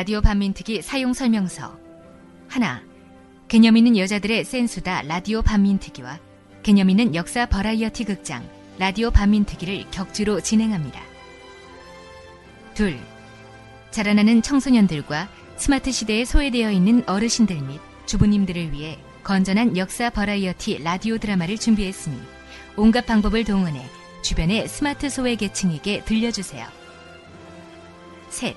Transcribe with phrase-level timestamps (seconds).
[0.00, 1.78] 라디오 반민특위 사용 설명서
[2.48, 2.82] 하나
[3.48, 6.18] 개념 있는 여자들의 센수다 라디오 반민특위와
[6.62, 11.02] 개념 있는 역사 버라이어티 극장 라디오 반민특위를 격주로 진행합니다.
[12.72, 12.98] 둘
[13.90, 21.58] 자라나는 청소년들과 스마트 시대에 소외되어 있는 어르신들 및 주부님들을 위해 건전한 역사 버라이어티 라디오 드라마를
[21.58, 22.18] 준비했으니
[22.74, 23.84] 온갖 방법을 동원해
[24.22, 26.66] 주변의 스마트 소외 계층에게 들려주세요.
[28.30, 28.56] 셋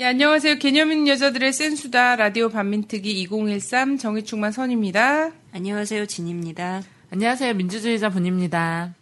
[0.00, 0.56] 예, 안녕하세요.
[0.56, 2.16] 개념 있는 여자들의 센수다.
[2.16, 5.30] 라디오 반민특위 2013 정의충만 선입니다.
[5.52, 6.06] 안녕하세요.
[6.06, 6.82] 진입니다.
[7.12, 7.54] 안녕하세요.
[7.54, 8.92] 민주주의자 분입니다.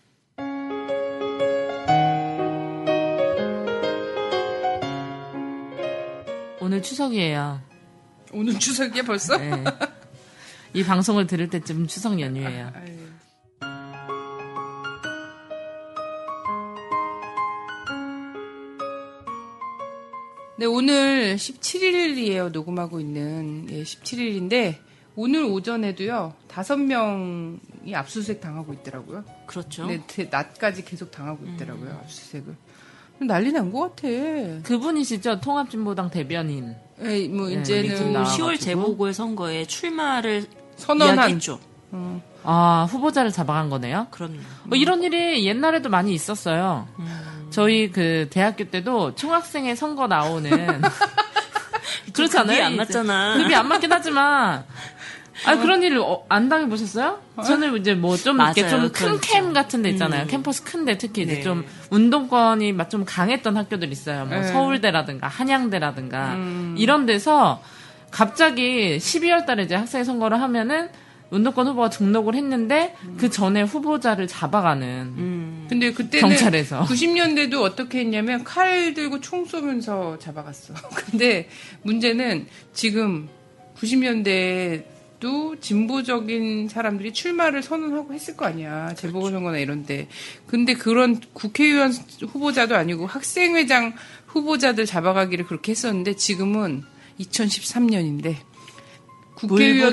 [6.61, 7.63] 오늘 추석이에요.
[8.35, 9.39] 오늘 추석이야 벌써?
[9.39, 9.65] 네.
[10.75, 12.71] 이 방송을 들을 때쯤 추석 연휴예요.
[12.75, 13.12] 아유.
[20.57, 22.51] 네, 오늘 17일이에요.
[22.51, 23.67] 녹음하고 있는.
[23.71, 24.77] 예, 17일인데
[25.17, 26.35] 오늘 오전에도요.
[26.49, 29.25] 다섯 명이 압수수색 당하고 있더라고요.
[29.47, 29.87] 그렇죠.
[29.87, 31.91] 네, 대- 낮까지 계속 당하고 있더라고요.
[32.03, 32.55] 압수수색을.
[33.27, 34.09] 난리 난 것 같아.
[34.65, 35.41] 그분이시죠?
[35.41, 36.75] 통합진보당 대변인.
[37.03, 38.47] 예, 뭐 네, 이제는 미팅 나와가지고.
[38.49, 41.61] 10월 재보궐 선거에 출마를 선언한 이야기했죠.
[42.45, 44.09] 아, 후보자를 잡아간 거네요?
[44.11, 44.39] 그럼요.
[44.65, 46.89] 뭐 이런 일이 옛날에도 많이 있었어요.
[47.53, 50.51] 저희 그 대학교 때도 총학생회 선거 나오는
[52.13, 52.47] 그렇지 않아요?
[52.57, 52.77] 급이 안?
[52.77, 53.35] 맞잖아.
[53.37, 54.65] 급이 안 맞긴 하지만
[55.45, 57.19] 아 그런 일을 어, 안 당해 보셨어요?
[57.45, 58.69] 저는 이제 뭐 좀 이렇게.
[58.69, 59.21] 좀큰 그렇죠.
[59.21, 60.27] 캠 같은 데 있잖아요.
[60.27, 61.43] 캠퍼스 큰데 특히 이제 네.
[61.43, 64.27] 좀 운동권이 막 좀 강했던 학교들 있어요.
[64.27, 64.45] 뭐 네.
[64.45, 66.37] 서울대라든가 한양대라든가
[66.77, 67.63] 이런 데서
[68.11, 70.91] 갑자기 12월 달에 이제 학생 선거를 하면은
[71.33, 75.67] 운동권 후보가 등록을 했는데 그 전에 후보자를 잡아가는 음.
[75.69, 76.85] 근데 그때는 경찰에서.
[76.85, 80.75] 90년대도 어떻게 했냐면 칼 들고 총 쏘면서 잡아갔어.
[80.95, 81.49] 근데
[81.83, 83.29] 문제는 지금
[83.79, 88.93] 90년대 도 진보적인 사람들이 출마를 선언하고 했을 거 아니야.
[88.97, 90.09] 재보궐선거나 이런데.
[90.49, 93.95] 근데 그런 국회의원 후보자도 아니고 학생회장
[94.27, 96.83] 후보자들 잡아가기를 그렇게 했었는데 지금은
[97.21, 98.35] 2013년인데
[99.35, 99.93] 국회의원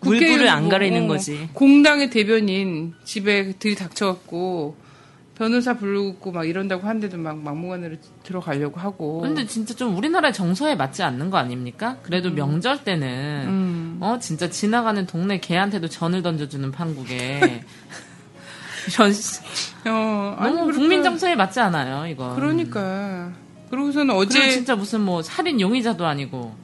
[0.00, 1.48] 물불을- 안 후보, 가리는 어, 거지.
[1.52, 4.76] 공당의 대변인 집에 들이닥쳐갖고
[5.36, 9.20] 변호사 부르고 막 이런다고 하는데도 막 막무가내로 들어가려고 하고.
[9.20, 11.96] 근데 진짜 좀 우리나라의 정서에 맞지 않는 거 아닙니까?
[12.02, 13.08] 그래도 명절 때는
[13.48, 13.96] 음.
[14.00, 17.64] 어 진짜 지나가는 동네 개한테도 전을 던져주는 판국에
[18.88, 19.40] 이런 시-
[19.86, 22.34] 어, 아니, 너무 그러니까- 국민 정서에 맞지 않아요 이거.
[22.36, 23.32] 그러니까.
[23.70, 26.54] 그러고서는 어제 진짜 무슨 뭐 살인 용의자도 아니고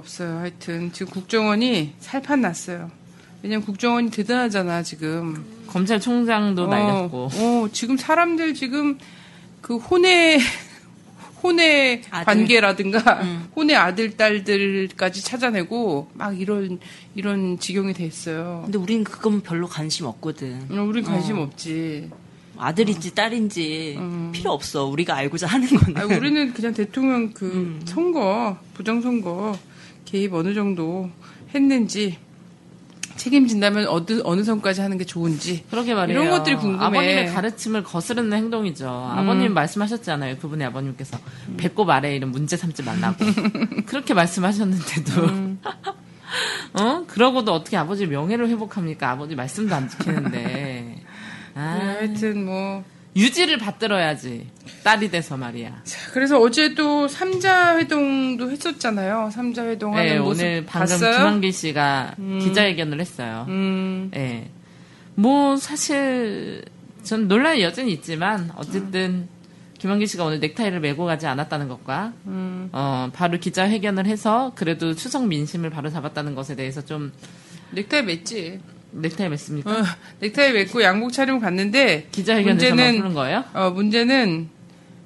[0.00, 0.38] 없어요.
[0.38, 2.90] 하여튼 지금 국정원이 살판 났어요.
[3.42, 5.44] 왜냐면 국정원이 대단하잖아 지금.
[5.68, 8.98] 검찰총장도 어, 날렸고 어, 지금 사람들 지금
[9.60, 10.40] 그 혼의
[11.42, 12.24] 혼의 아들.
[12.26, 13.48] 관계라든가 음.
[13.56, 16.78] 혼의 아들 딸들까지 찾아내고 막 이런
[17.14, 18.62] 이런 지경이 됐어요.
[18.64, 20.66] 근데 우린 그건 별로 관심 없거든.
[20.70, 21.42] 어, 우린 관심 어.
[21.42, 22.10] 없지.
[22.58, 24.32] 아들인지 딸인지 음.
[24.34, 24.84] 필요 없어.
[24.84, 25.96] 우리가 알고자 하는 거는.
[25.96, 27.80] 아, 우리는 그냥 대통령 그 음.
[27.86, 29.56] 선거 부정 선거
[30.04, 31.10] 개입 어느 정도
[31.54, 32.18] 했는지
[33.16, 36.22] 책임진다면 어느 어느 선까지 하는 게 좋은지 그러게 말이에요.
[36.22, 36.84] 이런 것들이 궁금해.
[36.84, 38.88] 아버님의 가르침을 거스르는 행동이죠.
[38.88, 40.38] 아버님 말씀하셨잖아요.
[40.38, 41.18] 그분의 아버님께서
[41.58, 43.16] 배꼽 아래 이런 문제 삼지 말라고
[43.86, 45.22] 그렇게 말씀하셨는데도
[46.74, 49.10] 어 그러고도 어떻게 아버지 명예를 회복합니까?
[49.10, 50.30] 아버지 말씀도 안 지키는데.
[50.30, 51.02] 네,
[51.54, 52.84] 아, 하여튼 뭐
[53.16, 54.46] 유지를 받들어야지.
[54.84, 55.82] 딸이 돼서 말이야.
[56.12, 59.30] 그래서 어제 또 삼자 회동도 했었잖아요.
[59.32, 61.16] 삼자 회동 하는 네, 모습 오늘 방금 봤어요?
[61.16, 63.46] 김한길 씨가 기자회견을 했어요.
[63.48, 64.48] 음, 예.
[65.16, 66.64] 뭐 사실
[67.02, 69.28] 전 논란이 여전히 있지만 어쨌든
[69.78, 72.68] 김한길 씨가 오늘 넥타이를 메고 가지 않았다는 것과 음.
[72.72, 77.12] 어 바로 기자회견을 해서 그래도 추석 민심을 바로 잡았다는 것에 대해서 좀
[77.72, 78.60] 넥타이 맸지.
[78.92, 79.66] 넥타이 맸습니까?
[79.68, 79.84] 어,
[80.20, 83.44] 넥타이 맸고 양복 차림 갔는데 기자회견에서만 문제는 푸는 거예요?
[83.54, 84.48] 어, 문제는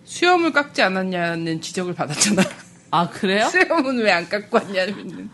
[0.04, 2.42] 수염을 깎지 않았냐는 지적을 받았잖아.
[2.94, 3.46] 아 그래요?
[3.48, 5.28] 수염은 왜 안 깎고 왔냐는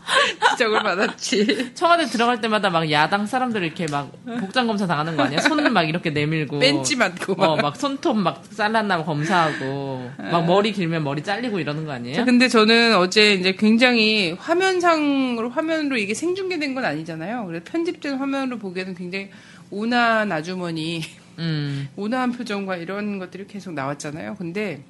[0.52, 1.72] 지적을 받았지.
[1.76, 4.10] 청와대 들어갈 때마다 막 야당 사람들 이렇게 막
[4.40, 5.40] 복장 검사 당하는 거 아니야?
[5.40, 7.44] 손막 이렇게 내밀고 벤치 맞고 막.
[7.50, 12.16] 어, 막 손톱 막 잘랐나 검사하고 막 머리 길면 머리 잘리고 이러는 거 아니에요?
[12.16, 17.44] 자, 근데 저는 어제 이제 굉장히 화면상으로 화면으로 이게 생중계된 건 아니잖아요.
[17.46, 19.28] 그래서 편집된 화면으로 보기에는 굉장히
[19.70, 21.02] 온화한 아주머니,
[21.38, 21.88] 음.
[21.96, 24.36] 온화한 표정과 이런 것들이 계속 나왔잖아요.
[24.38, 24.82] 근데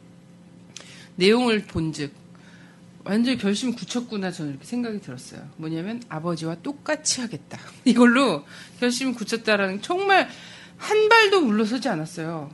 [1.16, 2.19] 내용을 본즉
[3.05, 5.49] 완전히 결심 굳혔구나 저는 이렇게 생각이 들었어요.
[5.56, 7.58] 뭐냐면 아버지와 똑같이 하겠다.
[7.85, 8.44] 이걸로
[8.79, 10.29] 결심 굳혔다라는 정말
[10.76, 12.50] 한 발도 물러서지 않았어요.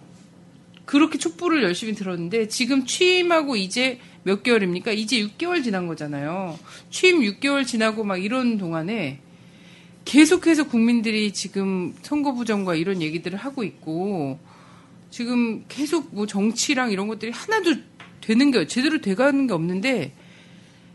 [0.85, 4.93] 그렇게 촛불을 열심히 들었는데 지금 취임하고 이제 몇 개월입니까?
[4.93, 6.59] 이제 6개월 지난 거잖아요.
[6.91, 9.21] 취임 6개월 지나고 막 이런 동안에
[10.05, 14.39] 계속해서 국민들이 지금 선거 부정과 이런 얘기들을 하고 있고
[15.11, 17.75] 지금 계속 뭐 정치랑 이런 것들이 하나도
[18.21, 20.13] 되는 게 제대로 돼가는 게 없는데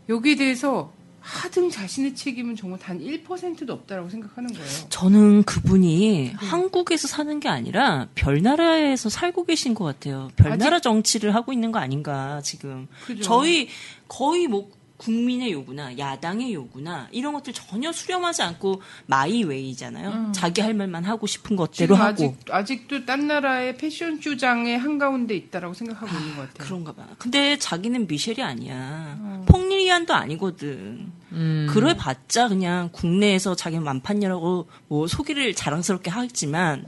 [0.08, 4.68] 여기에 대해서 하등 자신의 책임은 정말 단 1%도 없다라고 생각하는 거예요.
[4.88, 10.30] 저는 그분이 한국에서 사는 게 아니라 별나라에서 살고 계신 것 같아요.
[10.36, 12.88] 별나라 정치를 하고 있는 거 아닌가 지금.
[13.06, 13.22] 그죠.
[13.22, 13.68] 저희
[14.08, 14.68] 거의 뭐
[15.02, 20.32] 국민의 요구나 야당의 요구나 이런 것들 전혀 수렴하지 않고 마이웨이잖아요.
[20.32, 22.10] 자기 할 말만 하고 싶은 것대로 지금 하고.
[22.12, 26.66] 아직, 아직 도 딴 나라의 패션쇼장의 한가운데 있다라고 생각하고 있는 것 같아요.
[26.68, 27.06] 그런가 봐.
[27.18, 29.42] 근데 자기는 미셸이 아니야.
[29.46, 31.10] 퐁리리안도 아니거든.
[31.32, 31.66] 음.
[31.70, 36.84] 그래 봤자 그냥 국내에서 자기 만판이라고 뭐 소개를 자랑스럽게 하지만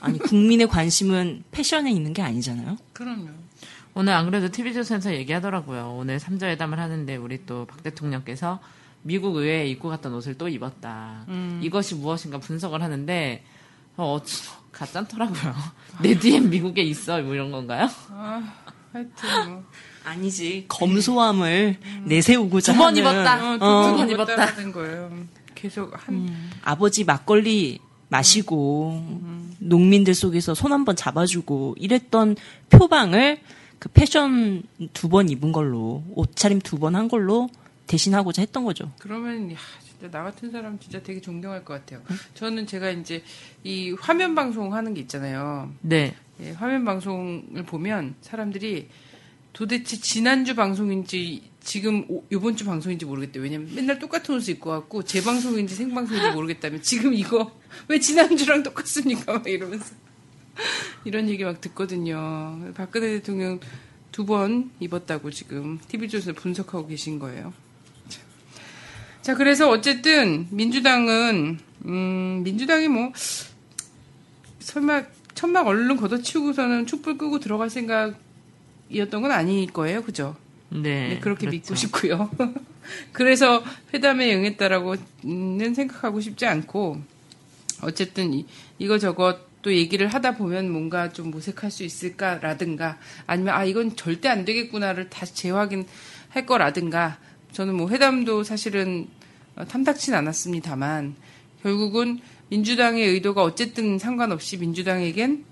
[0.00, 2.76] 아니 국민의 관심은 패션에 있는 게 아니잖아요.
[2.92, 3.28] 그럼요.
[3.94, 5.94] 오늘 안 그래도 TV조선에서 얘기하더라고요.
[5.98, 8.60] 오늘 3자회담을 하는데 우리 또 박 대통령께서
[9.02, 11.24] 미국 의회에 입고 갔던 옷을 또 입었다.
[11.60, 13.42] 이것이 무엇인가 분석을 하는데
[13.96, 14.22] 어, 어
[14.72, 15.54] 가짠더라고요.
[16.02, 17.88] 내 뒤엔 미국에 있어 뭐 이런 건가요?
[18.10, 18.42] 아,
[18.92, 19.64] 하여튼 뭐.
[20.04, 23.34] 아니지 검소함을 내세우고자 두번 하는 입었다.
[23.44, 24.32] 어, 어, 두번 입었다.
[24.34, 25.12] 입었다는 거예요.
[25.54, 26.28] 계속 한
[26.62, 29.02] 아버지 막걸리 마시고
[29.58, 32.36] 농민들 속에서 손 한 번 잡아주고 이랬던
[32.70, 33.40] 표방을
[33.80, 34.62] 그 패션
[34.92, 37.48] 두 번 입은 걸로 옷차림 두 번 한 걸로
[37.88, 38.92] 대신하고자 했던 거죠.
[39.00, 42.00] 그러면 야, 진짜 나 같은 사람 진짜 되게 존경할 것 같아요.
[42.34, 43.24] 저는 제가 이제
[43.64, 45.72] 이 화면 방송 하는 게 있잖아요.
[45.80, 46.14] 네.
[46.40, 48.88] 예, 화면 방송을 보면 사람들이
[49.52, 53.40] 도대체 지난주 방송인지 지금 오- 요번 주 방송인지 모르겠대.
[53.40, 57.50] 왜냐면 맨날 똑같은 옷을 입고 왔고 재 방송인지 생방송인지 모르겠다면 지금 이거
[57.88, 59.32] 왜 지난주랑 똑같습니까?
[59.32, 59.94] 막 이러면서
[61.04, 62.72] 이런 얘기 막 듣거든요.
[62.74, 63.60] 박근혜 대통령
[64.12, 67.52] 두 번 입었다고 지금 TV조선에 분석하고 계신 거예요.
[69.22, 73.12] 자, 그래서 어쨌든 민주당은 음, 민주당이 뭐
[74.58, 75.04] 설마
[75.34, 80.36] 천막 얼른 걷어치우고서는 촛불 끄고 들어갈 생각이었던 건 아닐 거예요, 그죠?
[80.70, 81.08] 네.
[81.08, 81.50] 네, 그렇게 그렇죠.
[81.56, 82.30] 믿고 싶고요.
[83.12, 83.62] 그래서
[83.94, 87.00] 회담에 응했다라고는 생각하고 싶지 않고
[87.82, 88.46] 어쨌든 이,
[88.78, 94.28] 이거 저거 또 얘기를 하다 보면 뭔가 좀 모색할 수 있을까라든가 아니면 아 이건 절대
[94.28, 97.18] 안 되겠구나를 다시 재확인할 거라든가
[97.52, 99.08] 저는 뭐 회담도 사실은
[99.56, 101.14] 어, 탐탁진 않았습니다만
[101.62, 105.44] 결국은 민주당의 의도가 어쨌든 상관없이 민주당에겐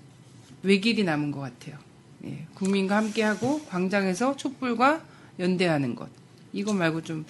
[0.63, 1.77] 외길이 남은 것 같아요.
[2.25, 5.03] 예, 국민과 함께하고 광장에서 촛불과
[5.39, 6.09] 연대하는 것
[6.51, 7.25] 이거 말고 좀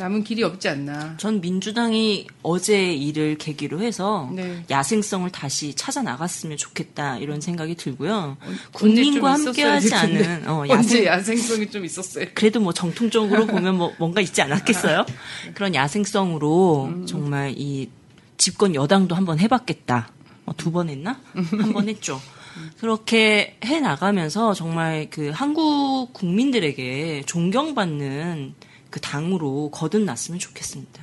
[0.00, 1.16] 남은 길이 없지 않나.
[1.18, 4.64] 전 민주당이 어제 일을 계기로 해서 네.
[4.70, 8.36] 야생성을 다시 찾아 나갔으면 좋겠다 이런 생각이 들고요.
[8.72, 9.94] 국민과 좀 함께하지.
[9.94, 12.26] 않은 어, 언제 야생 야생성이 좀 있었어요.
[12.34, 15.04] 그래도 뭐 정통적으로 보면 뭐 뭔가 있지 않았겠어요?
[15.54, 17.90] 그런 야생성으로 정말 이
[18.38, 20.10] 집권 여당도 한번 해봤겠다.
[20.46, 21.20] 어, 두번 했나?
[21.34, 22.18] 한 번 했죠.
[22.80, 28.54] 그렇게 해 나가면서 정말 그 한국 국민들에게 존경받는
[28.90, 31.02] 그 당으로 거듭났으면 좋겠습니다.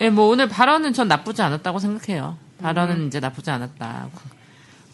[0.00, 2.36] 예, 뭐 오늘 발언은 전 나쁘지 않았다고 생각해요.
[2.60, 4.08] 발언은 이제 나쁘지 않았다.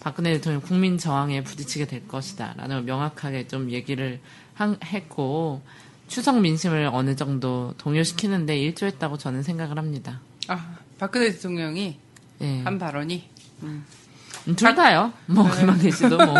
[0.00, 2.54] 박근혜 대통령 국민 저항에 부딪히게 될 것이다.
[2.56, 4.20] 라는 명확하게 좀 얘기를
[4.54, 5.62] 한- 했고,
[6.08, 10.20] 추석 민심을 어느 정도 동요시키는데 일조했다고 저는 생각을 합니다.
[10.48, 11.96] 아 박근혜 대통령이
[12.40, 12.60] 예.
[12.62, 13.28] 한 발언이
[14.56, 15.12] 둘 다요.
[15.26, 16.34] 뭐 김학래 씨도 뭐.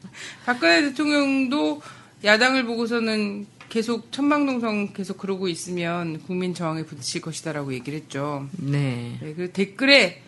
[0.46, 1.82] 박근혜 대통령도
[2.24, 8.48] 야당을 보고서는 계속 천방동성 계속 그러고 있으면 국민 저항에 부딪힐 것이다라고 얘기를 했죠.
[8.52, 9.18] 네.
[9.20, 10.22] 네, 그 댓글에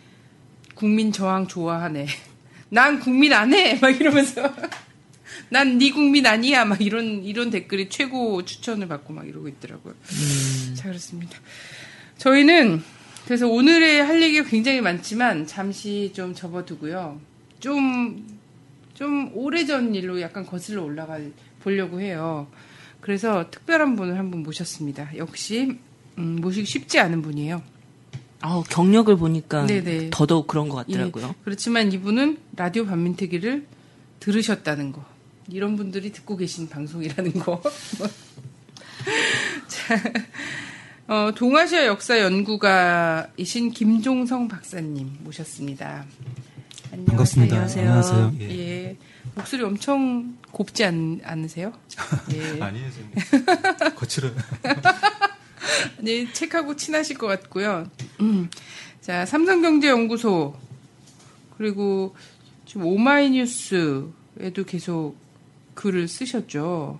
[0.75, 2.05] 국민 저항 좋아하네.
[2.69, 3.79] 난 국민 안 해.
[3.81, 4.53] 막 이러면서
[5.49, 6.63] 난네 국민 아니야.
[6.63, 9.95] 막 이런 이런 댓글이 최고 추천을 받고 막 이러고 있더라고요.
[10.75, 11.39] 자 그렇습니다.
[12.19, 12.83] 저희는
[13.25, 17.19] 그래서 오늘의 할 얘기가 굉장히 많지만 잠시 좀 접어두고요.
[17.59, 18.39] 좀
[18.99, 21.17] 좀 오래전 일로 약간 거슬러 올라가
[21.63, 22.47] 보려고 해요.
[23.09, 25.17] 그래서 특별한 분을 한 분 모셨습니다.
[25.17, 25.79] 역시
[26.19, 27.63] 음, 모시기 쉽지 않은 분이에요.
[28.41, 30.11] 아우, 경력을 보니까 네네.
[30.11, 31.29] 더더욱 그런 것 같더라고요.
[31.29, 33.65] 예, 그렇지만 이분은 라디오 반민특위를
[34.19, 35.03] 들으셨다는 거.
[35.47, 37.59] 이런 분들이 듣고 계신 방송이라는 거.
[39.67, 40.03] 자,
[41.07, 46.05] 어, 동아시아 역사 연구가이신 김종성 박사님 모셨습니다.
[46.91, 47.05] 안녕하세요.
[47.05, 47.55] 반갑습니다.
[47.55, 48.35] 안녕하세요.
[48.41, 48.49] 예.
[48.49, 48.97] 예.
[49.35, 51.71] 목소리 엄청 곱지 않, 않으세요?
[52.33, 52.61] 예.
[52.61, 53.93] 아니에요, 선생님.
[53.95, 54.31] 거칠어요.
[56.01, 57.85] 네, 책하고 친하실 것 같고요.
[58.21, 58.49] 음.
[59.01, 60.55] 자, 삼성경제연구소
[61.57, 62.15] 그리고
[62.65, 65.15] 지금 오마이뉴스에도 계속
[65.75, 66.99] 글을 쓰셨죠.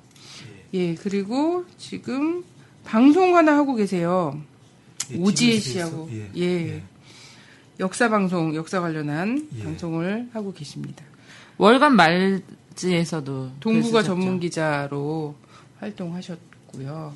[0.73, 2.43] 예, 그리고 지금
[2.85, 4.39] 방송 하나 하고 계세요.
[5.11, 6.43] 예, 오지혜 씨하고 예, 예,
[6.75, 6.83] 예.
[7.79, 9.63] 역사 방송, 역사 관련한 예.
[9.63, 11.03] 방송을 하고 계십니다.
[11.57, 14.03] 월간 말지에서도 쓰셨죠.
[14.03, 15.35] 전문 기자로
[15.79, 17.13] 활동하셨고요.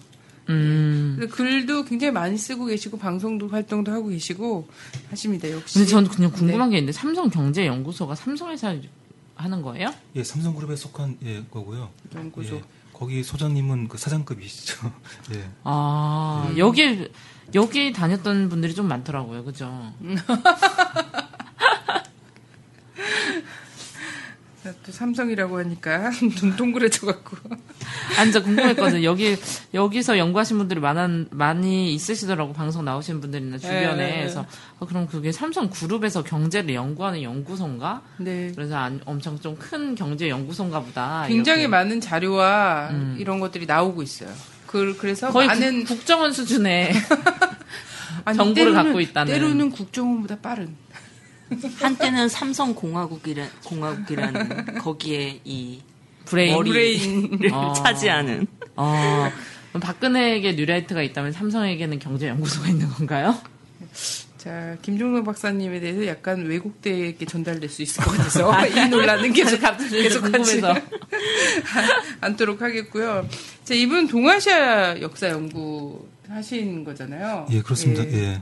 [0.50, 1.16] 음.
[1.18, 4.68] 그래서 글도 굉장히 많이 쓰고 계시고 방송도 활동도 하고 계시고
[5.10, 5.50] 하십니다.
[5.52, 5.76] 역시.
[5.76, 6.38] 근데 전 그냥 네.
[6.38, 8.76] 궁금한 게 있는데 삼성 경제 연구소가 삼성 회사
[9.36, 9.94] 하는 거예요?
[10.16, 11.90] 예, 삼성그룹에 속한 예, 거고요.
[12.14, 12.56] 연구소.
[12.58, 14.92] 예, 거기 소장님은 그 사장급이시죠.
[15.36, 15.50] 예.
[15.64, 16.58] 아 음.
[16.58, 17.10] 여기
[17.56, 19.94] 여기 다녔던 분들이 좀 많더라고요, 그죠?
[24.86, 26.10] 또 삼성이라고 하니까
[26.40, 27.36] 눈 동그래져 갖고.
[28.18, 29.04] 아, 진짜 궁금했거든요.
[29.04, 29.36] 여기
[29.74, 34.18] 여기서 연구하신 분들이 많은 많이 있으시더라고 방송 나오신 분들이나 주변에 네.
[34.20, 34.46] 그래서
[34.80, 38.02] 아, 그럼 그게 삼성 그룹에서 경제를 연구하는 연구소인가?
[38.20, 38.54] 네.
[38.56, 41.26] 그래서 안- 엄청 좀 큰 경제 연구소인가 보다.
[41.28, 41.68] 굉장히 이렇게.
[41.70, 43.18] 많은 자료와 음.
[43.20, 44.30] 이런 것들이 나오고 있어요.
[44.74, 46.94] 그, 그래서 거의 많은 국, 정원 수준의
[48.26, 49.32] 아니, 정보를 때로는- 갖고 있다는.
[49.32, 50.76] 때로는 국정원보다 빠른.
[51.80, 55.82] 한때는 삼성 공화국이라, 공화국이라는 거기에 이
[56.26, 56.56] 브레인.
[56.56, 57.74] 머리를 어.
[57.74, 58.48] 차지하는.
[58.76, 59.30] 어,
[59.80, 63.38] 박근혜에게 뉴라이트가 있다면 삼성에게는 경제 연구소가 있는 건가요?
[64.44, 70.04] 자, 김종명 박사님에 대해서 약간 왜곡되게 전달될 수 있을 것 같아서 이 논란은 계속 갑자기
[70.04, 70.76] 계속 하지 궁금해서.
[72.20, 73.26] 않도록 하겠고요.
[73.64, 77.48] 자, 이분 동아시아 역사 연구 하신 거잖아요.
[77.52, 78.04] 예, 그렇습니다.
[78.04, 78.42] 예.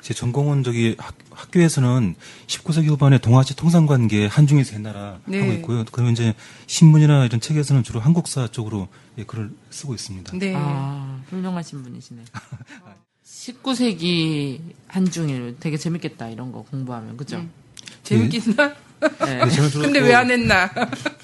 [0.00, 2.16] 제 전공은 저기 학, 학교에서는
[2.48, 5.38] 19세기 후반에 동아시아 통상 관계 한중일 세 나라 네.
[5.38, 5.84] 하고 있고요.
[5.92, 6.34] 그러면 이제
[6.66, 10.36] 신문이나 이런 책에서는 주로 한국사 쪽으로 예, 글을 쓰고 있습니다.
[10.38, 10.54] 네.
[10.56, 12.24] 아, 훌륭하신 분이시네.
[13.44, 17.36] 19세기 한중일 되게 재밌겠다 이런 거 공부하면 그죠?
[17.38, 17.50] 음.
[18.02, 18.74] 재밌겠나?
[19.26, 19.44] 네.
[19.44, 20.70] 네, 주로 근데 그- 왜안 했나?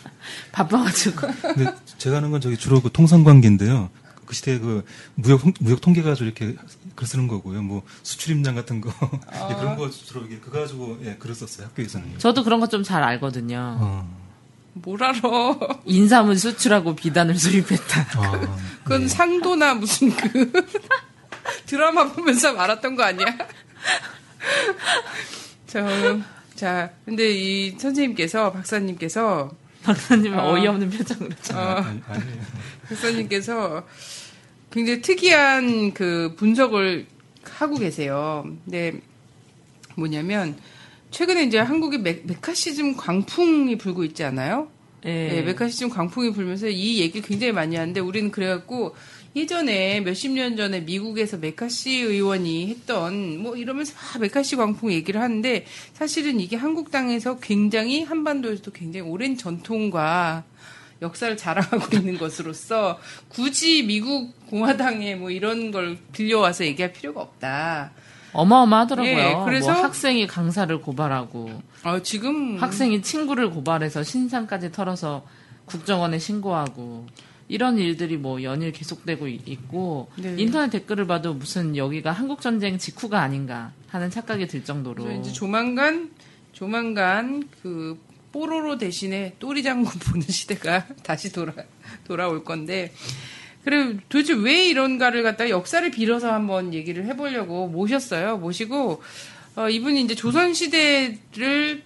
[0.52, 3.88] 바빠가지고 근데 제가 하는 건 저기 주로 그 통상관계인데요.
[4.26, 4.84] 그 시대 그
[5.14, 6.56] 무역 무역 통계 가지고 이렇게
[6.94, 7.62] 글 쓰는 거고요.
[7.62, 8.90] 뭐 수출 임장 같은 거
[9.50, 12.18] 예, 그런 거 주로 이게 그 가지고 예, 글을 썼어요 학교에서는.
[12.18, 13.76] 저도 그런 거 좀 잘 알거든요.
[13.80, 14.08] 어,
[14.74, 15.20] 뭘 알아?
[15.86, 18.00] 인삼을 수출하고 비단을 수입했다.
[18.20, 20.52] 아, 그건 상도나 무슨 그
[21.66, 23.26] 드라마 보면서 알았던 거 아니야?
[25.66, 25.86] 자,
[26.54, 29.50] 자, 근데 이 선생님께서 박사님께서
[29.82, 30.52] 박사님은 어.
[30.52, 30.58] 어.
[30.58, 31.30] 이없는 표정으로.
[31.54, 32.42] 어, 아니, 아니에요.
[32.88, 33.86] 박사님께서
[34.70, 37.06] 굉장히 특이한 그 분석을
[37.44, 38.44] 하고 계세요.
[38.64, 39.00] 근데
[39.96, 40.56] 뭐냐면
[41.10, 44.68] 최근에 이제 한국에 메, 메카시즘 광풍이 불고 있지 않아요?
[45.04, 45.28] 예.
[45.28, 48.94] 네, 메카시즘 광풍이 불면서 이 얘기를 굉장히 많이 하는데 우리는 그래갖고
[49.36, 55.64] 예전에 몇십 년 전에 미국에서 메카시 의원이 했던 뭐 이러면서 막 메카시 광풍 얘기를 하는데
[55.92, 60.42] 사실은 이게 한국 땅에서 굉장히 한반도에서도 굉장히 오랜 전통과
[61.00, 67.92] 역사를 자랑하고 있는 것으로서 굳이 미국 공화당에 뭐 이런 걸 빌려와서 얘기할 필요가 없다.
[68.32, 69.12] 어마어마하더라고요.
[69.12, 75.24] 예, 그래서- 뭐 학생이 강사를 고발하고 어, 지금 학생이 친구를 고발해서 신상까지 털어서
[75.66, 77.06] 국정원에 신고하고
[77.50, 80.34] 이런 일들이 뭐 연일 계속되고 이- 있고 네.
[80.38, 86.10] 인터넷 댓글을 봐도 무슨 여기가 한국 전쟁 직후가 아닌가 하는 착각이 들 정도로 이제 조만간
[86.52, 87.98] 조만간 그
[88.32, 91.52] 뽀로로 대신에 또리 장군 보는 시대가 다시 돌아
[92.04, 92.92] 돌아올 건데
[93.64, 98.38] 그래 도대체 왜 이런가를 갖다 역사를 빌어서 한번 얘기를 해보려고 모셨어요.
[98.38, 99.02] 모시고
[99.56, 101.82] 어, 이분이 이제 조선 시대를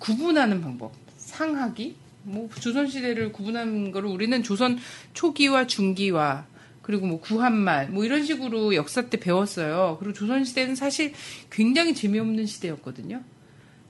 [0.00, 1.94] 구분하는 방법, 상하기,
[2.28, 4.78] 뭐 조선 시대를 구분하는 거를 우리는 조선
[5.14, 6.46] 초기와 중기와
[6.82, 9.96] 그리고 뭐 구한말 뭐 이런 식으로 역사 때 배웠어요.
[9.98, 11.12] 그리고 조선 시대는 사실
[11.50, 13.22] 굉장히 재미없는 시대였거든요.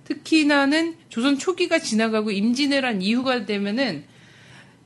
[0.04, 4.04] 특히나는 조선 초기가 지나가고 임진왜란 이후가 되면은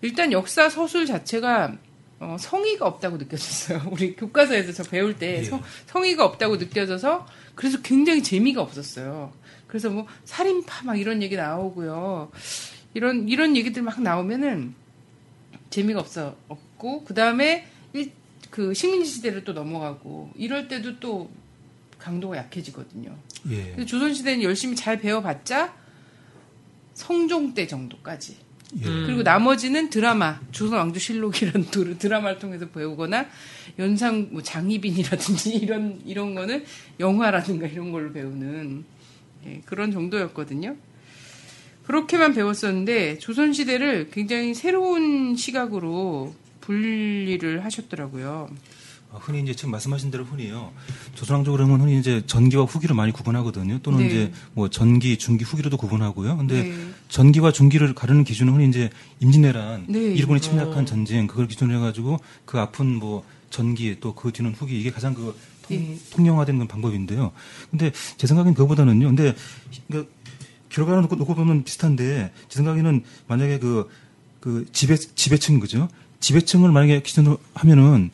[0.03, 1.79] 일단 역사 서술 자체가
[2.19, 3.83] 어, 성의가 없다고 느껴졌어요.
[3.91, 5.45] 우리 교과서에서 저 배울 때 예.
[5.45, 9.33] 성, 성의가 없다고 느껴져서 그래서 굉장히 재미가 없었어요.
[9.67, 12.31] 그래서 뭐 살인파 막 이런 얘기 나오고요.
[12.95, 14.75] 이런 이런 얘기들 막 나오면은
[15.71, 17.67] 재미가 없어 없고 그 다음에
[18.51, 21.31] 그 식민지 시대를 또 넘어가고 이럴 때도 또
[21.99, 23.17] 강도가 약해지거든요.
[23.51, 23.85] 예.
[23.87, 25.75] 조선 시대는 열심히 잘 배워봤자
[26.95, 28.37] 성종 때 정도까지.
[28.79, 28.85] 예.
[28.85, 33.27] 그리고 나머지는 드라마, 조선 왕조 실록이라는 드- 드라마를 통해서 배우거나
[33.79, 36.65] 연상 뭐 장희빈이라든지 이런 이런 거는
[37.01, 38.85] 영화라든가 이런 걸로 배우는
[39.47, 40.77] 예, 그런 정도였거든요.
[41.87, 48.49] 그렇게만 배웠었는데 조선 시대를 굉장히 새로운 시각으로 분리를 하셨더라고요.
[49.13, 50.73] 아, 흔히 이제 지금 말씀하신 대로 흔히요.
[51.15, 53.81] 조선왕조 그러면 흔히 이제 전기와 후기로 많이 구분하거든요.
[53.83, 54.07] 또는 네.
[54.07, 56.37] 이제 뭐 전기, 중기, 후기로도 구분하고요.
[56.39, 56.75] 근데 네.
[57.09, 58.89] 전기와 중기를 가르는 기준은 흔히 이제
[59.21, 59.99] 임진왜란, 네.
[59.99, 64.91] 일본이 침략한 전쟁 그걸 기준으로 해가지고 그 앞은 뭐 전기 또 그 뒤는 후기 이게
[64.91, 65.37] 가장 그
[65.69, 65.99] 통, 네.
[66.15, 67.33] 통영화된 건 방법인데요.
[67.71, 69.07] 근데 제 생각엔 그거보다는요.
[69.09, 69.35] 근데
[69.91, 70.11] 그
[70.81, 73.89] 놓고, 놓고 보면 비슷한데 제 생각에는 만약에 그,
[74.41, 75.89] 그 지배, 지배층 그죠?
[76.21, 78.11] 지배층을 만약에 기준으로 하면은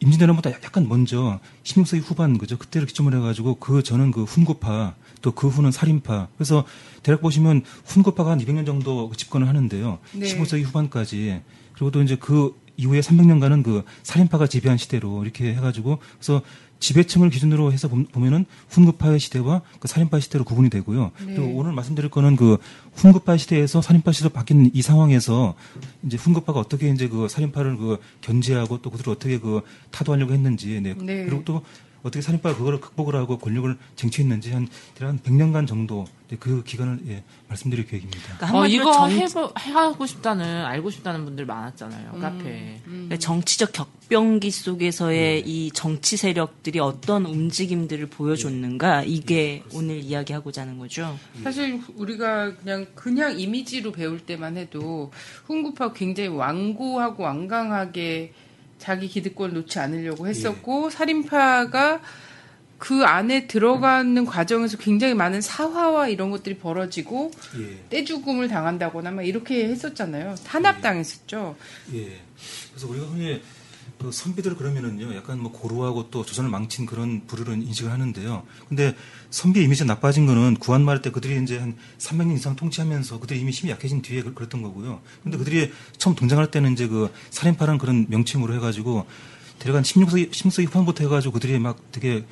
[0.00, 2.56] 임진왜란보다 약간 먼저 16세기 후반 그죠?
[2.56, 6.64] 그때를 기점으로 해가지고 그 저는 그 훈구파 또 그 후는 살인파 그래서
[7.02, 9.98] 대략 보시면 훈구파가 한 200년 정도 그 집권을 하는데요.
[10.12, 10.26] 네.
[10.26, 11.42] 15세기 후반까지
[11.74, 16.40] 그리고 또 이제 그 이후에 300년간은 그 살인파가 지배한 시대로 이렇게 해가지고 그래서
[16.80, 21.12] 지배층을 기준으로 해서 보- 보면은 훈구파의 시대와 그 살인파 시대로 구분이 되고요.
[21.26, 21.34] 네.
[21.34, 22.56] 또 오늘 말씀드릴 거는 그
[22.94, 25.54] 훈구파 시대에서 살인파 시대로 바뀐 이 상황에서
[26.04, 30.94] 이제 훈구파가 어떻게 이제 그 살인파를 그 견제하고 또 그들을 어떻게 그 타도하려고 했는지 네.
[30.98, 31.24] 네.
[31.26, 31.62] 그리고 또
[32.02, 37.00] 어떻게 살인파가 그거를 극복을 하고 권력을 쟁취했는지 한 대략 한 100년간 정도 네, 그 기간을
[37.08, 38.22] 예, 말씀드릴 계획입니다.
[38.22, 42.20] 그러니까 어, 한마디로 이거 정, 해보, 하고 싶다는, 알고 싶다는 분들 많았잖아요, 음.
[42.20, 42.80] 카페에.
[42.84, 45.42] 그러니까 정치적 격변기 속에서의 네.
[45.44, 51.18] 이 정치 세력들이 어떤 움직임들을 보여줬는가 이게 오늘 이야기하고자 하는 거죠.
[51.42, 55.10] 사실 우리가 그냥 그냥 이미지로 배울 때만 해도
[55.46, 58.32] 훈구파 굉장히 완고하고 완강하게
[58.80, 62.00] 자기 기득권을 놓지 않으려고 했었고 살인파가
[62.78, 67.78] 그 안에 들어가는 과정에서 굉장히 많은 사화와 이런 것들이 벌어지고 예.
[67.90, 70.34] 떼죽음을 당한다거나 막 이렇게 했었잖아요.
[70.46, 71.56] 탄압당했었죠.
[71.92, 72.20] 예.
[72.70, 73.42] 그래서 우리가 흔히
[74.00, 78.44] 그 선비들 그러면은요, 약간 뭐 고루하고 또 조선을 망친 그런 부류로 인식을 하는데요.
[78.68, 78.96] 근데
[79.28, 83.72] 선비 이미지가 나빠진 거는 구한말 때 그들이 이제 한 300년 이상 통치하면서 그들이 이미 힘이
[83.72, 85.00] 약해진 뒤에 그- 그랬던 거고요.
[85.22, 89.06] 근데 그들이 처음 등장할 때는 이제 그 살인파라는 그런 명칭으로 해가지고
[89.58, 92.24] 대략 한 16세기, 16세기 후반부터 해가지고 그들이 막 되게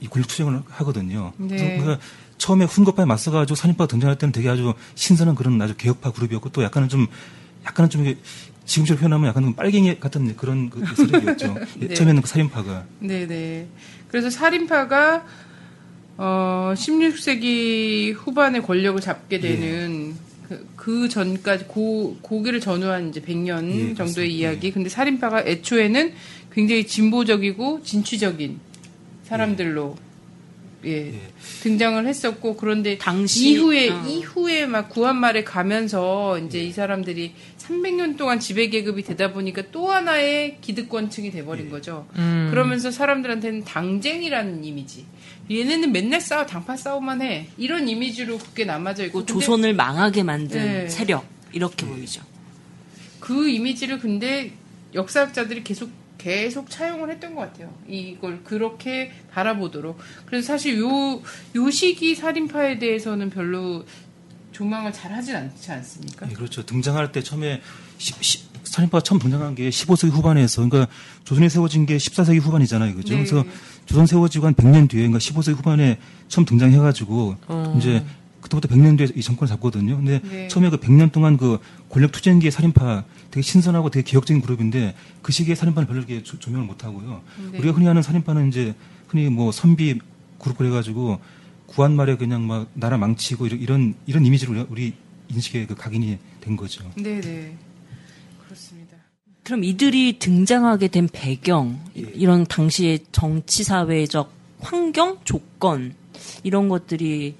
[0.00, 1.32] 이 권력 투쟁을 하거든요.
[1.36, 1.78] 네.
[1.78, 2.04] 그러니까
[2.38, 6.88] 처음에 훈거파에 맞서가지고 살인파가 등장할 때는 되게 아주 신선한 그런 아주 개혁파 그룹이었고 또 약간은
[6.88, 7.06] 좀
[7.64, 8.18] 약간은 좀 이게
[8.72, 11.56] 지금처럼 표현하면 약간 좀 빨갱이 같은 그런 그 세력이었죠.
[11.82, 11.94] 예, 네.
[11.94, 12.84] 처음에는 그 살인파가.
[13.00, 13.66] 네네.
[14.08, 15.26] 그래서 살인파가
[16.16, 20.14] 어 16세기 후반에 권력을 잡게 되는
[20.48, 24.22] 그, 그 전까지 고 고기를 전후한 이제 100년 예, 정도의 그렇습니다.
[24.24, 24.72] 이야기.
[24.72, 26.12] 근데 살인파가 애초에는
[26.52, 28.58] 굉장히 진보적이고 진취적인
[29.24, 30.11] 사람들로 예,
[30.84, 31.12] 예.
[31.62, 34.04] 등장을 했었고 그런데 당시- 이후에 어.
[34.06, 40.58] 이후에 막 구한말에 가면서 이제 이 사람들이 300년 동안 지배 계급이 되다 보니까 또 하나의
[40.60, 42.06] 기득권층이 돼버린 거죠.
[42.16, 42.48] 음.
[42.50, 45.04] 그러면서 사람들한테는 당쟁이라는 이미지.
[45.50, 47.46] 얘네는 맨날 싸워 당파 싸움만 해.
[47.58, 50.88] 이런 이미지로 그게 남아져 있고 그 근데 조선을 망하게 만든 네.
[50.88, 52.22] 세력 이렇게 보이죠.
[53.20, 54.52] 그 이미지를 근데
[54.94, 55.90] 역사학자들이 계속
[56.22, 57.72] 계속 차용을 했던 것 같아요.
[57.88, 59.98] 이걸 그렇게 바라보도록.
[60.26, 61.20] 그래서 사실 요,
[61.56, 63.84] 요 시기 살인파에 대해서는 별로
[64.52, 66.30] 조망을 잘 하진 않지 않습니까?
[66.30, 66.64] 예, 그렇죠.
[66.64, 67.60] 등장할 때 처음에
[67.98, 70.92] 시, 시, 살인파가 처음 등장한 게 15세기 후반에서 그러니까
[71.24, 72.94] 조선이 세워진 게 14세기 후반이잖아요.
[72.94, 73.14] 그죠?
[73.14, 73.24] 네.
[73.24, 73.44] 그래서
[73.86, 77.74] 조선 세워지고 한 100년 뒤에 그러니까 15세기 후반에 처음 등장해가지고 어.
[77.78, 78.04] 이제
[78.42, 79.96] 그때부터 100년 뒤에 이 정권을 잡거든요.
[79.96, 80.48] 근데 네.
[80.48, 85.54] 처음에 그 100년 동안 그 권력 투쟁기의 살인파 되게 신선하고 되게 개혁적인 그룹인데 그 시기에
[85.54, 87.22] 살인파는 별로 이렇게 조, 조명을 못 하고요.
[87.52, 87.58] 네.
[87.58, 88.74] 우리가 흔히 하는 살인파는 이제
[89.08, 89.98] 흔히 뭐 선비
[90.38, 91.20] 그룹을 해가지고
[91.66, 94.92] 구한 말에 그냥 막 나라 망치고 이런 이런, 이런 이미지로 우리- 우리
[95.28, 96.84] 인식에 그 각인이 된 거죠.
[96.96, 97.56] 네네.
[98.44, 98.96] 그렇습니다.
[99.44, 102.02] 그럼 이들이 등장하게 된 배경, 예.
[102.14, 105.94] 이런 당시의 정치 사회적 환경, 조건
[106.44, 107.34] 이런 것들이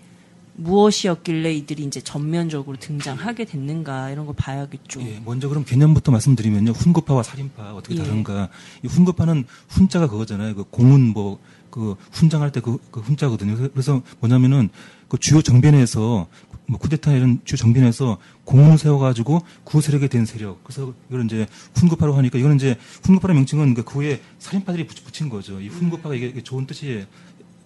[0.63, 5.01] 무엇이었길래 이들이 이제 전면적으로 등장하게 됐는가 이런 걸 봐야겠죠.
[5.03, 6.73] 예, 먼저 그럼 개념부터 말씀드리면요.
[6.73, 7.99] 훈구파와 살인파 어떻게 예.
[7.99, 8.49] 다른가?
[8.83, 10.55] 이 훈구파는 훈자가 그거잖아요.
[10.55, 11.39] 그 공은 뭐
[11.73, 13.57] 그 훈장할 때그 훈자거든요.
[13.73, 14.69] 그래서- 뭐냐면은
[15.09, 16.29] 그 주요 정변에서
[16.67, 20.63] 뭐 쿠데타 이런 주요 정변에서 공을 세워가지고 구 세력에 된 세력.
[20.65, 21.47] 그래서 이걸 이제
[21.77, 25.63] 훈구파로 하니까 이거는 이제 훈구파의 명칭은 그 후에 살인파들이 붙- 붙인 거죠.
[25.63, 27.07] 이 훈구파가 이게 좋은 뜻이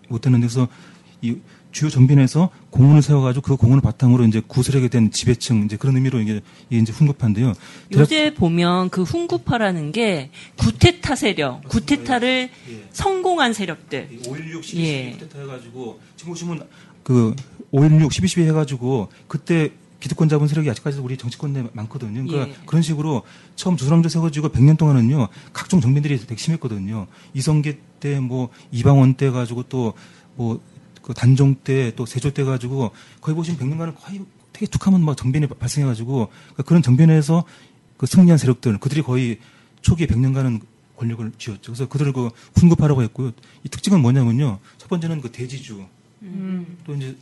[0.08, 0.68] 못했는데 그래서
[1.20, 1.38] 이
[1.76, 6.40] 주요 정변에서 공원을 세워가지고 그 공원을 바탕으로 이제 구세력에 된 지배층 이제 그런 의미로 이게
[6.70, 7.52] 이제 훈구파인데요.
[7.92, 12.84] 요새 보면 그 훈구파라는 게 구테타 세력, 구테타를 예.
[12.92, 14.08] 성공한 세력들.
[14.26, 15.02] 516, 12, 예.
[15.10, 16.66] 12 쿠데타 해가지고 지금 보시면
[17.02, 17.36] 그
[17.72, 22.26] 516, 12, 12 해가지고 그때 기득권 잡은 세력이 아직까지도 우리 정치권 내에 많거든요.
[22.26, 22.56] 그러니까 예.
[22.64, 23.20] 그런 식으로
[23.54, 27.06] 처음 조선왕조 세워지고 100년 동안은요 각종 정변들이 되게 심했거든요.
[27.34, 30.62] 이성계 때 뭐 이방원 때 가지고 또뭐
[31.06, 32.90] 그 단종 때 또 세조 때 가지고
[33.20, 34.20] 거의 보시면 100년간은 거의
[34.52, 37.44] 되게 툭하면 막 정변이 발생해가지고 그러니까 그런 정변에서
[37.96, 39.38] 그 승리한 세력들 그들이 거의
[39.82, 40.60] 초기에 100년간은
[40.96, 41.72] 권력을 쥐었죠.
[41.72, 43.30] 그래서 그들을 그 훈급하라고 했고요.
[43.62, 44.58] 이 특징은 뭐냐면요.
[44.78, 45.84] 첫 번째는 그 대지주.
[46.84, 47.16] 또 이제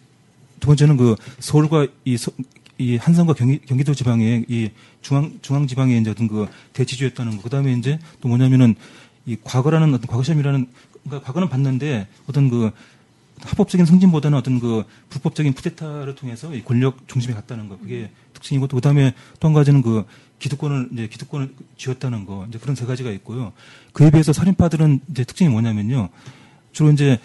[0.60, 2.32] 두 번째는 그 서울과 이, 서-
[2.78, 4.70] 이 한성과 경기, 경기도 지방에 이
[5.02, 7.42] 중앙 중앙 지방에 이제 어떤 그 대지주였다는 거.
[7.42, 8.76] 그다음에 이제 또 뭐냐면은
[9.26, 10.68] 이 과거라는 어떤 과거 시험이라는
[11.04, 12.70] 그러니까 과거는 봤는데 어떤 그
[13.42, 18.76] 합법적인 승진보다는 어떤 그 불법적인 쿠데타를 통해서 이 권력 중심에 갔다는 거 그게 특징이고 또
[18.76, 20.04] 그다음에 또 한 가지는 그
[20.38, 23.52] 기득권을 이제 기득권을 쥐었다는 거 이제 그런 세 가지가 있고요.
[23.92, 26.10] 그에 비해서 살인파들은 이제 특징이 뭐냐면요.
[26.72, 27.18] 주로 이제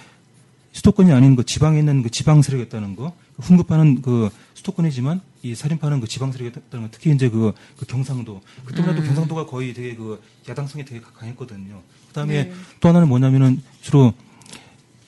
[0.71, 3.13] 수도권이 아닌 그 지방에 있는 그 지방 세력이었다는 거.
[3.39, 6.91] 훈급파는 그 수도권이지만 이 살인파는 그 지방 세력이었다는 거.
[6.91, 8.41] 특히 이제 그, 그 경상도.
[8.65, 11.81] 그때만 해도 경상도가 거의 되게 그 야당성이 되게 강했거든요.
[12.07, 12.53] 그 다음에 네.
[12.79, 14.13] 또 하나는 뭐냐면은 주로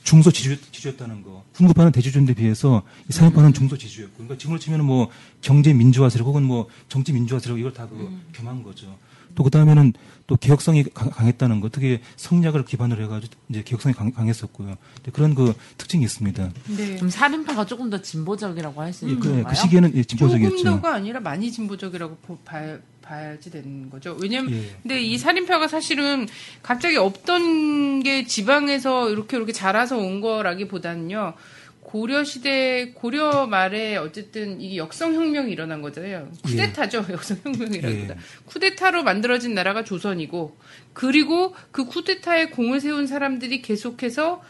[0.04, 1.44] 중소 지주, 지주 였다는 거.
[1.54, 4.14] 훈급파는 대주주인데 비해서 이 살인파는 중소 지주였고.
[4.16, 5.10] 그러니까 지금으로 치면은 뭐
[5.42, 8.98] 경제 민주화 세력 혹은 뭐 정치 민주화 세력 이걸 다그 겸한 거죠.
[9.36, 9.94] 또 그다음에는
[10.28, 11.70] 또 개혁성이 강- 강했다는 거.
[11.70, 14.76] 특히 성략을 기반으로 해가지고 이제 개혁성이 강, 강했었고요.
[15.02, 16.52] 이제 그런 그 특징이 있습니다.
[16.76, 16.98] 네.
[16.98, 19.46] 좀 살인파가 조금 더 진보적이라고 할 수 있는 그, 건가요?
[19.48, 20.64] 그 시기에는 예, 조금 진보적이었죠.
[20.64, 22.78] 더가 아니라 많이 진보적이라고 보- 봐,
[23.12, 24.17] 봐야지 되는 거죠.
[24.21, 24.76] 왜냐면 예.
[24.82, 26.28] 근데 이 살인파가 사실은
[26.63, 31.34] 갑자기 없던 게 지방에서 이렇게 이렇게 자라서 온 거라기보다는요.
[31.82, 36.32] 고려 시대 고려 말에 어쨌든 이게 역성 혁명이 일어난 거잖아요.
[36.43, 37.08] 쿠데타죠.
[37.12, 38.17] 역성 혁명이라기보다 예.
[38.45, 40.56] 쿠데타로 만들어진 나라가 조선이고
[40.93, 44.41] 그리고 그 쿠데타에 공을 세운 사람들이 계속해서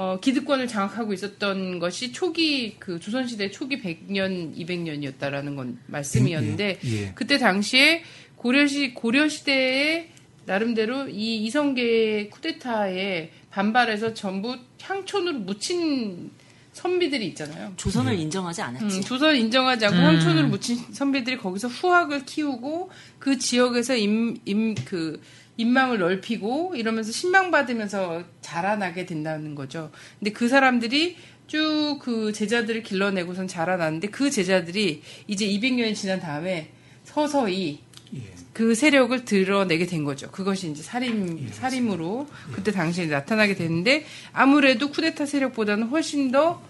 [0.00, 7.12] 어, 기득권을 장악하고 있었던 것이 초기 그 조선시대 초기 100년 200년이었다라는 건 말씀이었는데 예, 예.
[7.16, 8.04] 그때 당시에
[8.36, 10.10] 고려시 고려 시대에
[10.46, 16.30] 나름대로 이 이성계 쿠데타에 반발해서 전부 향촌으로 묻힌
[16.74, 17.72] 선비들이 있잖아요.
[17.76, 18.98] 조선을 인정하지 않았지.
[18.98, 20.04] 음, 조선 인정하지 않고 음.
[20.04, 25.20] 황촌으로 묻힌 선비들이 거기서 후학을 키우고 그 지역에서 임, 임, 그,
[25.58, 29.90] 인망을 넓히고 이러면서 신망받으면서 자라나게 된다는 거죠.
[30.18, 31.16] 근데 그 사람들이
[31.46, 36.70] 쭉 그 제자들을 길러내고선 자라나는데 그 제자들이 이제 200년이 지난 다음에
[37.04, 37.80] 서서히
[38.14, 38.20] 예.
[38.52, 40.30] 그 세력을 드러내게 된 거죠.
[40.30, 46.62] 그것이 이제 살인, 살인으로 그때 당시에 나타나게 되는데 아무래도 쿠데타 세력보다는 훨씬 더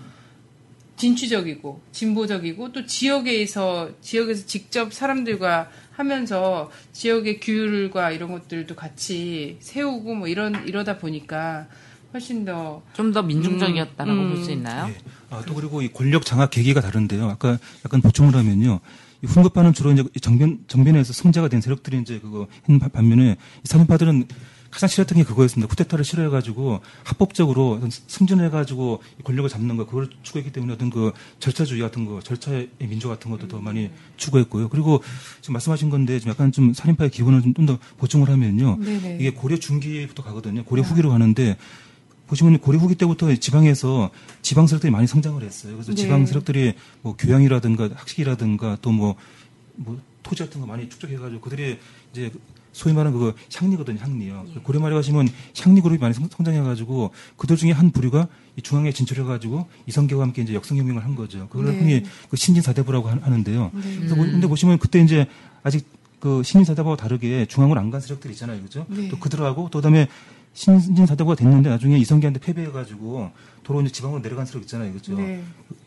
[0.97, 5.71] 진취적이고 진보적이고 또 지역에서 지역에서 직접 사람들과
[6.03, 11.67] 하면서 지역의 규율과 이런 것들도 같이 세우고 뭐 이런 이러다 보니까
[12.15, 14.89] 훨씬 더 좀 더 민중적이었다라고 음, 볼수 있나요?
[14.89, 14.97] 예.
[15.31, 17.29] 아, 또 그리고 이 권력 장악 계기가 다른데요.
[17.29, 18.79] 아까 약간 보충을 하면요.
[19.23, 23.33] 이 훈급파는 주로 이제 이 정변, 정변에서 성자가 된 세력들이 이제 그거 했는 반- 반면에
[23.33, 24.29] 이 살인파들은
[24.71, 25.69] 가장 싫었던 게 그거였습니다.
[25.69, 32.05] 쿠데타를 싫어해가지고 합법적으로 승진해가지고 이 권력을 잡는 거 그걸 추구했기 때문에 어떤 그 절차주의 같은
[32.05, 34.69] 거, 절차의 민주 같은 것도 더 많이 추구했고요.
[34.69, 35.03] 그리고
[35.41, 38.79] 지금 말씀하신 건데 좀 약간 좀 살인파의 기본을 좀 더 보충을 하면요.
[38.81, 39.19] 네네.
[39.21, 40.65] 이게 고려 중기부터 가거든요.
[40.65, 41.57] 고려 후기로 가는데
[42.29, 44.11] 보시면 고려 후기 때부터 지방에서
[44.43, 45.75] 지방 세력들이 많이 성장을 했어요.
[45.75, 45.97] 그래서 네.
[45.97, 49.17] 지방 세력들이 뭐 교양이라든가 학식이라든가 또뭐
[49.77, 51.79] 뭐 토지 같은 거 많이 축적해가지고 그들이
[52.13, 52.31] 이제
[52.73, 54.45] 소위 말하는 그 향리거든요, 향리요.
[54.57, 54.61] 예.
[54.61, 55.29] 고려 말에 가시면
[55.61, 60.55] 향리 그룹이 많이 성- 성장해가지고 그들 중에 한 부류가 이 중앙에 진출해가지고 이성계와 함께 이제
[60.55, 61.49] 역성혁명을 한 거죠.
[61.49, 61.79] 그걸 네.
[61.79, 63.71] 흔히 그 신진사대부라고 하- 하는데요.
[63.75, 63.97] 네.
[63.97, 65.27] 그래서 보- 근데 보시면 그때 이제
[65.63, 65.87] 아직
[66.21, 68.87] 그 신진사대부와 다르게 중앙으로 안 간 세력들 있잖아요, 그죠?
[68.89, 69.09] 네.
[69.09, 70.09] 또 그들하고 또 그다음에
[70.55, 73.31] 신진사대부가 됐는데 나중에 이성계한테 패배해가지고
[73.63, 75.17] 도로 이제 지방으로 내려간 세력 있잖아요, 그죠?
[75.17, 75.43] 네.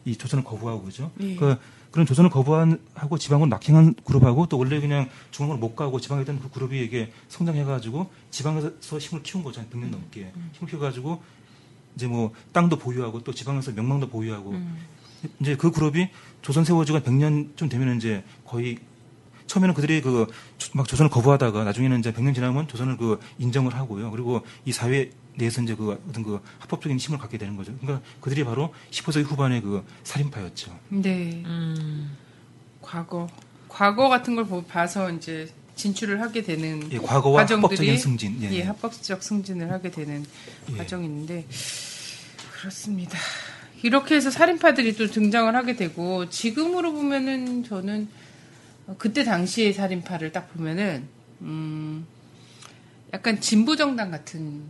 [0.06, 1.12] 이 조선을 거부하고 그죠?
[1.20, 1.36] 예.
[1.36, 1.58] 그
[1.92, 6.50] 그런 조선을 거부하고 지방으로 낙행한 그룹하고 또 원래 그냥 중앙으로 못 가고 지방에 있던 그
[6.50, 10.32] 그룹이 이게 성장해가지고 지방에서 힘을 키운 거잖아요, 100년 넘게.
[10.54, 11.22] 힘을 키워가지고
[11.96, 14.56] 이제 뭐 땅도 보유하고 또 지방에서 명망도 보유하고.
[15.40, 16.10] 이제 그 그룹이
[16.42, 18.80] 조선 세워지가 100년쯤 되면 이제 거의
[19.48, 20.28] 처음에는 그들이 그
[20.74, 24.12] 막 조선을 거부하다가 나중에는 이제 100년 지나면 조선을 그 인정을 하고요.
[24.12, 27.74] 그리고 이 사회 내에서 이제 그 어떤 그 합법적인 힘을 갖게 되는 거죠.
[27.80, 30.78] 그러니까 그들이 바로 15세기 후반의 그 살인파였죠.
[30.90, 31.42] 네.
[31.46, 32.18] 음.
[32.82, 33.28] 과거
[33.70, 38.38] 과거 같은 걸 보- 봐서 이제 진출을 하게 되는 예, 과거와 과정들이 합법적인 승진.
[38.44, 38.62] 예, 예, 예.
[38.64, 40.26] 합법적 승진을 하게 되는
[40.74, 40.78] 예.
[40.78, 41.46] 과정이 있는데
[42.60, 43.18] 그렇습니다.
[43.82, 48.10] 이렇게 해서 살인파들이 또 등장을 하게 되고 지금으로 보면은 저는
[48.88, 51.08] 어, 그때 당시의 살인파를 딱 보면은
[51.42, 52.06] 음
[53.14, 54.62] 약간 진보 정당 같은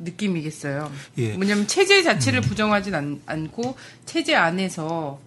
[0.00, 0.90] 느낌이겠어요.
[1.18, 1.32] 예.
[1.34, 5.20] 뭐냐면 체제 자체를 부정하진 않, 않고 체제 안에서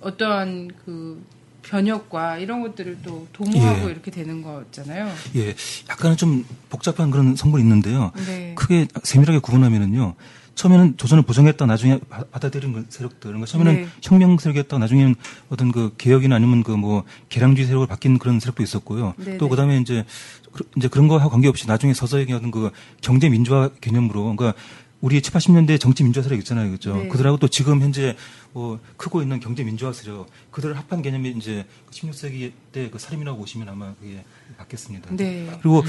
[0.00, 1.24] 어떠한 그
[1.62, 3.90] 변혁과 이런 것들을 또 도모하고 예.
[3.90, 5.10] 이렇게 되는 거잖아요.
[5.36, 5.54] 예,
[5.88, 8.12] 약간은 좀 복잡한 그런 성분이 있는데요.
[8.26, 8.54] 네.
[8.54, 10.14] 크게 세밀하게 구분하면은요.
[10.54, 13.88] 처음에는 조선을 부정했다 나중에 바- 받아들인 그 세력들 그러니까 처음에는 네.
[14.02, 15.14] 혁명 세력이었다 나중에는
[15.50, 19.14] 어떤 그 개혁이나 아니면 그 뭐 개량주의 세력으로 바뀐 그런 세력도 있었고요.
[19.16, 19.50] 네, 또 네.
[19.50, 20.04] 그다음에 이제
[20.52, 24.54] 그- 이제 그런 거하고 관계없이 나중에 서서히 어떤 그 경제 민주화 개념으로 그러니까
[25.00, 26.70] 우리 7, 80년대 정치 민주화 세력 있잖아요.
[26.70, 26.96] 그죠?
[26.96, 27.08] 네.
[27.08, 28.16] 그들하고 또 지금 현재
[28.52, 33.92] 뭐 크고 있는 경제 민주화 세력 그들을 합한 개념이 이제 16세기 때그 살인이라고 보시면 아마
[34.00, 34.24] 그게
[34.56, 35.14] 받겠습니다.
[35.16, 35.46] 네.
[35.60, 35.82] 그리고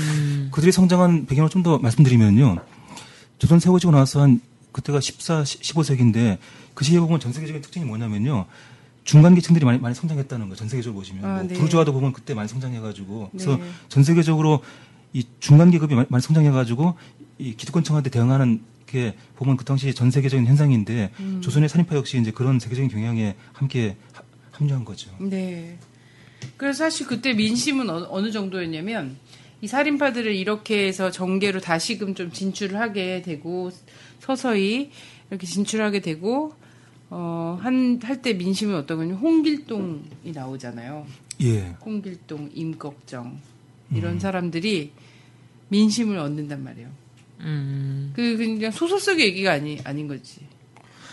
[0.51, 2.57] 그들이 성장한 배경을 좀 더 말씀드리면요.
[3.37, 4.39] 조선 세워지고 나서 한
[4.75, 6.37] 그때가 14, 15세기인데
[6.73, 8.45] 그 시기에 보면 전 세계적인 특징이 뭐냐면요.
[9.05, 10.55] 중간 계층들이 많이, 많이 성장했다는 거.
[10.55, 11.23] 전 세계적으로 보시면.
[11.23, 11.53] 아, 뭐 네.
[11.53, 13.29] 부르주아도 보면 그때 많이 성장해가지고.
[13.31, 13.63] 그래서 네.
[13.87, 14.61] 전 세계적으로
[15.13, 16.95] 이 중간 계급이 많이, 많이 성장해가지고
[17.37, 21.39] 이 기득권층한테 대응하는 게 보면 그 당시 전 세계적인 현상인데 음.
[21.41, 25.09] 조선의 살인파 역시 이제 그런 세계적인 경향에 함께 하- 합류한 거죠.
[25.19, 25.77] 네.
[26.57, 29.17] 그래서 사실 그때 민심은 어, 어느 정도였냐면
[29.61, 33.71] 이 살인파들을 이렇게 해서 정계로 다시금 좀 진출을 하게 되고
[34.19, 34.91] 서서히
[35.29, 36.53] 이렇게 진출하게 되고
[37.09, 41.05] 어 한 할 때 민심이 어떤 거냐면 홍길동이 나오잖아요.
[41.41, 41.75] 예.
[41.85, 43.37] 홍길동, 임꺽정
[43.93, 44.91] 이런 사람들이
[45.69, 46.89] 민심을 얻는단 말이에요.
[47.41, 48.11] 음.
[48.15, 50.41] 그 그냥 소설 속의 얘기가 아니 아닌 거지.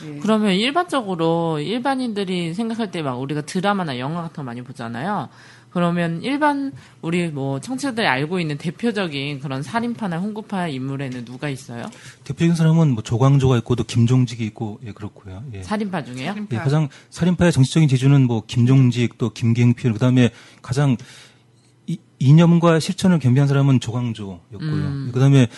[0.04, 0.18] 예.
[0.20, 5.28] 그러면 일반적으로 일반인들이 생각할 때 막 우리가 드라마나 영화 같은 거 많이 보잖아요.
[5.72, 11.84] 그러면 일반 우리 뭐 청취자들이 알고 있는 대표적인 그런 살인파나 홍구파 인물에는 누가 있어요?
[12.24, 15.42] 대표적인 사람은 뭐 조광조가 있고 또 김종직이 있고 예 그렇고요.
[15.54, 15.62] 예.
[15.62, 16.32] 살인파 중에요?
[16.32, 16.56] 살인파.
[16.56, 20.30] 예, 가장 살인파의 정치적인 지주는 뭐 김종직 또 김갱필 그다음에
[20.60, 20.96] 가장
[21.86, 24.60] 이, 이념과 실천을 겸비한 사람은 조광조였고요.
[24.60, 25.10] 음.
[25.12, 25.48] 그다음에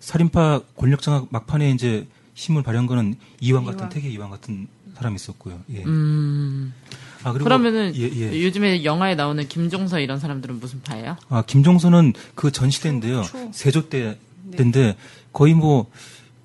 [0.00, 3.88] 살인파 권력 장악 막판에 이제 힘을 발휘한 거는 이왕 같은 이왕.
[3.90, 5.60] 태계 이왕 같은 사람이 있었고요.
[5.72, 5.84] 예.
[5.84, 6.72] 음.
[7.24, 8.44] 아 그리고 그러면은 예, 예.
[8.44, 11.16] 요즘에 영화에 나오는 김종서 이런 사람들은 무슨 파예요?
[11.28, 13.22] 아 김종선은 그전 시대인데요.
[13.22, 13.50] 초.
[13.52, 14.18] 세조 때
[14.56, 14.96] 때인데
[15.32, 15.86] 거의 뭐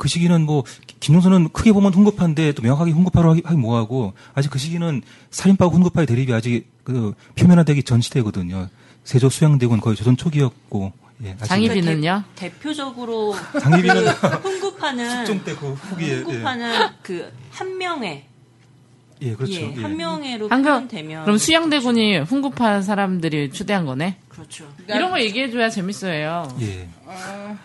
[0.03, 0.65] 그 시기는 뭐
[0.99, 6.07] 김종선은 크게 보면 훈급파인데 또 명확하게 훈급파로 하기, 하기 뭐하고 아직 그 시기는 살인파와 훈급파의
[6.07, 8.67] 대립이 아직 그 표면화되기 전 시대거든요.
[9.05, 10.91] 세조 수양대군 거의 조선 초기였고
[11.23, 12.23] 예, 아직 장희빈은요?
[12.35, 18.25] 대 표적으로 장희빈은 그 훈구파는 숙종 때그 후기에 훈구파는 그한 명의
[19.23, 19.53] 예, 예 그렇죠.
[19.61, 19.81] 예, 예.
[19.81, 24.17] 한 명의로 한명 표현되면 그럼 수양대군이 훈구파 사람들이 추대한 거네?
[24.29, 24.67] 그렇죠.
[24.87, 26.55] 이런 거 얘기해 줘야 재밌어요.
[26.61, 26.87] 예.
[27.07, 27.57] 아,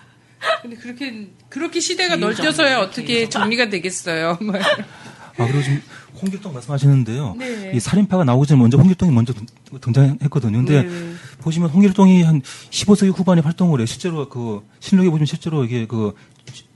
[0.62, 3.28] 근데 그렇게 그렇게 시대가 넓혀서야 어떻게.
[3.28, 4.38] 정리가 되겠어요.
[4.42, 4.54] 뭐.
[4.56, 5.82] 아 그리고 지금
[6.20, 7.36] 홍길동 말씀하시는데요.
[7.38, 7.72] 네.
[7.74, 9.46] 이 살인파가 나오기 전에 먼저 홍길동이 먼저 등-
[9.80, 10.58] 등장했거든요.
[10.58, 11.12] 근데 네, 네.
[11.40, 16.14] 보시면 홍길동이 한 15세기 후반에 활동을 해 실제로 그 실록에 보시면 실제로 이게 그,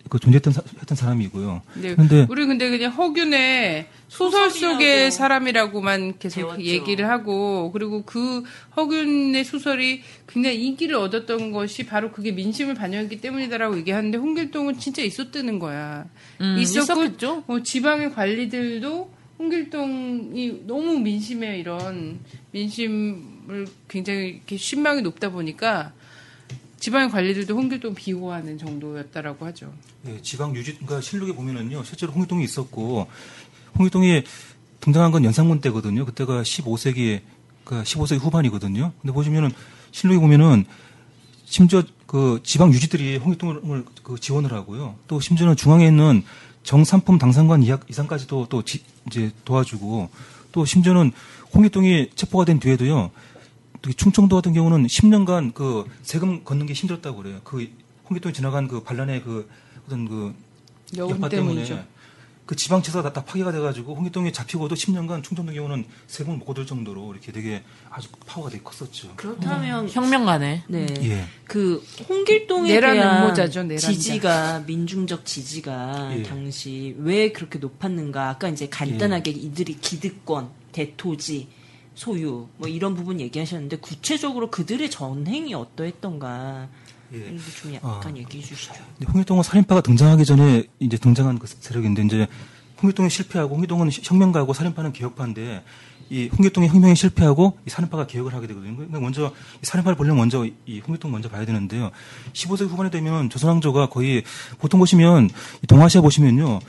[0.09, 1.63] 그 존재했던 사, 했던 사람이고요.
[1.81, 1.95] 네.
[1.95, 6.63] 근데 우리 근데 그냥 허균의 소설 속의 사람이라고만 계속 배웠죠.
[6.63, 8.43] 얘기를 하고 그리고 그
[8.77, 15.59] 허균의 소설이 굉장히 인기를 얻었던 것이 바로 그게 민심을 반영했기 때문이다라고 얘기하는데 홍길동은 진짜 있었다는
[15.59, 16.07] 거야.
[16.41, 17.45] 음, 있었고 있었겠죠?
[17.47, 22.21] 어, 지방의 관리들도 홍길동이 너무 민심에 이런
[22.53, 25.93] 민심을 굉장히 이렇게 신망이 높다 보니까
[26.83, 29.73] 지방의 관리들도 홍길동 비호하는 정도였다라고 하죠.
[30.09, 33.07] 예, 지방 유지, 그러니까 실록에 보면은요, 실제로 홍길동이 있었고,
[33.79, 34.25] 홍길동이
[34.81, 36.05] 등장한 건 연산군 때거든요.
[36.05, 37.21] 그때가 15세기,
[37.65, 38.93] 그러니까 15세기 후반이거든요.
[39.01, 39.53] 근데 보시면은
[39.93, 40.65] 실록에 보면은
[41.45, 44.97] 심지어 그 지방 유지들이 홍길동을 그 지원을 하고요.
[45.07, 46.25] 또 심지어는 중앙에 있는
[46.65, 50.09] 정삼품 당상관 이상까지도 또 지- 이제 도와주고
[50.51, 51.13] 또 심지어는
[51.55, 53.13] 홍길동이 체포가 된 뒤에도요.
[53.83, 57.41] 특히 충청도 같은 경우는 10년간 그 세금 걷는 게 힘들었다고 그래요.
[57.45, 57.69] 그
[58.09, 59.49] 홍길동이 지나간 그 반란의 그
[59.87, 60.35] 어떤 그
[60.97, 61.69] 여운 여파 때문이죠.
[61.69, 61.87] 때문에
[62.47, 67.13] 그 지방채가 다, 다 파괴가 돼가지고 홍길동이 잡히고도 10년간 충청도 경우는 세금을 못 거둘 정도로
[67.13, 69.15] 이렇게 되게 아주 파워가 되게 컸었죠.
[69.17, 70.65] 그렇다면 혁명가네.
[70.69, 70.87] 네.
[71.03, 71.25] 예.
[71.45, 73.77] 그 홍길동에 대한 음모자죠.
[73.77, 76.23] 지지가 민중적 지지가 예.
[76.25, 78.31] 당시 왜 그렇게 높았는가?
[78.31, 81.49] 아까 이제 간단하게 이들이 기득권, 대토지,
[81.95, 86.69] 소유 뭐 이런 부분 얘기하셨는데 구체적으로 그들의 전행이 어떠했던가
[87.15, 87.17] 예.
[87.19, 88.75] 이런 좀 약간 얘기해 주시죠.
[88.99, 92.27] 근데 홍길동은 살인파가 등장하기 전에 이제 등장한 그 세력인데 이제
[92.83, 95.63] 홍길동이 실패하고 홍길동은 혁명가고 살인파는 개혁파인데
[96.11, 98.75] 이 홍길동의 혁명이 실패하고 이 살인파가 개혁을 하게 되거든요.
[98.75, 101.91] 그러니까 먼저 이 살인파를 보려면 먼저 이 홍길동 먼저 봐야 되는데요.
[102.33, 104.23] 15세기 후반에 되면 조선왕조가 거의
[104.59, 105.31] 보통 보시면
[105.63, 106.61] 이 동아시아 보시면요.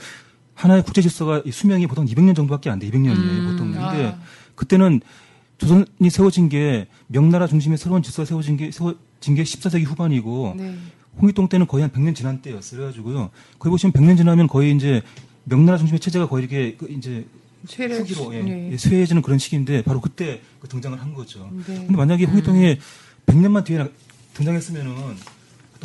[0.55, 2.89] 하나의 국제 질서가 이 수명이 보통 200년 정도밖에 안 돼.
[2.89, 3.71] 200년이에요, 보통.
[3.71, 4.17] 근데 아.
[4.55, 5.01] 그때는
[5.57, 10.75] 조선이 세워진 게 명나라 중심의 새로운 질서가 세워진 게 세워진 게 14세기 후반이고 네.
[11.19, 12.79] 홍길동 때는 거의 한 100년 지난 때였어요.
[12.79, 13.29] 그래가지고요.
[13.59, 15.01] 거기 보시면 100년 지나면 거의 이제
[15.43, 17.25] 명나라 중심의 체제가 거의 이렇게 그 이제
[17.67, 18.69] 쇠를 후기로 예, 네.
[18.73, 21.49] 예, 쇠해지는 그런 시기인데 바로 그때 그 등장을 한 거죠.
[21.65, 21.75] 네.
[21.75, 22.77] 근데 만약에 홍길동이
[23.25, 23.89] 100년만 뒤에 나-
[24.33, 24.93] 등장했으면은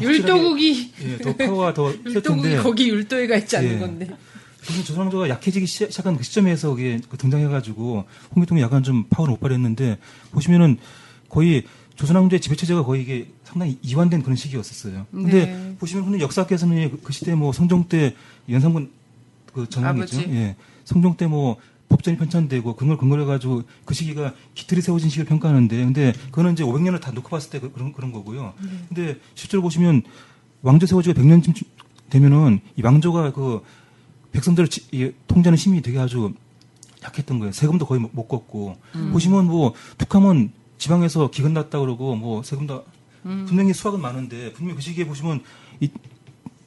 [0.00, 3.78] 율도국이 예, 더 파워가 더셀 율도국이 텐데 거기 율도에가 있지 않는 예.
[3.78, 4.08] 건데.
[4.60, 9.40] 그래서 조선왕조가 약해지기 시작- 시작한 그 시점에서 그게 그 등장해가지고 홍길동이 약간 좀 파워를 못
[9.40, 9.98] 발휘했는데
[10.32, 10.78] 보시면은
[11.28, 11.64] 거의
[11.96, 15.06] 조선왕조의 지배체제가 거의 이게 상당히 이완된 그런 시기였었어요.
[15.10, 15.76] 근데 네.
[15.78, 18.14] 보시면 흔히 역사학에서는 그- 그 시대 뭐 성종 때
[18.48, 18.90] 연산군
[19.52, 20.20] 그 전황이죠.
[20.30, 20.56] 예.
[20.84, 21.56] 성종 때 뭐
[21.88, 27.00] 법전이 편찬되고 그걸 근거로 해가지고 그 시기가 기틀이 세워진 시기를 평가하는데 근데 그거는 이제 500년을
[27.00, 28.52] 다 놓고 봤을 때 그- 그런 그런 거고요.
[28.88, 30.02] 근데 실제로 보시면
[30.60, 31.54] 왕조 세워지고 100년쯤
[32.10, 33.62] 되면은 이 왕조가 그
[34.92, 36.32] 이 통제하는 힘이 되게 아주
[37.02, 37.52] 약했던 거예요.
[37.52, 38.76] 세금도 거의 못, 못 걷고
[39.12, 42.84] 보시면 뭐 툭하면 지방에서 기근 났다 그러고 뭐 세금도
[43.22, 45.42] 분명히 수확은 많은데 분명히 그 시기에 보시면
[45.80, 45.90] 이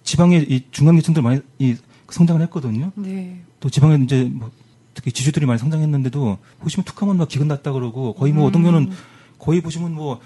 [0.03, 1.75] 지방의 이 중간계층들 많이 이
[2.09, 2.91] 성장을 했거든요.
[2.95, 3.41] 네.
[3.59, 4.51] 또 지방에 이제 뭐
[4.93, 8.91] 특히 지주들이 많이 성장했는데도 보시면 툭하면 막 기근 났다 그러고 거의 뭐 어떤 경우는
[9.39, 10.19] 거의 보시면 뭐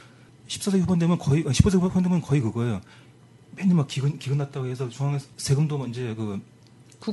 [0.48, 2.82] 14세기 후반 되면 거의 15세기 후반 되면 거의 그거예요.
[3.56, 6.42] 맨날 막 기근 기근 났다고 해서 중앙에서 세금도 이제 그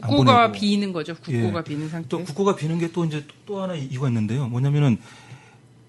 [0.00, 0.52] 국고가 보내고.
[0.52, 1.14] 비는 거죠.
[1.16, 1.64] 국고가 예.
[1.64, 2.08] 비는 상태.
[2.08, 4.48] 또 국고가 비는 게 또 이제 또 하나 이유가 있는데요.
[4.48, 4.98] 뭐냐면은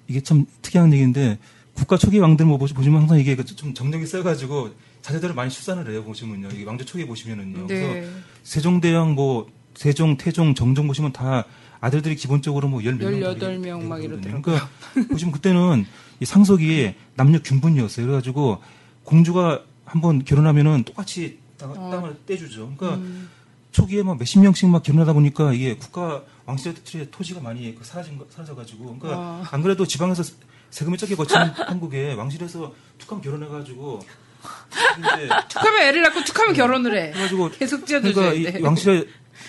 [0.08, 1.38] 이게 참 특이한 얘기인데
[1.74, 6.04] 국가 초기 왕들 뭐 보시- 보시면 항상 이게 그좀 정력이 세가지고 자제들을 많이 출산을 해요
[6.04, 6.50] 보시면요.
[6.54, 7.68] 이게 왕조 초기에 보시면은요.
[7.68, 8.10] 그래서 네.
[8.44, 11.46] 세종대왕 뭐 세종, 태종, 정종 보시면 다
[11.82, 14.42] 아들들이 기본적으로 뭐 열 몇 명 18명 막 이러더라고요.
[14.42, 14.70] 그러니까
[15.10, 15.86] 보시면 그때는
[16.20, 18.06] 이 상속이 남녀 균분이었어요.
[18.06, 18.60] 그래가지고
[19.04, 21.90] 공주가 한번 결혼하면은 똑같이 땅, 어.
[21.92, 22.74] 땅을 떼주죠.
[22.78, 23.30] 그러니까 음.
[23.74, 26.76] 초기에 막 몇십 명씩 막 결혼하다 보니까 이게 국가 왕실의
[27.12, 29.48] 토지가 많이 그 사라진 거, 사라져가지고 그러니까 와.
[29.52, 30.24] 안 그래도 지방에서
[30.70, 34.00] 세금이 적게 거치는 한국에 왕실에서 툭하면 결혼해가지고
[35.50, 37.12] 툭하면 애를 낳고 툭하면 결혼을 해.
[37.12, 38.60] 그래가지고 계속 지어줘야 그러니까 돼.
[38.60, 39.08] 이 왕실의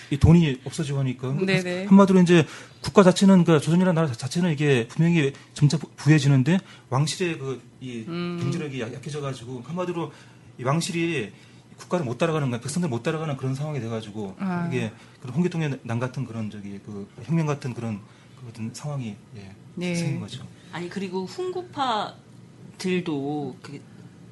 [0.09, 1.85] 이 돈이 없어지고 하니까 네네.
[1.85, 2.45] 한마디로 이제
[2.81, 6.59] 국가 자체는 그러니까 조선이라는 나라 자체는 이게 분명히 점차 부- 부해지는데
[6.89, 8.39] 왕실의 그이 음.
[8.41, 10.11] 경제력이 약- 약해져가지고 한마디로
[10.59, 11.31] 이 왕실이
[11.77, 14.67] 국가를 못 따라가는 거야 백성들 못 따라가는 그런 상황이 돼가지고 아.
[14.71, 17.99] 이게 그런 홍길동의 난 같은 그런 저기 그 혁명 같은 그런
[18.39, 19.95] 그 같은 상황이 예, 네.
[19.95, 20.45] 생긴 거죠.
[20.71, 21.25] 아니 그리고
[22.77, 23.81] 훈구파들도 그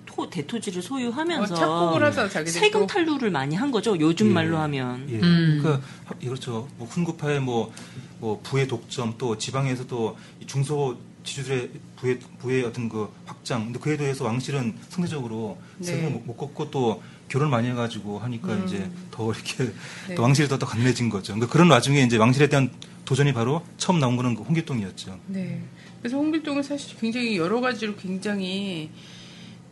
[0.05, 1.99] 토, 대토지를 소유하면서 어.
[2.45, 3.97] 세금 탈루를 많이 한 거죠.
[3.99, 4.33] 요즘 예.
[4.33, 5.09] 말로 하면.
[5.09, 5.19] 예.
[5.19, 5.59] 음.
[5.61, 5.85] 그러니까
[6.19, 6.67] 그렇죠.
[6.77, 7.71] 뭐 훈구파의 뭐,
[8.19, 13.63] 뭐 부의 독점 또 지방에서 또이 중소 지주들의 부의 부의 어떤 그 확장.
[13.65, 15.85] 근데 그에 대해서 왕실은 상대적으로 네.
[15.87, 17.01] 세금을 못- 못 걷고 또
[17.33, 18.63] 결혼 많이 해가지고 하니까 음.
[18.67, 19.73] 이제 더 이렇게
[20.07, 20.13] 네.
[20.13, 21.33] 또 왕실이 더, 더 강해진 거죠.
[21.33, 22.69] 그러니까 그런 와중에 이제 왕실에 대한
[23.05, 25.19] 도전이 바로 처음 나온 거는 그 홍길동이었죠.
[25.27, 25.59] 네.
[25.99, 28.91] 그래서 홍길동은 사실 굉장히 여러 가지로 굉장히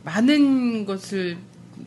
[0.04, 1.38] 많은 것을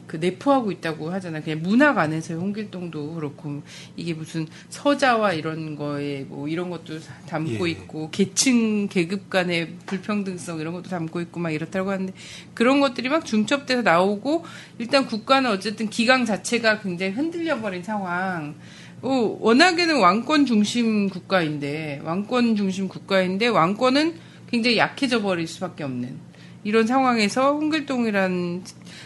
[0.06, 1.42] 그 내포하고 있다고 하잖아요.
[1.42, 3.62] 그냥 문학 안에서의 홍길동도 그렇고
[3.96, 7.72] 이게 무슨 서자와 이런 거에 뭐 이런 것도 담고 예.
[7.72, 12.12] 있고 계층 계급 간의 불평등성 이런 것도 담고 있고 막 이렇다고 하는데
[12.54, 14.44] 그런 것들이 막 중첩돼서 나오고
[14.78, 18.54] 일단 국가는 어쨌든 기강 자체가 굉장히 흔들려 버린 상황.
[19.02, 24.14] 어, 워낙에는 왕권 중심 국가인데 왕권 중심 국가인데 왕권은
[24.50, 26.16] 굉장히 약해져 버릴 수밖에 없는
[26.64, 28.64] 이런 상황에서 홍길동이란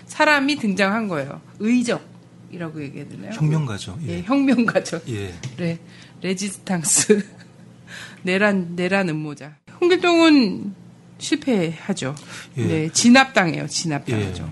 [0.08, 1.40] 사람이 등장한 거예요.
[1.60, 3.30] 의적이라고 얘기해야 되나요?
[3.32, 3.98] 혁명가죠.
[4.06, 4.22] 예, 예.
[4.22, 5.00] 혁명가죠.
[5.08, 5.34] 예.
[5.56, 5.78] 레,
[6.22, 7.24] 레지스탕스.
[8.22, 9.56] 내란, 내란 음모자.
[9.80, 10.74] 홍길동은
[11.18, 12.14] 실패하죠.
[12.56, 12.64] 예.
[12.64, 13.66] 네, 진압당해요.
[13.68, 14.50] 진압당하죠.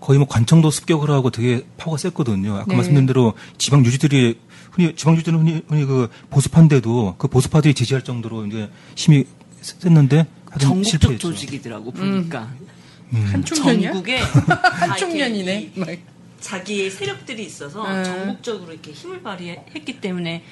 [0.00, 2.54] 거의 뭐 관청도 습격을 하고 되게 파워가 셌거든요.
[2.54, 2.76] 아까 네.
[2.76, 4.38] 말씀드린 대로 지방 유지들이
[4.70, 9.24] 흔히 지방 유지들은 흔히, 흔히 그 보수파인데도 그 보수파들이 지지할 정도로 이제 힘이
[9.60, 10.26] 셌는데
[10.60, 11.28] 전국적 실패했죠.
[11.30, 12.42] 조직이더라고 보니까.
[12.60, 12.77] 음.
[13.12, 13.92] 한총련이야?
[13.92, 14.18] 전국에
[14.80, 15.54] 한총련이네.
[15.54, 15.90] 다 이렇게 막.
[15.90, 15.98] 이
[16.40, 18.04] 자기의 세력들이 있어서 네.
[18.04, 20.44] 전국적으로 이렇게 힘을 발휘했기 때문에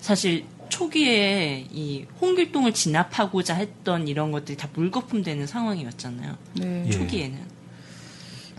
[0.00, 6.36] 사실 초기에 이 홍길동을 진압하고자 했던 이런 것들이 다 물거품되는 상황이었잖아요.
[6.54, 6.84] 네.
[6.86, 6.90] 예.
[6.90, 7.38] 초기에는.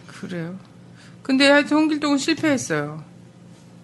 [0.08, 0.60] 그래요.
[1.22, 3.04] 근데 하여튼 홍길동은 실패했어요.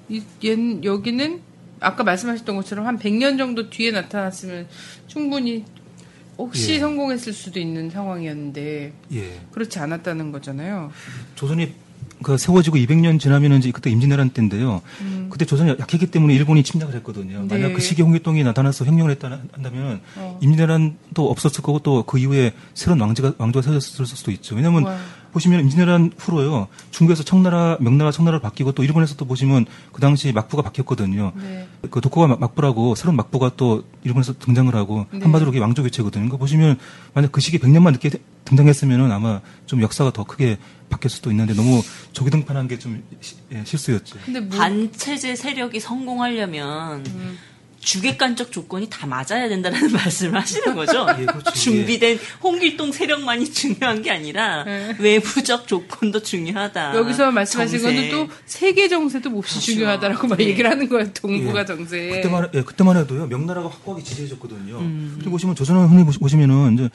[0.10, 1.42] 이, 얜, 여기는
[1.80, 4.68] 아까 말씀하셨던 것처럼 한 100년 정도 뒤에 나타났으면
[5.08, 5.66] 충분히
[6.46, 6.80] 혹시 예.
[6.80, 9.40] 성공했을 수도 있는 상황이었는데 예.
[9.52, 10.92] 그렇지 않았다는 거잖아요.
[11.36, 11.74] 조선이
[12.24, 14.82] 그 세워지고 200년 지나면 이제 그때 임진왜란 때인데요.
[15.30, 17.40] 그때 조선이 약했기 때문에 일본이 침략을 했거든요.
[17.40, 17.48] 음.
[17.48, 17.58] 네.
[17.58, 20.38] 만약 그 시기에 홍길동이 나타나서 혁명을 했다 한다면 어.
[20.42, 24.56] 임진왜란도 없었을 거고 또 그 이후에 새로운 왕제가 왕조가 세워졌을 수도 있죠.
[24.56, 24.98] 왜냐하면 와.
[25.32, 26.68] 보시면 임진왜란 후로요.
[26.92, 31.32] 중국에서 청나라, 명나라, 청나라로 바뀌고 또 일본에서 또 보시면 그 당시 막부가 바뀌었거든요.
[31.36, 31.68] 네.
[31.90, 35.20] 그 도쿠가 막- 막부라고 새로운 막부가 또 일본에서 등장을 하고 네.
[35.22, 36.26] 한마디로 이게 왕조 교체거든요.
[36.26, 36.78] 그거 보시면
[37.14, 38.10] 만약 그 시기 100년만 늦게
[38.46, 40.58] 등장했으면은 아마 좀 역사가 더 크게
[40.90, 43.02] 바뀔 수도 있는데 너무 조기 등판한 게 좀
[43.64, 44.18] 실수였죠.
[44.26, 47.38] 근데 뭐 반체제 세력이 성공하려면 음.
[47.82, 51.06] 주객관적 조건이 다 맞아야 된다는 말씀을 하시는 거죠.
[51.20, 51.52] 예, 그렇죠.
[51.52, 54.96] 준비된 홍길동 세력만이 중요한 게 아니라 네.
[55.00, 56.96] 외부적 조건도 중요하다.
[56.96, 57.82] 여기서 말씀하신.
[57.82, 59.72] 거는 또 세계 정세도 몹시 그렇죠.
[59.74, 60.46] 중요하다라고 막 네.
[60.46, 61.12] 얘기를 하는 거예요.
[61.14, 61.66] 동북아 예.
[61.66, 62.10] 정세.
[62.10, 64.78] 그때만 예, 그때만 해도요 명나라가 확고하게 지지해줬거든요.
[64.78, 65.14] 음.
[65.18, 66.90] 그리고 보시면 조선을 흔히 보시- 보시면은 이제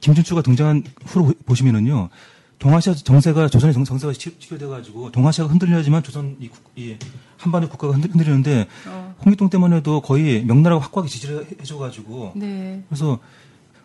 [0.00, 2.10] 김준추가 등장한 후로 보- 보시면은요
[2.58, 6.96] 동아시아 정세가 조선의 정- 정세가 치- 치료돼가지고 동아시아가 흔들려야지만 조선 이, 국- 이
[7.44, 9.14] 한반도 국가가 흔들, 흔들리는데 어.
[9.24, 12.82] 홍길동 때만 해도 거의 명나라가 확고하게 지지를 해- 해줘가지고 네.
[12.88, 13.18] 그래서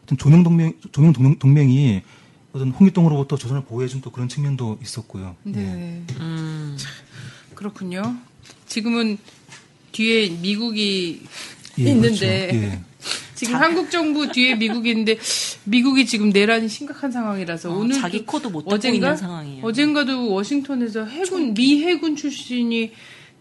[0.04, 2.02] 어떤 조명 동맹 조명 동맹, 동맹이
[2.54, 5.36] 어떤 홍길동으로부터 조선을 보호해준 또 그런 측면도 있었고요.
[5.44, 5.60] 네.
[6.10, 6.16] 예.
[6.20, 6.78] 음.
[7.54, 8.16] 그렇군요.
[8.66, 9.18] 지금은
[9.92, 11.22] 뒤에 미국이
[11.80, 12.66] 예, 있는데 그렇죠.
[12.66, 12.80] 예.
[13.36, 15.18] 지금 한국 정부 뒤에 미국이 있는데
[15.64, 19.66] 미국이 지금 내란이 심각한 상황이라서 어, 오늘 자기 코도 못 닫고 있는 상황이에요.
[19.66, 22.92] 어젠가도 워싱턴에서 해군 미 해군 출신이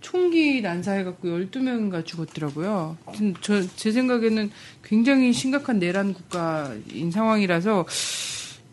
[0.00, 2.96] 총기 난사해갖고 12명인가 죽었더라고요.
[3.40, 4.50] 저, 제 생각에는
[4.82, 7.86] 굉장히 심각한 내란 국가인 상황이라서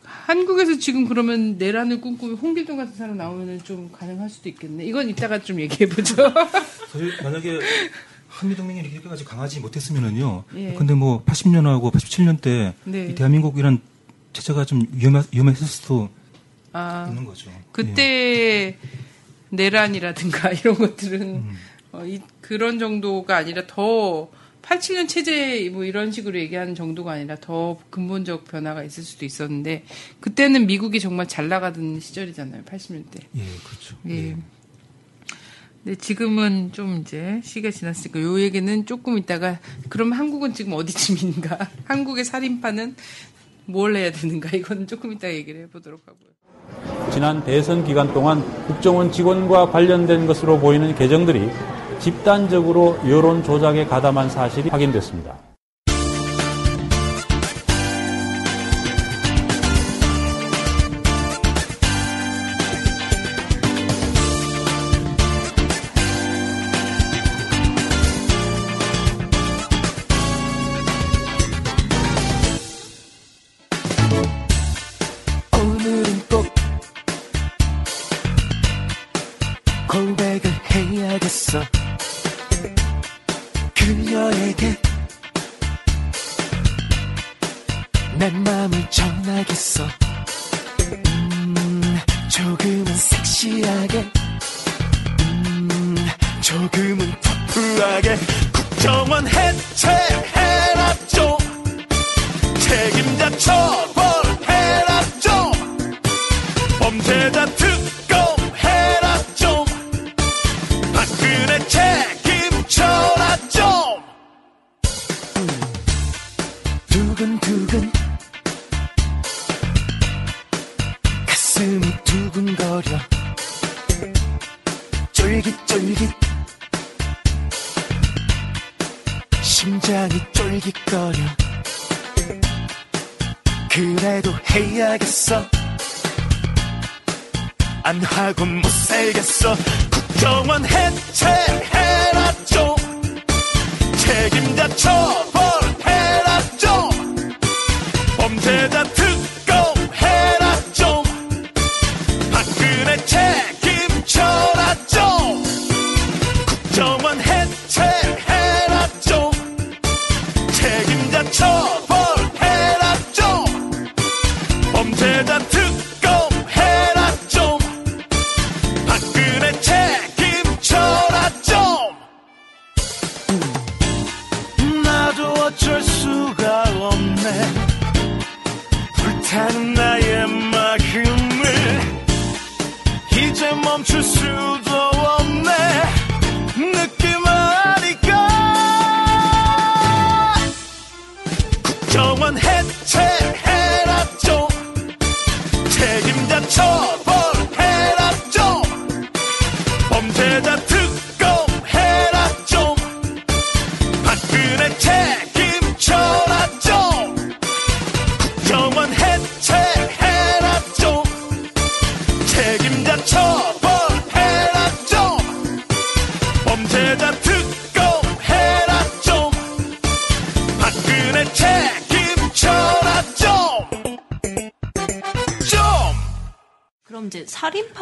[0.03, 4.86] 한국에서 지금 그러면 내란을 꿈꾸면 홍길동 같은 사람 나오면 좀 가능할 수도 있겠네.
[4.86, 6.15] 이건 이따가 좀 얘기해보죠.
[6.91, 7.59] 사실 만약에
[8.28, 10.43] 한미동맹이 이렇게까지 강하지 못했으면은요.
[10.55, 10.73] 예.
[10.73, 13.07] 근데 뭐 80년하고 87년 때 네.
[13.07, 13.80] 이 대한민국이란
[14.34, 16.09] 체제가 좀 위험하, 위험했을 수도
[16.73, 17.49] 아, 있는 거죠.
[17.51, 17.61] 예.
[17.71, 18.78] 그때
[19.49, 21.55] 내란이라든가 이런 것들은 음.
[21.91, 24.29] 어, 이, 그런 정도가 아니라 더
[24.61, 29.85] 87년 체제 뭐 이런 식으로 얘기하는 정도가 아니라 더 근본적 변화가 있을 수도 있었는데
[30.19, 32.63] 그때는 미국이 정말 잘 나가던 시절이잖아요.
[32.63, 33.21] 80년대.
[33.35, 33.95] 예, 그렇죠.
[34.09, 34.35] 예.
[35.83, 41.69] 근데 지금은 좀 이제 시기가 지났으니까 요 얘기는 조금 있다가 그럼 한국은 지금 어디쯤인가?
[41.85, 42.95] 한국의 살인파는
[43.67, 44.57] 뭘 해야 되는가?
[44.57, 46.34] 이건 조금 이따 얘기를 해보도록 하고요.
[47.11, 51.49] 지난 대선 기간 동안 국정원 직원과 관련된 것으로 보이는 계정들이
[51.99, 55.44] 집단적으로 여론 조작에 가담한 사실이 확인됐습니다.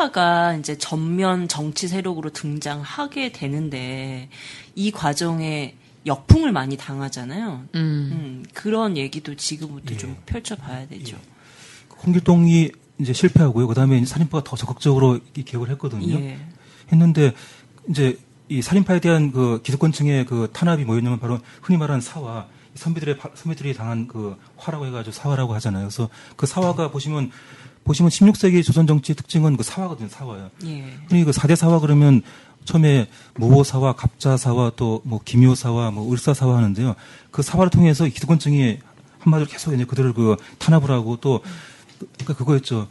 [0.03, 4.29] 살인파가 이제 전면 정치 세력으로 등장하게 되는데
[4.75, 5.75] 이 과정에
[6.05, 7.63] 역풍을 많이 당하잖아요.
[7.75, 7.79] 음.
[8.11, 9.97] 음, 그런 얘기도 지금부터 예.
[9.97, 11.17] 좀 펼쳐봐야 되죠.
[12.05, 13.67] 홍길동이 이제 실패하고요.
[13.67, 16.13] 그다음에 이제 살인파가 더 적극적으로 이 개혁을 했거든요.
[16.19, 16.37] 예.
[16.91, 17.33] 했는데
[17.89, 18.17] 이제
[18.49, 23.73] 이 살인파에 대한 그 기득권층의 그 탄압이 뭐였냐면 바로 흔히 말하는 사화 선비들의 바- 선비들이
[23.75, 25.83] 당한 그 화라고 해가지고 사화라고 하잖아요.
[25.85, 27.31] 그래서 그 사화가 보시면
[27.83, 30.07] 보시면 16세기 조선 정치의 특징은 그 사화거든요.
[30.09, 30.49] 사화요.
[30.65, 30.85] 예.
[31.09, 32.21] 흔히 그 4대 사화 그러면
[32.65, 36.95] 처음에 모호사화, 갑자사화, 또뭐 기묘사화, 뭐 을사사화 하는데요.
[37.31, 38.79] 그 사화를 통해서 기득권층이
[39.19, 41.41] 한마디로 계속 이제 그들을 그 탄압을 하고 또
[42.17, 42.87] 그러니까 그거였죠.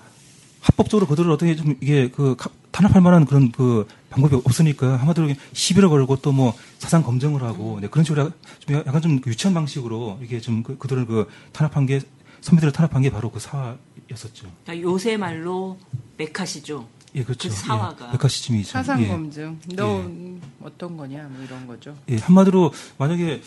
[0.60, 5.88] 합법적으로 그들을 어떻게 좀 이게 그 가- 탄압할 만한 그런 그 방법이 없으니까 한마디로 시비를
[5.88, 8.30] 걸고 또 뭐 사상 검증을 하고 네, 그런 식으로
[8.60, 12.00] 좀 약간 좀 유치한 방식으로 이게 좀 그, 그들을 그 탄압한 게
[12.42, 13.76] 선비들을 탄압한 게 바로 그 사화
[14.12, 14.50] 였었죠.
[14.64, 15.78] 그러니까 요새 말로
[16.18, 16.86] 메카시죠.
[17.14, 17.48] 예, 그렇죠.
[17.48, 18.06] 그 사화가.
[18.08, 18.70] 예, 메카시즘이죠.
[18.70, 19.08] 사상 예.
[19.08, 19.58] 검증.
[19.74, 20.04] 너
[20.62, 21.96] 어떤 거냐 뭐 이런 거죠.
[22.08, 23.42] 예, 한마디로 만약에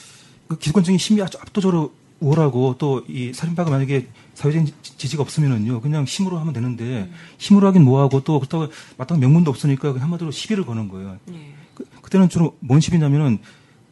[0.47, 6.05] 그 기득권층이 힘이 아주 압도적으로 우월하고 또 이 살인파가 만약에 사회적인 지- 지지가 없으면은요 그냥
[6.05, 10.87] 힘으로 하면 되는데 힘으로 하긴 뭐하고 또 그렇다고 마땅한 명분도 없으니까 그냥 한마디로 시비를 거는
[10.87, 11.17] 거예요.
[11.31, 11.53] 예.
[11.73, 13.39] 그, 그때는 주로 뭔 시비냐면은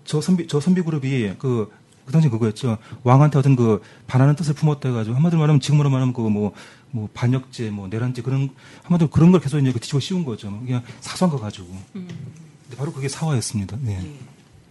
[0.05, 1.69] 저 선비 저 선비 그룹이 그,
[2.05, 2.77] 그 당시 그거였죠.
[3.03, 8.21] 왕한테 어떤 그 반하는 뜻을 품었다 해가지고 한마디로 말하면 지금으로 말하면 그뭐뭐 반역죄, 뭐 내란죄
[8.21, 8.49] 그런
[8.83, 10.49] 한마디로 그런 걸 계속 이제 그 뒤집어 씌운 거죠.
[10.65, 11.67] 그냥 사소한 거 가지고.
[11.93, 13.77] 근데 바로 그게 사화였습니다.
[13.81, 13.99] 네.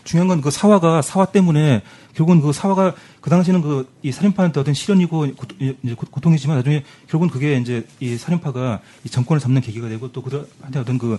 [0.04, 1.82] 중요한 건 그 사화가 사화 때문에
[2.14, 6.82] 결국은 그 사화가 그 당시는 그 이 살인파한테 어떤 시련이고 고, 이제 고- 고통이지만 나중에
[7.08, 11.18] 결국은 그게 이제 이 살인파가 이 정권을 잡는 계기가 되고 또 그들한테 어떤 그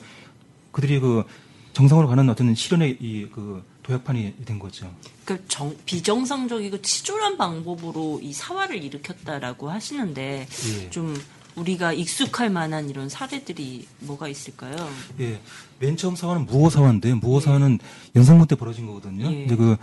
[0.74, 1.24] 그들이 그
[1.72, 4.90] 정상으로 가는 어떤 실현의 이 그 도약판이 된 거죠.
[5.26, 10.90] 그 정, 비정상적이고 치졸한 방법으로 이 사화를 일으켰다라고 하시는데 예.
[10.90, 11.16] 좀
[11.56, 14.76] 우리가 익숙할 만한 이런 사례들이 뭐가 있을까요?
[15.20, 15.40] 예.
[15.80, 17.80] 맨 처음 사화는 무호 사화인데 무호 사화는
[18.16, 19.32] 연상문 때 벌어진 거거든요.
[19.32, 19.44] 예.
[19.44, 19.78] 이제 그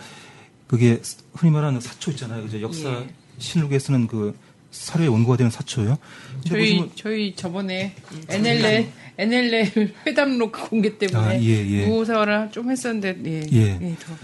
[0.66, 1.01] 그게
[1.34, 2.46] 흔히 말하는 사초 있잖아요.
[2.46, 3.14] 이제 역사 예.
[3.38, 4.36] 신록에 쓰는 그
[4.70, 5.98] 사료의 원고가 되는 사초요.
[6.46, 7.94] 저희 보시면- 저희 저번에
[8.28, 11.86] NLL NLL 회담록 공개 때문에 아, 예, 예.
[11.86, 13.96] 무호사화를 좀 했었는데 예, 예.
[13.98, 14.14] 더.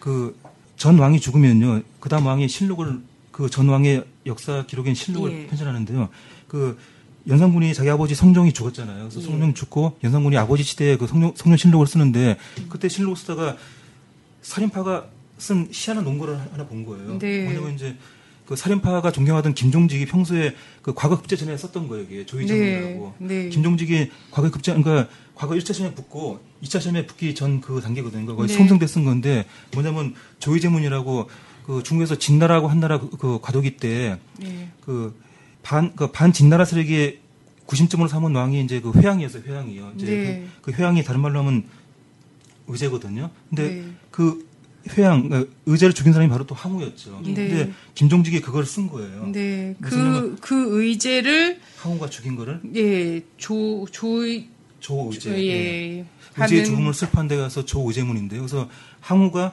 [0.00, 1.82] 그전 왕이 죽으면요.
[2.00, 5.46] 그 다음 왕이 실록을 그 전 왕의 역사 기록인 실록을 예.
[5.46, 6.08] 편찬하는데요.
[6.48, 6.78] 그
[7.28, 9.08] 연산군이 자기 아버지 성종이 죽었잖아요.
[9.08, 9.24] 그래서 예.
[9.24, 12.36] 성종 죽고 연산군이 아버지 시대에 그 성종, 성종 실록을 쓰는데
[12.68, 13.56] 그때 실록을 쓰다가
[14.42, 15.06] 살인파가
[15.38, 17.18] 쓴 희한한 논거를 하나 본 거예요.
[17.18, 17.44] 네.
[17.44, 17.96] 뭐냐면 이제
[18.50, 22.04] 그 살인파가 존경하던 김종직이 평소에 그 과거 급제 전에 썼던 거예요.
[22.10, 23.14] 이게 조이정이라고.
[23.18, 23.48] 네, 네.
[23.48, 28.34] 김종직이 과거 급제 그러니까 과거 1차 시험에 붙고 2차 시험에 붙기 전 그 단계거든요.
[28.34, 28.78] 거의 네.
[28.80, 31.30] 때쓴 건데 뭐냐면 조이제문이라고
[31.64, 34.68] 그 중국에서 진나라고 한나라 그, 그 과도기 때 예.
[34.80, 35.16] 그
[35.62, 37.20] 반, 그 반 진나라 세력의
[37.66, 39.92] 구심점으로 삼은 왕이 이제 그 회양이었어요, 회양이요.
[39.94, 40.46] 이제 네.
[40.60, 41.62] 그, 그 회양이 다른 말로 하면
[42.66, 43.30] 의제거든요.
[43.48, 43.84] 근데 네.
[44.10, 44.49] 그
[44.96, 47.20] 회양, 그 의제를 죽인 사람이 바로 또 항우였죠.
[47.24, 47.34] 네.
[47.34, 49.26] 근데 김종직이 그걸 쓴 거예요.
[49.26, 49.74] 네.
[49.78, 54.48] 무슨 그, 그 의제를, 항우가 죽인 거를 예, 조, 조의,
[54.80, 55.38] 조의제.
[55.38, 56.06] 예, 예.
[56.36, 58.40] 의제의 죽음을 슬퍼한 데 가서 조의제문인데요.
[58.40, 58.68] 그래서
[59.00, 59.52] 항우가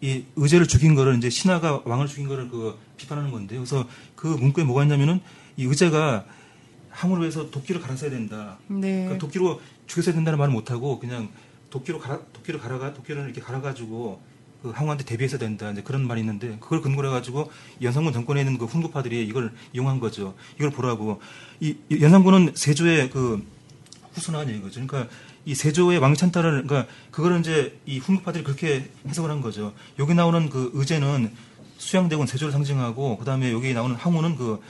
[0.00, 3.60] 이 의제를 죽인 거를 이제 신하가 왕을 죽인 거를 그 비판하는 건데요.
[3.60, 5.20] 그래서 그 문구에 뭐가 있냐면은
[5.56, 6.24] 이 의제가
[6.90, 8.58] 항우를 위해서 도끼를 갈아서야 된다.
[8.68, 9.04] 네.
[9.04, 11.28] 그러니까 도끼로 죽여서야 된다는 말을 못 하고 그냥
[11.70, 14.20] 도끼로 갈아 도끼를 갈아가 도끼를 이렇게 갈아가지고
[14.62, 15.70] 그 항우한테 대비해서 된다.
[15.70, 17.50] 이제 그런 말이 있는데 그걸 근거로 해가지고
[17.80, 20.34] 연산군 정권에 있는 그 훈구파들이 이걸 이용한 거죠.
[20.56, 21.20] 이걸 보라고
[21.60, 23.46] 이, 이 연산군은 세조의 그
[24.14, 24.84] 후순환이 이거죠.
[24.86, 25.12] 그러니까
[25.44, 29.72] 이 세조의 왕찬탈을 그러니까 그거를 이제 이 훈구파들이 그렇게 해석을 한 거죠.
[29.98, 31.32] 여기 나오는 그 의제는
[31.78, 34.60] 수양대군 세조를 상징하고 그다음에 여기 나오는 항우는 그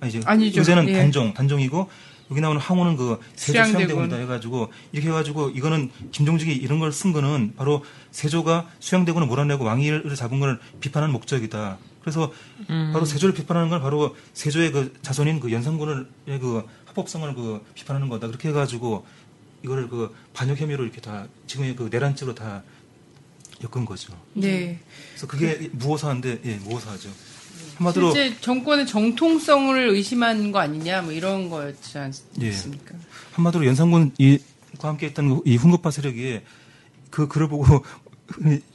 [0.00, 0.60] 아니 이제 아니죠.
[0.60, 0.94] 의제는 예.
[0.94, 1.90] 단종 단종이고
[2.30, 3.72] 여기 나오는 항우는 그 세조 수양대군.
[3.72, 10.14] 수양대군이다 해가지고 이렇게 해가지고 이거는 김종직이 이런 걸 쓴 거는 바로 세조가 수양대군을 몰아내고 왕위를
[10.14, 11.78] 잡은 걸 비판하는 목적이다.
[12.02, 12.32] 그래서
[12.66, 16.06] 바로 세조를 비판하는 건 바로 세조의 그 자손인 그 연산군의
[16.40, 18.26] 그 합법성을 그 비판하는 거다.
[18.28, 19.04] 그렇게 해가지고
[19.64, 22.62] 이거를 그 반역 혐의로 이렇게 다 지금의 그 내란죄로 다
[23.62, 24.14] 엮은 거죠.
[24.32, 24.80] 네.
[25.10, 27.10] 그래서 그게 무호사인데 예, 무호사죠.
[27.80, 32.02] 한마디로 실제 정권의 정통성을 의심한 거 아니냐 뭐 이런 거였지 예.
[32.48, 32.94] 않습니까?
[33.32, 36.40] 한마디로 연산군 이과 함께 했던 이 훈급파 세력이
[37.10, 37.64] 그 글을 보고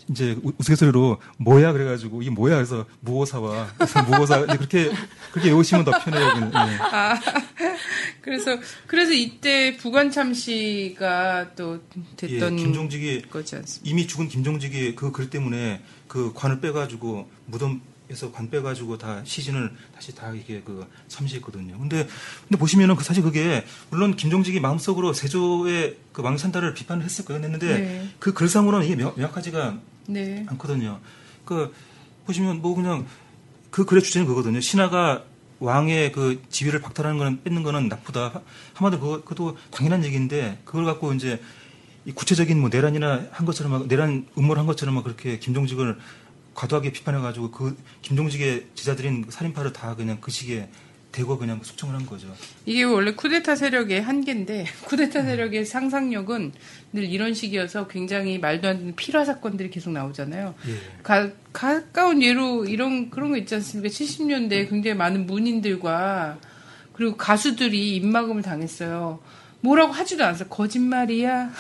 [0.10, 4.91] 이제 우- 우스갯소리로 뭐야 그래가지고 이게 뭐야 그래서 무호사와 그래서 무호사 그렇게
[5.32, 6.51] 그렇게 외우시면 더 편해요.
[6.53, 7.66] 예.
[8.22, 13.89] 그래서 그래서 이때 부관참 씨가 또 예, 됐던 김종직이 거지 않습니까?
[13.89, 19.72] 이미 죽은 김종직이 그 글 때문에 그 관을 빼가지고 무덤 에서 관 빼가지고 다 시신을
[19.95, 21.78] 다시 다 이게 그 참시했거든요.
[21.80, 22.08] 근데
[22.47, 27.41] 근데 보시면은 그 사실 그게 물론 김종직이 마음속으로 세조의 그 왕산다를 비판을 했을 거예요.
[27.43, 28.10] 했는데 네.
[28.20, 30.45] 그 글상으로는 이게 명- 명확하지가 네.
[30.49, 30.99] 않거든요.
[31.45, 31.74] 그
[32.28, 33.08] 보시면 뭐 그냥
[33.72, 34.62] 그 글의 주제는 그거거든요.
[34.62, 35.24] 신하가
[35.60, 38.41] 왕의 그 지위를 박탈하는 거는 뺏는 거는 나쁘다.
[38.74, 41.41] 한마디로 그거, 그것도 당연한 얘기인데 그걸 갖고 이제
[42.06, 45.97] 이 구체적인 뭐 내란이나 한 것처럼 막 내란 음모를 한 것처럼 막 그렇게 김종직을
[46.56, 50.70] 과도하게 비판해가지고 그 김종직의 제자들인 살인파를 다 그냥 그 시기에
[51.12, 52.28] 대거 그냥 숙청을 한 거죠.
[52.66, 55.26] 이게 원래 쿠데타 세력의 한계인데 쿠데타 음.
[55.26, 56.51] 세력의 상상력은
[56.91, 60.56] 늘 이런 식이어서 굉장히 말도 안 되는 필화 사건들이 계속 나오잖아요.
[60.68, 61.01] 예.
[61.03, 63.88] 가, 가까운 예로 이런 그런 거 있지 않습니까?
[63.88, 66.38] 70년대에 굉장히 많은 문인들과
[66.91, 69.20] 그리고 가수들이 입막음을 당했어요.
[69.62, 70.49] 뭐라고 하지도 않았어요.
[70.49, 71.51] 거짓말이야.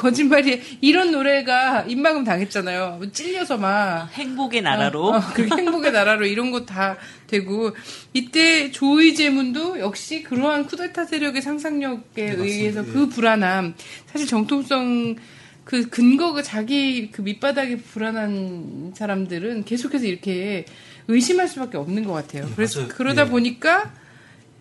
[0.00, 0.56] 거짓말이야.
[0.80, 2.96] 이런 노래가 입막음 당했잖아요.
[2.98, 4.08] 뭐 찔려서 막.
[4.12, 6.96] 행복의 나라로 어, 어, 그 행복의 나라로 이런 거 다
[7.26, 7.72] 되고
[8.12, 12.42] 이때 조의 제문도 역시 그러한 쿠데타 세력의 상상력에 맞습니다.
[12.44, 12.92] 의해서 예.
[12.92, 13.74] 그 불안함
[14.06, 15.16] 사실 정통성
[15.64, 20.64] 그 근거가 자기 그 밑바닥에 불안한 사람들은 계속해서 이렇게
[21.08, 22.46] 의심할 수밖에 없는 것 같아요.
[22.50, 22.92] 예, 그래서 맞아요.
[22.94, 23.28] 그러다 예.
[23.28, 23.92] 보니까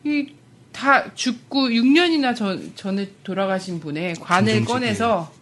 [0.04, 0.28] 이
[0.78, 5.34] 다 죽고 6년이나 전, 전에 돌아가신 분의 관을 꺼내서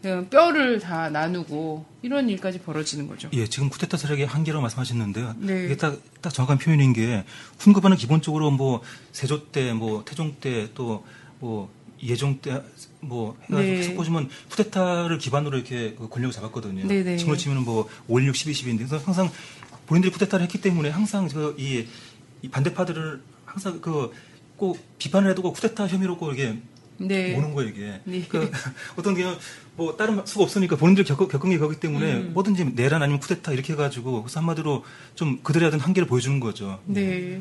[0.00, 3.28] 그냥 뼈를 다 나누고 이런 일까지 벌어지는 거죠.
[3.32, 5.34] 예, 지금 쿠데타 세력의 한계라고 말씀하셨는데요.
[5.38, 5.64] 네.
[5.64, 7.24] 이게 딱, 딱 정확한 표현인 게,
[7.58, 11.04] 훈급하는 기본적으로 뭐, 세조 때, 뭐, 태종 때, 또,
[11.40, 11.68] 뭐,
[12.02, 12.62] 예종 때,
[13.00, 13.82] 뭐, 해가지고 네.
[13.82, 16.86] 쭉 보시면 쿠데타를 기반으로 이렇게 그 권력을 잡았거든요.
[16.86, 17.16] 네네.
[17.18, 19.28] 지금으로 치면은 뭐, 5, 6, 12, 12인데, 그래서 항상
[19.86, 21.86] 본인들이 쿠데타를 했기 때문에 항상 그, 이,
[22.40, 24.12] 이 반대파들을 항상 그,
[24.60, 26.58] 꼭 비판을 해도 꼭 쿠데타 혐의로 꼭 이게
[26.98, 27.34] 네.
[27.34, 27.98] 모는 거예요, 이게.
[28.04, 28.26] 네.
[28.28, 28.50] 그
[28.94, 29.24] 어떤 게,
[29.74, 32.34] 뭐, 다른 수가 없으니까 본인들 겪, 겪은 게 거기 때문에 음.
[32.34, 34.84] 뭐든지 내란 아니면 쿠데타 이렇게 해가지고, 그래서 한마디로
[35.14, 36.78] 좀 그들의 어떤 한계를 보여주는 거죠.
[36.84, 37.40] 네.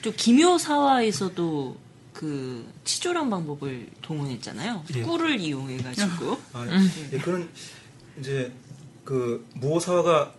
[0.00, 1.76] 또 기묘사화에서도
[2.14, 4.84] 그 치졸한 방법을 동원했잖아요.
[4.94, 5.02] 예.
[5.02, 6.66] 꿀을 이용해가지고 아,
[7.12, 7.50] 예, 그런,
[8.18, 8.50] 이제,
[9.04, 10.32] 그, 무호사화가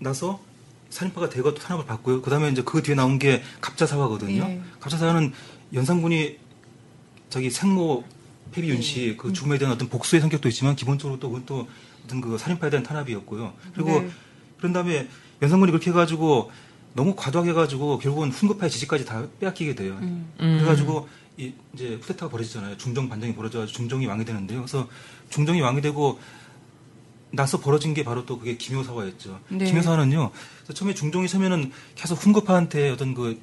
[0.00, 0.38] 나서
[0.92, 2.20] 살인파가 대거 탄압을 받고요.
[2.20, 4.42] 그 다음에 이제 그 뒤에 나온 게 갑자사화거든요.
[4.42, 4.60] 예.
[4.78, 5.32] 갑자사화는
[5.72, 6.38] 연산군이
[7.28, 8.04] 자기 생모
[8.52, 11.68] 폐비윤 씨그 죽음에 대한 어떤 복수의 성격도 있지만 기본적으로 또 그건 또
[12.04, 13.54] 어떤 그 살인파에 대한 탄압이었고요.
[13.74, 14.10] 그리고 네.
[14.58, 15.08] 그런 다음에
[15.40, 16.50] 연산군이 그렇게 해가지고
[16.94, 19.98] 너무 과도하게 해가지고 결국은 훈급파의 지지까지 다 빼앗기게 돼요.
[20.36, 21.08] 그래가지고
[21.38, 22.76] 이 이제 쿠데타가 벌어지잖아요.
[22.76, 24.60] 중정 반정이 벌어져가지고 중정이 왕이 되는데요.
[24.60, 24.88] 그래서
[25.30, 26.20] 중정이 왕이 되고
[27.30, 29.40] 나서 벌어진 게 바로 또 그게 김효사화였죠.
[29.48, 29.64] 네.
[29.64, 30.30] 김효사화는요.
[30.74, 33.40] 처음에 중종이 서면은 계속 훈급파한테 어떤 그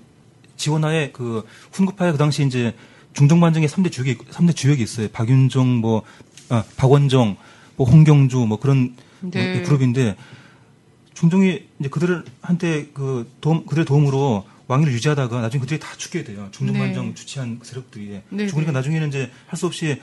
[0.60, 2.76] 지원하에 그 훈급파에 그 당시 이제
[3.14, 5.08] 중정반정의 3대 주역이, 3대 주역이 있어요.
[5.08, 6.04] 박윤정, 뭐,
[6.50, 7.38] 아, 박원정,
[7.76, 9.56] 뭐, 홍경주, 뭐 그런 네.
[9.56, 10.16] 뭐 그룹인데
[11.16, 16.48] 중종이 이제 그들한테 그 도움, 그들의 도움으로 왕위를 유지하다가 나중에 그들이 다 죽게 돼요.
[16.52, 17.14] 중정반정 네.
[17.16, 18.22] 주치한 세력들이.
[18.30, 18.78] 네, 죽으니까 네.
[18.78, 20.00] 나중에는 이제 할 수 없이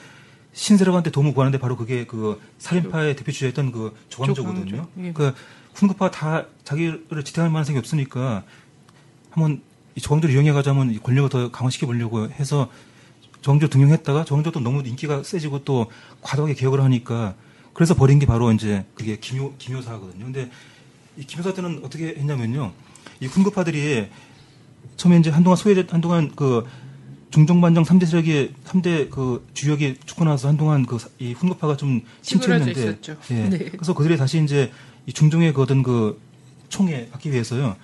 [0.52, 4.64] 신세력한테 도움을 구하는데 바로 그게 그 살인파의 대표 주자였던 그 조광조거든요.
[4.64, 5.12] 조광조, 예.
[5.12, 5.34] 그
[5.74, 8.42] 훈급파 다 자기를 지탱할 만성이 없으니까
[9.30, 9.61] 한번
[9.97, 12.70] 이 조광조를 이용해가지고 한번 이 권력을 더 강화시켜 보려고 해서
[13.40, 15.86] 조광조 등용했다가 조광조도 너무 인기가 세지고 또
[16.20, 17.34] 과도하게 개혁을 하니까
[17.72, 20.24] 그래서 버린 게 바로 이제 그게 김효 김효사거든요.
[20.24, 20.51] 근데
[21.16, 22.72] 이 김효사 때는 어떻게 했냐면요.
[23.20, 24.09] 이 훈급파들이
[24.97, 26.66] 처음에 이제 한동안 소외 한동안 그
[27.30, 32.99] 중정반정 3대 세력이 3대 그 주역이 죽고 나서 한동안 그 이 훈급파가 좀 침체했는데.
[33.30, 33.34] 예.
[33.49, 33.59] 네.
[33.70, 34.70] 그래서 그들이 다시 이제
[35.07, 36.20] 이 중종의 그 어떤 그
[36.68, 37.76] 총에 받기 위해서요.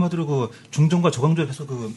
[0.00, 1.94] 한마디로 그 중종과 조광조를 해서 그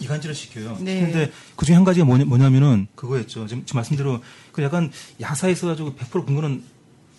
[0.00, 0.76] 이간질을 시켜요.
[0.80, 1.00] 네.
[1.00, 3.46] 근데 그 중에 한 가지가 뭐냐, 뭐냐 면은 그거였죠.
[3.46, 4.20] 지금, 지금 말씀대로
[4.52, 6.62] 그 약간 야사에 있어가지고 100% 근거는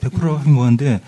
[0.01, 1.01] 100% 하긴 뭐한데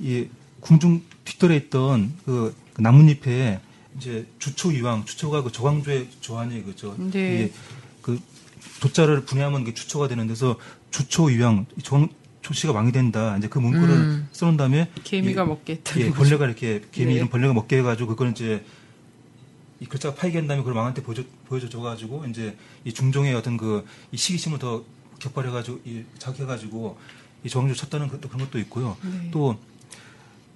[0.00, 0.28] 이
[0.60, 3.60] 궁중 뒷뜰에 있던 그, 그 나뭇잎에
[3.96, 6.94] 이제 주초 이왕, 주초가 그 조광조의 조한이 그죠.
[6.98, 7.50] 네.
[8.00, 8.20] 이그
[8.80, 10.56] 조자를 분해하면 그 주초가 되는 데서
[10.90, 11.66] 주초 이왕,
[12.46, 13.36] 조씨가 왕이 된다.
[13.38, 14.28] 이제 그 문구를 음.
[14.30, 16.00] 써놓은 다음에 개미가 이- 먹겠다.
[16.00, 17.14] 예, 벌레가 이렇게 개미 네.
[17.16, 18.64] 이런 벌레가 먹게 해가지고 그걸 이제
[19.80, 23.84] 이 글자가 파이게 한 다음에 그걸 왕한테 보여줘 보여줘 줘가지고 이제 이 중종의 어떤 그
[24.12, 24.84] 이 시기심을 더
[25.18, 26.96] 격발해가지고 이 자극해가지고
[27.44, 28.96] 이 조항조 쳤다는 그, 그런 것도 있고요.
[29.02, 29.28] 네.
[29.32, 29.58] 또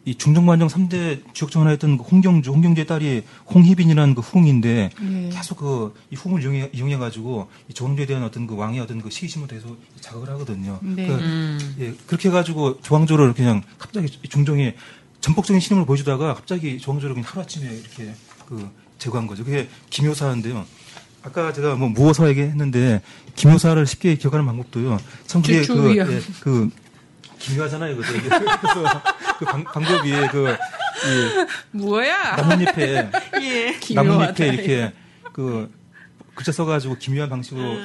[0.05, 3.22] 이 중종반정 3대 주역정 하나였던 그 홍경주, 홍경주의 딸이
[3.55, 5.30] 홍희빈이라는 그 후궁인데 네.
[5.32, 5.80] 계속 그
[6.11, 9.80] 이 후궁을 이용해, 이용해 가지고 이 조항조에 대한 어떤 그 왕의 어떤 그 시기심을 계속
[10.01, 10.78] 자극을 하거든요.
[10.82, 11.07] 네.
[11.07, 11.76] 그 음.
[11.78, 14.74] 예, 그렇게 해가지고 조항조를 그냥 갑자기 중종이
[15.20, 18.14] 전폭적인 신임을 보여주다가 갑자기 조항조를 그냥 하루아침에 이렇게
[18.46, 19.44] 그 제거한 거죠.
[19.44, 20.64] 그게 김효사인데요.
[21.22, 23.03] 아까 제가 뭐 무어사 얘기했는데
[23.36, 24.98] 김효사를 쉽게 기억하는 방법도요.
[25.26, 25.96] 참 그게 그.
[25.96, 26.70] 예, 그
[27.40, 29.03] 김효하잖아요, 그래서
[29.41, 32.36] 그 방, 방법이 그 이, 뭐야?
[32.36, 33.11] 나뭇잎에
[33.41, 33.95] 예.
[33.95, 34.93] 나뭇잎에 이렇게
[35.32, 35.72] 그
[36.34, 37.78] 글자 써가지고 기묘한 방식으로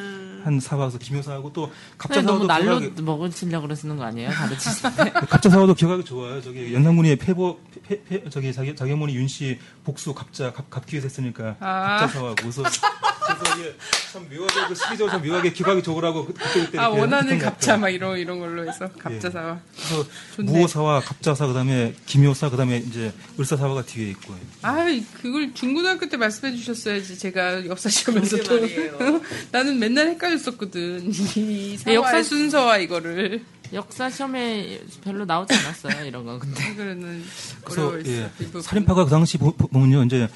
[0.43, 4.29] 한 사와서 김효사하고 또 갑자사와도 날로 기억하기, 먹으시려고 그러시는 거 아니에요?
[4.29, 5.09] 가르치실 때.
[5.11, 6.39] 갑자사와도 기억하기 좋아요.
[6.41, 11.55] 저기 연산군의 폐보 폐, 폐, 저기 자기 자기 어머니 윤씨 복수 갑자 갑 갑기에서 했으니까
[11.61, 11.97] 아.
[12.01, 12.61] 갑자사와 그래서
[13.27, 13.75] 그래서 이게
[14.11, 17.77] 참 묘하게 그 시기적으로 참 묘하게 기억하기 좋으라고 그때 그때 아 원하는 갑자.
[17.77, 19.59] 막 이런 이런 걸로 해서 갑자 사와.
[19.75, 20.51] 그래서 좋네.
[20.51, 24.37] 무호사와 갑자사 그다음에 김효사 그다음에 이제 을사사화가 뒤에 있고요.
[24.61, 24.85] 아
[25.21, 28.59] 그걸 중고등학교 때 말씀해 주셨어야지 제가 역사 시험에서 또
[29.51, 36.39] 나는 맨날 헷갈렸었거든 이 역사- 순서와 이거를 역사 시험에 별로 나오지 않았어요, 이런 건.
[36.39, 36.63] 근데.
[37.65, 37.99] 그래서.
[38.05, 38.29] 예.
[38.61, 40.29] 살인파가 그 당시 보- 보- 보면요 이제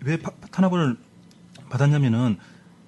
[0.00, 0.96] 왜 파- 탄압을
[1.68, 2.38] 받았냐면은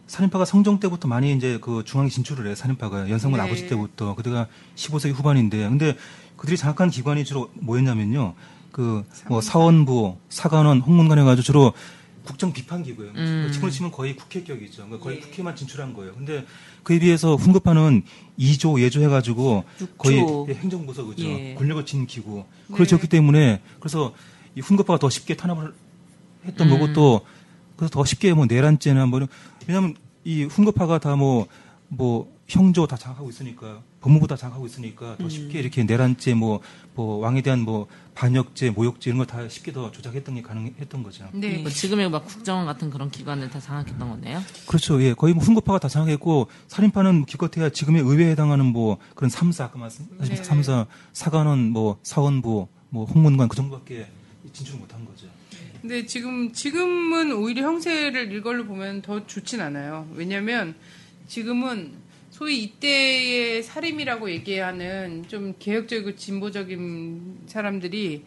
[0.06, 3.44] 살인파가 성종 때부터 많이 이제 그 중앙에 진출을 해 살인파가 연산군 네.
[3.46, 5.96] 아버지 때부터 그때가 15세기 후반인데 근데
[6.36, 8.34] 그들이 장악한 기관이 주로 뭐였냐면요
[8.72, 11.72] 그 뭐 사원부 사관원 홍문관 해가지고 주로
[12.24, 13.12] 국정 비판 기구예요.
[13.16, 13.48] 음.
[13.50, 14.84] 지금으로 치면 거의 국회격이죠.
[14.84, 15.20] 그러니까 거의 예.
[15.20, 16.12] 국회만 진출한 거예요.
[16.12, 16.44] 근데
[16.82, 18.02] 그에 비해서 훈급하는
[18.38, 19.64] 2조 예조 해가지고
[19.96, 20.46] 거의 육조.
[20.50, 21.24] 예, 행정부서 그죠.
[21.24, 21.54] 예.
[21.54, 22.44] 권력을 지닌 기구.
[22.68, 22.76] 네.
[22.76, 24.12] 그렇기 때문에 그래서
[24.54, 25.72] 이 훈급파가 더 쉽게 탄압을
[26.44, 26.70] 했던 음.
[26.70, 27.22] 거고 또
[27.78, 29.28] 그래서 더 쉽게 뭐 내란죄나 뭐 이런-
[29.66, 35.28] 왜냐하면 이 훈급파가 다뭐뭐 형조 다 장악하고 있으니까 법무부 다 장악하고 있으니까 더 음.
[35.30, 36.60] 쉽게 이렇게 내란죄 뭐
[36.94, 41.28] 뭐 왕에 대한 뭐 반역죄 모욕죄 이런 거다 쉽게 더 조작했던 게 가능했던 거죠.
[41.32, 41.58] 네.
[41.58, 44.42] 뭐 지금의 막 국정원 같은 그런 기관을 다 장악했던 거네요.
[44.66, 45.00] 그렇죠.
[45.00, 45.14] 예.
[45.14, 50.06] 거의 뭐 훈급파가 다 장악했고 살인파는 기껏해야 지금의 의회에 해당하는 뭐 그런 삼사 아까 말씀
[50.18, 50.44] 하신 네네.
[50.44, 54.08] 삼사 사관원 뭐 사원부 뭐 홍문관 그 정도밖에
[54.52, 55.17] 진출을 못한 거죠.
[55.88, 60.06] 근데 지금 지금은 오히려 형세를 이걸로 보면 더 좋진 않아요.
[60.14, 60.74] 왜냐면
[61.28, 61.94] 지금은
[62.28, 68.22] 소위 이때의 살인이라고 얘기하는 좀 개혁적이고 진보적인 사람들이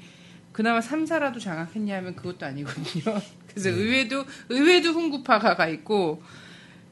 [0.51, 3.21] 그나마 삼사라도 장악했냐 하면 그것도 아니거든요.
[3.47, 6.23] 그래서 의회도 의회도 훈구파가 가 있고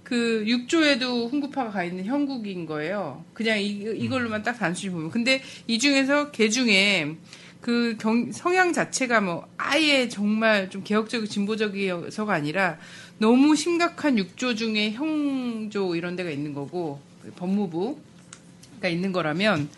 [0.04, 3.26] 그 육조에도 훈구파가 가 있는 형국인 거예요.
[3.34, 5.10] 그냥 이, 이걸로만 딱 단순히 보면.
[5.10, 7.18] 근데 이 중에서 개 중에
[7.62, 12.78] 그 경, 성향 자체가 뭐 아예 정말 좀 개혁적이고 진보적이어서가 아니라
[13.18, 17.02] 너무 심각한 육조 중에 형조 이런 데가 있는 거고
[17.36, 19.70] 법무부가 있는 거라면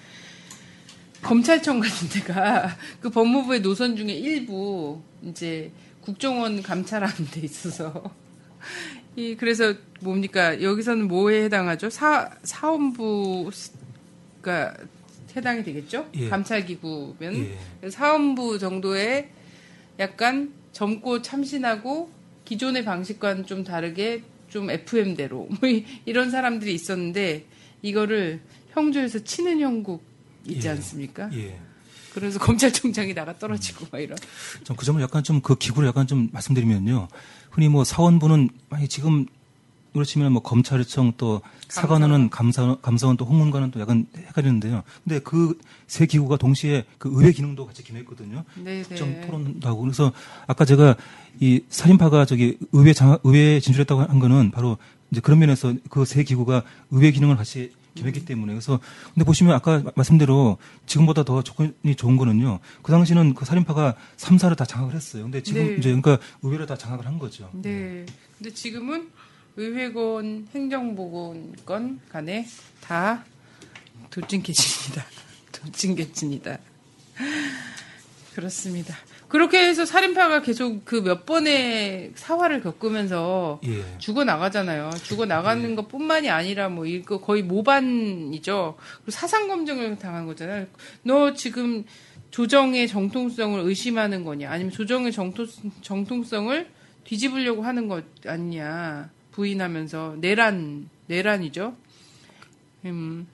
[1.22, 5.72] 검찰청 같은 데가 그 법무부의 노선 중에 일부 이제
[6.02, 8.12] 국정원 감찰하는 데 있어서
[9.16, 11.90] 이 그래서 뭡니까 여기서는 뭐에 해당하죠?
[11.90, 13.52] 사 사원부가
[15.36, 16.10] 해당이 되겠죠?
[16.16, 16.30] 예.
[16.30, 17.36] 감찰기구면
[17.84, 17.90] 예.
[17.90, 19.30] 사원부 정도의
[20.00, 22.10] 약간 젊고 참신하고
[22.46, 27.46] 기존의 방식과는 좀 다르게 좀 FM대로 뭐 이- 이런 사람들이 있었는데
[27.82, 30.70] 이거를 형조에서 치는 형국이지 예.
[30.72, 31.30] 않습니까?
[31.34, 31.60] 예.
[32.14, 34.18] 그래서 검찰총장이 나가 떨어지고 막 이런.
[34.64, 37.08] 전 그 점을 약간 좀 그 기구를 약간 좀 말씀드리면요.
[37.52, 39.26] 흔히 뭐 사원부는 만약 지금
[39.94, 44.84] 그렇지만 뭐 검찰청 또 사관원은 감사 감사원 또 홍문관은 또 약간 헷갈리는데요.
[45.04, 48.46] 근데 그 세 기구가 동시에 그 의회 기능도 같이 기능했거든요.
[48.64, 49.28] 네, 국정 네.
[49.28, 50.14] 토론도 하고 그래서
[50.48, 50.96] 아까 제가
[51.42, 54.78] 이 살인파가 저기 의회 장 의회에 진출했다고 한 거는 바로
[55.12, 58.80] 이제 그런 면에서 그 세 기구가 의회 기능을 같이 기획했기 때문에 그래서
[59.14, 62.60] 근데 보시면 아까 마- 말씀대로 지금보다 더 조건이 좋은 거는요.
[62.84, 65.24] 그 당시는 그 살인파가 삼사를 다 장악을 했어요.
[65.24, 65.74] 근데 지금 네.
[65.74, 67.50] 이제 그러니까 의회를 다 장악을 한 거죠.
[67.52, 68.06] 네.
[68.38, 69.10] 근데 지금은
[69.58, 72.48] 의회건 행정보건건 간에
[72.82, 73.24] 다
[74.10, 75.06] 도찐개찐이다.
[75.52, 76.58] 도찐개찐이다.
[78.36, 78.96] 그렇습니다.
[79.28, 83.84] 그렇게 해서 살인파가 계속 그 몇 번의 사화를 겪으면서 예.
[83.98, 84.90] 죽어 나가잖아요.
[85.04, 88.76] 죽어 나가는 것뿐만이 아니라 뭐 이거 거의 모반이죠.
[88.98, 90.68] 그리고 사상 검증을 당한 거잖아요.
[91.04, 91.86] 너 지금
[92.32, 95.46] 조정의 정통성을 의심하는 거냐, 아니면 조정의 정토,
[95.82, 96.68] 정통성을
[97.04, 101.76] 뒤집으려고 하는 것 아니냐 부인하면서 내란 내란이죠.
[102.86, 103.28] 음,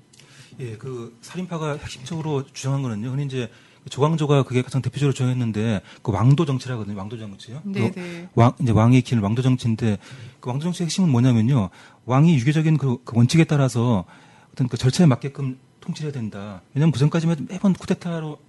[0.59, 3.09] 예, 그 살인파가 핵심적으로 주장한 거는요.
[3.09, 3.49] 흔히 이제
[3.89, 6.97] 조광조가 그게 가장 대표적으로 주장했는데 그 왕도 정치라거든요.
[6.97, 7.61] 왕도 정치요.
[7.63, 8.29] 네, 그 네.
[8.35, 9.97] 왕 이제 왕이 길 왕도 정치인데
[10.39, 11.69] 그 왕도 정치의 핵심은 뭐냐면요.
[12.05, 14.05] 왕이 유교적인 그, 그 원칙에 따라서
[14.51, 16.61] 어떤 그 절차에 맞게끔 통치해야 된다.
[16.73, 18.39] 왜냐하면 그 전까지만 매번 쿠데타로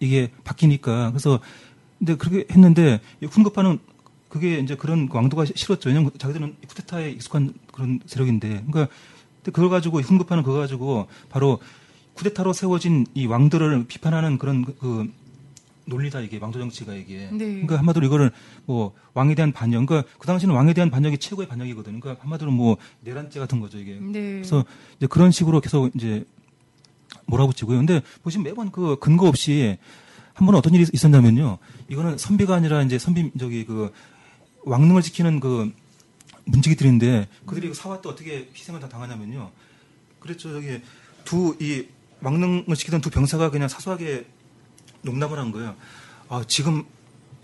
[0.00, 1.40] 이게 바뀌니까 그래서
[1.98, 3.78] 근데 그렇게 했는데 이 훈급파는
[4.30, 5.90] 그게 이제 그런 왕도가 싫었죠.
[5.90, 8.88] 왜냐면 자기들은 쿠데타에 익숙한 그런 세력인데 그러니까
[9.42, 11.58] 그걸 가지고 훈급파는 그거 가지고 바로
[12.14, 15.12] 쿠데타로 세워진 이 왕들을 비판하는 그런 그, 그
[15.86, 17.28] 논리다 이게 왕조 정치가 이게.
[17.32, 17.46] 네.
[17.46, 18.30] 그러니까 한마디로 이거를
[18.66, 19.84] 뭐 왕에 대한 반역.
[19.84, 21.98] 그러니까 그 당시는 왕에 대한 반역이 최고의 반역이거든요.
[21.98, 23.98] 그러니까 한마디로 뭐 내란죄 같은 거죠 이게.
[24.00, 24.12] 네.
[24.12, 24.64] 그래서
[24.96, 26.24] 이제 그런 식으로 계속 이제
[27.26, 27.78] 몰아붙이고요.
[27.78, 29.78] 근데 보시면 매번 그 근거 없이
[30.34, 31.58] 한 번은 어떤 일이 있었냐면요.
[31.88, 33.92] 이거는 선비가 아니라 이제 선비 저기 그
[34.64, 35.72] 왕릉을 지키는 그
[36.44, 39.50] 문지기들인데 그들이 그 사화 때 어떻게 희생을 다 당하냐면요.
[40.18, 40.52] 그랬죠.
[40.52, 40.80] 저기
[41.24, 41.86] 두 이
[42.22, 44.26] 왕릉을 지키던 두 병사가 그냥 사소하게
[45.02, 45.74] 농담을 한 거예요.
[46.28, 46.84] 아, 지금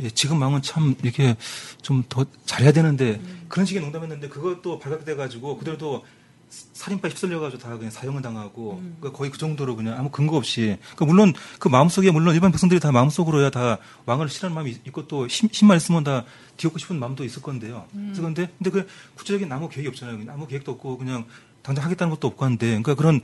[0.03, 1.37] 예, 지금 왕은 참 이렇게
[1.81, 6.05] 좀 더 잘해야 되는데 그런 식의 농담했는데 그것도 발각돼 가지고 그들도
[6.49, 10.79] 살인파에 휩쓸려 가지고 다 그냥 사형을 당하고 그러니까 거의 그 정도로 그냥 아무 근거 없이
[10.81, 15.27] 그러니까 물론 그 마음속에 물론 일반 백성들이 다 마음속으로야 다 왕을 싫어하는 마음이 있고 또
[15.27, 16.25] 힘, 힘만 있으면 다
[16.57, 17.87] 뒤엎고 싶은 마음도 있을 건데요.
[17.93, 18.87] 그래서 근데 근데 그
[19.17, 20.19] 구체적인 아무 계획이 없잖아요.
[20.29, 21.27] 아무 계획도 없고 그냥
[21.63, 23.21] 당장 하겠다는 것도 없고 한데 그러니까 그런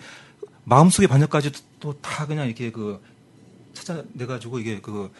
[0.64, 3.00] 마음속의 반역까지 또 다 그냥 이렇게 그
[3.72, 5.10] 찾아내 가지고 이게 그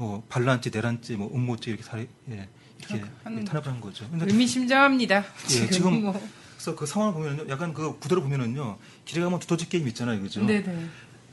[0.00, 2.48] 뭐 반란죄, 내란죄, 뭐 음모죄 이렇게 살해 예,
[2.78, 3.04] 이렇게
[3.44, 4.08] 탄압을 한 거죠.
[4.08, 5.16] 근데 의미심장합니다.
[5.18, 6.30] 예, 지금, 지금 뭐.
[6.60, 10.44] 그래서 그 상황을 보면요, 약간 그 구도를 보면은요, 길에 가면 두더지 게임 있잖아요, 그죠?
[10.44, 10.86] 네네.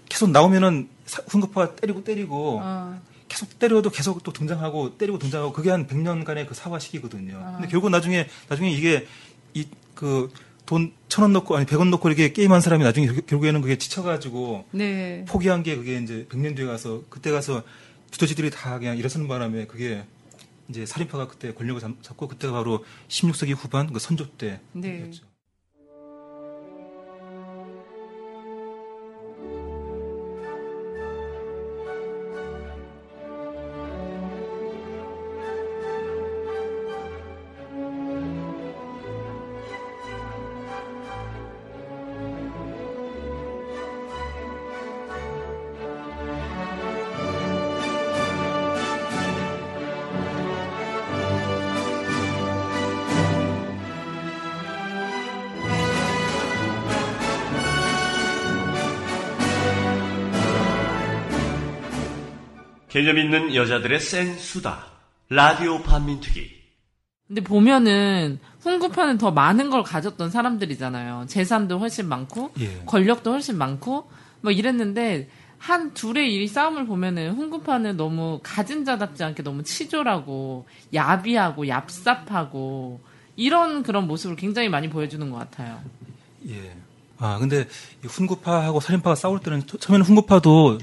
[0.07, 2.97] 계속 나오면은 사- 훈급파 때리고 때리고 아,
[3.27, 7.41] 계속 때려도 계속 또 등장하고 때리고 등장하고 그게 한 100년간의 그 사화 시기거든요.
[7.43, 7.51] 아.
[7.57, 9.05] 근데 결국 나중에 나중에 이게
[9.53, 9.65] 이
[9.95, 10.29] 그
[10.65, 13.77] 돈 천 원 넣고 아니 백 원 넣고 이렇게 게임한 사람이 나중에 결- 결국에는 그게
[13.77, 15.25] 지쳐가지고 네.
[15.27, 17.63] 포기한 게 그게 이제 100년 뒤에 가서 그때 가서
[18.11, 20.03] 두더지들이 다 그냥 일어서는 바람에 그게
[20.69, 25.03] 이제 살인파가 그때 권력을 잡- 잡고 그때가 바로 16세기 후반 그 선조 때 네.
[25.07, 25.23] 였죠.
[63.07, 64.85] 개념 있는 여자들의 센 수다.
[65.29, 66.51] 라디오 반민특위.
[67.27, 71.25] 근데 보면은 훈구파는 더 많은 걸 가졌던 사람들이잖아요.
[71.29, 72.81] 재산도 훨씬 많고 예.
[72.85, 74.09] 권력도 훨씬 많고
[74.41, 81.63] 뭐 이랬는데 한 둘의 이 싸움을 보면은 훈구파는 너무 가진 자답지 않게 너무 치졸하고 야비하고
[81.63, 82.99] 얍삽하고
[83.37, 85.79] 이런 그런 모습을 굉장히 많이 보여주는 것 같아요.
[86.49, 86.75] 예.
[87.19, 87.67] 아, 근데
[88.03, 90.77] 이 훈구파하고 살인파가 싸울 때는 처- 처음에는 훈구파도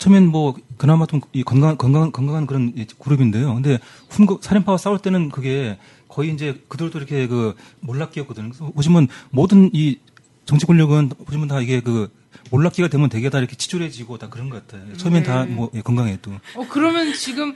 [0.00, 3.54] 처음엔 뭐 그나마 좀 이 건강 건강 건강한 그런 이 그룹인데요.
[3.54, 3.78] 근데
[4.08, 5.78] 훈구 살인파와 싸울 때는 그게
[6.08, 8.48] 거의 이제 그들도 이렇게 그 몰락기였거든요.
[8.48, 9.98] 그래서 보시면 모든 이
[10.46, 12.10] 정치 권력은 보시면 다 이게 그
[12.50, 14.96] 몰락기가 되면 되게 다 이렇게 치졸해지고 다 그런 것 같아요.
[14.96, 16.32] 처음엔 다뭐 건강해도.
[16.56, 17.54] 어, 그러면 지금,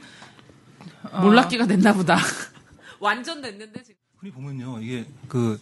[1.11, 2.18] 어, 몰락기가 됐나 보다.
[3.01, 3.97] 완전 됐는데 지금.
[4.18, 5.59] 흔히 보면요, 이게 그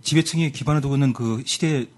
[0.00, 1.88] 지배층이 기반을 두고 있는 그 시대의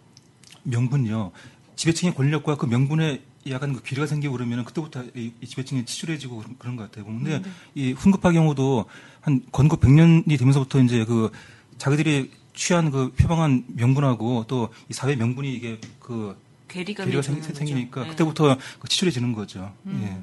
[0.65, 1.31] 명분요.
[1.77, 6.57] 지배층의 권력과 그 명분에 약간 그 귀리가 생기고 그러면은 그때부터 이, 이 지배층이 치졸해지고 그런,
[6.59, 7.05] 그런 것 같아요.
[7.05, 7.43] 근데
[7.75, 8.87] 이 훈급파 경우도
[9.21, 11.31] 한 건국 100년이 되면서부터 이제 그
[11.79, 16.37] 자기들이 취한 그 표방한 명분하고 또 이 사회 명분이 이게 그
[16.69, 17.41] 괴리가 괴리가 생.
[17.43, 18.09] 생기니까 네.
[18.11, 19.73] 그때부터 그 치졸해지는 거죠.
[19.89, 20.19] 예.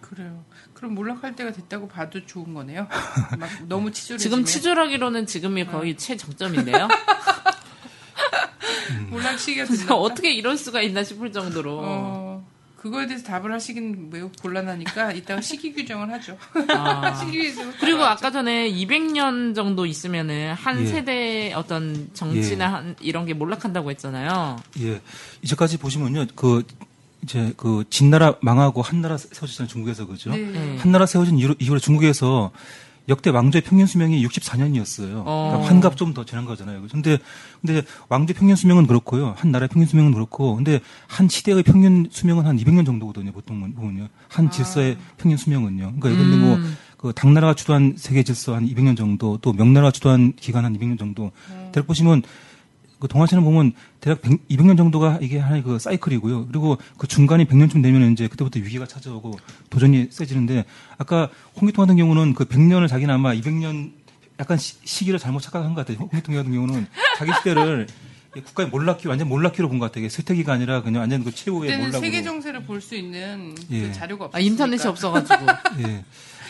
[0.00, 0.44] 그래요.
[0.74, 2.86] 그럼 몰락할 때가 됐다고 봐도 좋은 거네요.
[3.38, 4.18] 막 너무 치졸해지면.
[4.18, 6.88] 지금 치졸하기로는 지금이 거의 최정점인데요.
[9.10, 9.94] 몰락 시기가?
[9.96, 11.80] 어떻게 이럴 수가 있나 싶을 정도로.
[11.82, 12.33] 어,
[12.84, 16.36] 그거에 대해서 답을 하시긴 매우 곤란하니까 이따가 시기 규정을 하죠.
[16.68, 17.14] 아.
[17.16, 17.72] 시기 규정.
[17.80, 20.86] 그리고 아까 전에 200년 정도 있으면은 한 예.
[20.86, 24.58] 세대 어떤 정치나 한 이런 게 몰락한다고 했잖아요.
[24.80, 25.00] 예.
[25.40, 26.62] 이제까지 보시면요, 그,
[27.22, 30.32] 이제 그 진나라 망하고 한나라 세워졌잖아요, 중국에서 그죠?
[30.32, 30.42] 네.
[30.42, 30.76] 네.
[30.76, 32.52] 한나라 세워진 이후, 이후로 중국에서
[33.08, 35.22] 역대 왕조의 평균 수명이 64년이었어요.
[35.26, 35.48] 어.
[35.50, 36.82] 그러니까 환갑 좀 더 지난 거잖아요.
[36.90, 37.18] 근데,
[37.60, 39.34] 근데 왕조 평균 수명은 그렇고요.
[39.36, 44.08] 한 나라의 평균 수명은 그렇고, 근데 한 시대의 평균 수명은 한 200년 정도거든요, 보통 보면요.
[44.28, 45.94] 한 질서의 평균 수명은요.
[45.98, 46.58] 그러니까 이건데 뭐,
[46.96, 51.32] 그 당나라가 주도한 세계 질서 한 200년 정도, 또 명나라가 주도한 기간 한 200년 정도.
[51.72, 52.22] 대략 보시면
[53.04, 56.46] 그 동아시아는 보면 대략 100, 200년 정도가 이게 하나의 그 사이클이고요.
[56.46, 59.38] 그리고 그 중간이 100년쯤 되면 이제 그때부터 위기가 찾아오고
[59.68, 60.64] 도전이 세지는데
[60.96, 61.28] 아까
[61.60, 63.92] 홍기통 같은 경우는 그 100년을 자기는 아마 200년
[64.40, 65.98] 약간 시, 시기를 잘못 착각한 것 같아요.
[65.98, 66.86] 홍기통 같은 경우는
[67.18, 67.88] 자기 시대를
[68.36, 70.06] 이 국가의 몰락기 완전 몰락기로 본 것 같아요.
[70.06, 72.00] 이게 쇠퇴기가 아니라 그냥 완전 그 최후의 몰락으로.
[72.00, 73.82] 세계 정세를 볼 수 있는 예.
[73.82, 74.38] 그 자료가 없었으니까.
[74.38, 75.46] 아, 인터넷이 없어가지고.
[75.86, 76.04] 예.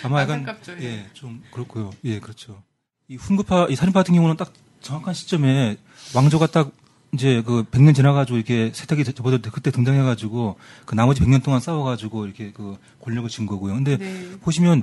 [0.04, 0.84] 아마 약간 안타깝죠, 예.
[0.84, 1.90] 예, 좀 그렇고요.
[2.04, 2.62] 예, 그렇죠.
[3.08, 4.52] 이 훈급파 이 살인파 같은 경우는 딱
[4.82, 5.76] 정확한 시점에
[6.14, 6.70] 왕조가 딱
[7.12, 12.26] 이제 그 100년 지나가지고 이렇게 세탁이 접어들 때 그때 등장해가지고 그 나머지 100년 동안 싸워가지고
[12.26, 13.74] 이렇게 그 권력을 쥔 거고요.
[13.74, 14.30] 근데 네.
[14.40, 14.82] 보시면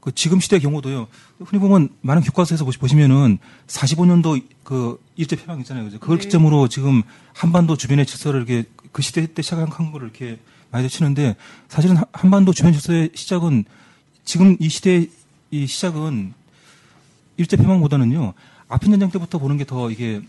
[0.00, 1.08] 그 지금 시대 경우도요.
[1.40, 5.84] 흔히 보면 많은 교과서에서 보시- 보시면은 45년도 그 일제 패방 있잖아요.
[5.84, 5.98] 그죠?
[5.98, 6.24] 그걸 네.
[6.24, 10.38] 기점으로 지금 한반도 주변의 질서를 이렇게 그 시대 때 시작한 거를 이렇게
[10.70, 11.36] 많이 치는데
[11.68, 13.64] 사실은 한- 한반도 주변 질서의 시작은
[14.24, 15.10] 지금 이 시대의
[15.50, 16.34] 이 시작은
[17.38, 18.34] 일제 패망보다는요.
[18.74, 20.20] 아픈 전쟁 때부터 보는 게 더 이게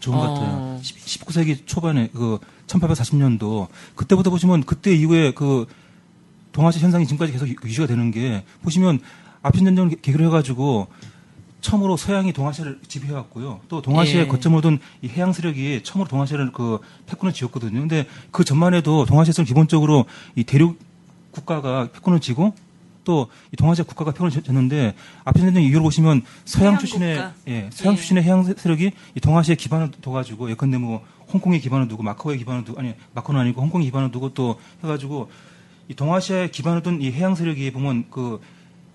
[0.00, 0.34] 좋은 것 어.
[0.34, 0.80] 같아요.
[0.82, 5.66] 19세기 초반에 그 1840년도 그때부터 보시면 그때 이후에 그
[6.52, 8.98] 동아시아 현상이 지금까지 계속 유- 유지가 되는 게 보시면
[9.42, 10.88] 아편 전쟁을 계- 계기로 해가지고
[11.60, 13.60] 처음으로 서양이 동아시아를 지배해왔고요.
[13.68, 14.28] 또 동아시아의 예.
[14.28, 17.78] 거점으로 둔이 해양 세력이 처음으로 동아시아를 그 패권을 지었거든요.
[17.80, 20.04] 근데 그 전만 해도 동아시아에서는 기본적으로
[20.36, 20.78] 이 대륙
[21.30, 22.54] 국가가 패권을 지고
[23.12, 24.94] 또이 동아시아 국가가 지- 졌는데
[25.24, 27.32] 아편 전쟁 이후로 보시면 서양 출신의 국가.
[27.48, 27.96] 예, 서양 예.
[27.96, 31.02] 출신의 해양 세- 세력이 이 동아시아에 기반을 둬가지고 예컨대 뭐
[31.32, 35.30] 홍콩에 기반을 두고 마카오에 기반을 두고 아니 마카오는 아니고 홍콩에 기반을 두고 또 해가지고
[35.88, 38.40] 이 동아시아에 기반을 둔 이 해양 세력이 보면 그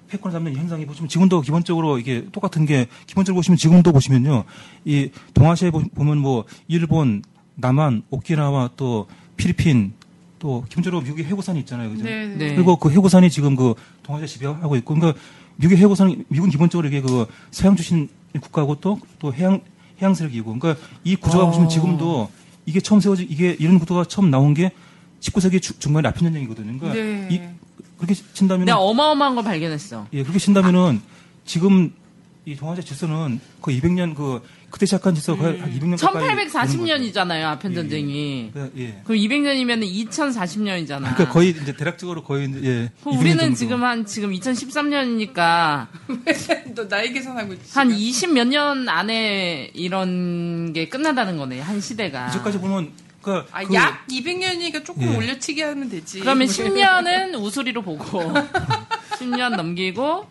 [0.09, 4.43] 패권을 잡는 이 현상이 보시면 지금도 기본적으로 이게 똑같은 게 기본적으로 보시면 지금도 보시면요
[4.85, 7.23] 이 동아시아에 보- 보면 뭐 일본,
[7.55, 9.07] 남한, 오키나와 또
[9.37, 9.93] 필리핀
[10.43, 12.03] 또 기본적으로 미국의 해고산이 있잖아요, 그죠?
[12.03, 12.35] 네, 네.
[12.35, 12.53] 네.
[12.55, 15.17] 그리고 그 해고산이 지금 그 동아시아 지배하고 있고, 그러니까
[15.55, 19.61] 미국의 해고산, 미국은 기본적으로 이게 그 서양 출신 국가고 또, 또 해양,
[20.01, 21.47] 해양 세력이고, 그러니까 이 구조가 어.
[21.47, 22.29] 보시면 지금도
[22.65, 24.71] 이게 처음 세워지, 이게 이런 구도가 처음 나온 게
[25.21, 26.77] 19세기 주- 중반에 아편 전쟁이거든요.
[26.77, 27.27] 그러니까 네.
[27.31, 27.39] 이,
[27.95, 30.07] 그렇게 친다면 내가 어마어마한 걸 발견했어.
[30.11, 30.99] 예, 그렇게 친다면은
[31.45, 31.93] 지금
[32.45, 34.41] 이 동아시아 질서는 거의 200년 그
[34.73, 36.57] 그때 시작한 질서 거의 한 200년 가까이 되는 거죠.
[36.57, 38.49] 1840년이잖아요, 아편 예, 전쟁이.
[38.51, 39.01] 그, 예.
[39.03, 40.97] 그럼 200년이면 2040년이잖아.
[41.13, 42.91] 그러니까 거의 이제 대략적으로 거의 이제 예.
[43.05, 43.55] 200년 우리는 정도.
[43.55, 45.87] 지금 한 지금 2013년이니까
[46.73, 47.71] 너 나이 계산하고 있지.
[47.75, 48.01] 한 지금.
[48.01, 52.29] 20 몇 년 안에 이런 게 끝나다는 거네, 한 시대가.
[52.29, 52.89] 이제까지 보면
[53.21, 55.15] 그러니까 아, 그- 약 200년이니까 조금 예.
[55.17, 56.19] 올려치기 하면 되지.
[56.21, 58.03] 그러면 10년은 우수리로 보고
[59.19, 60.25] 10년 넘기고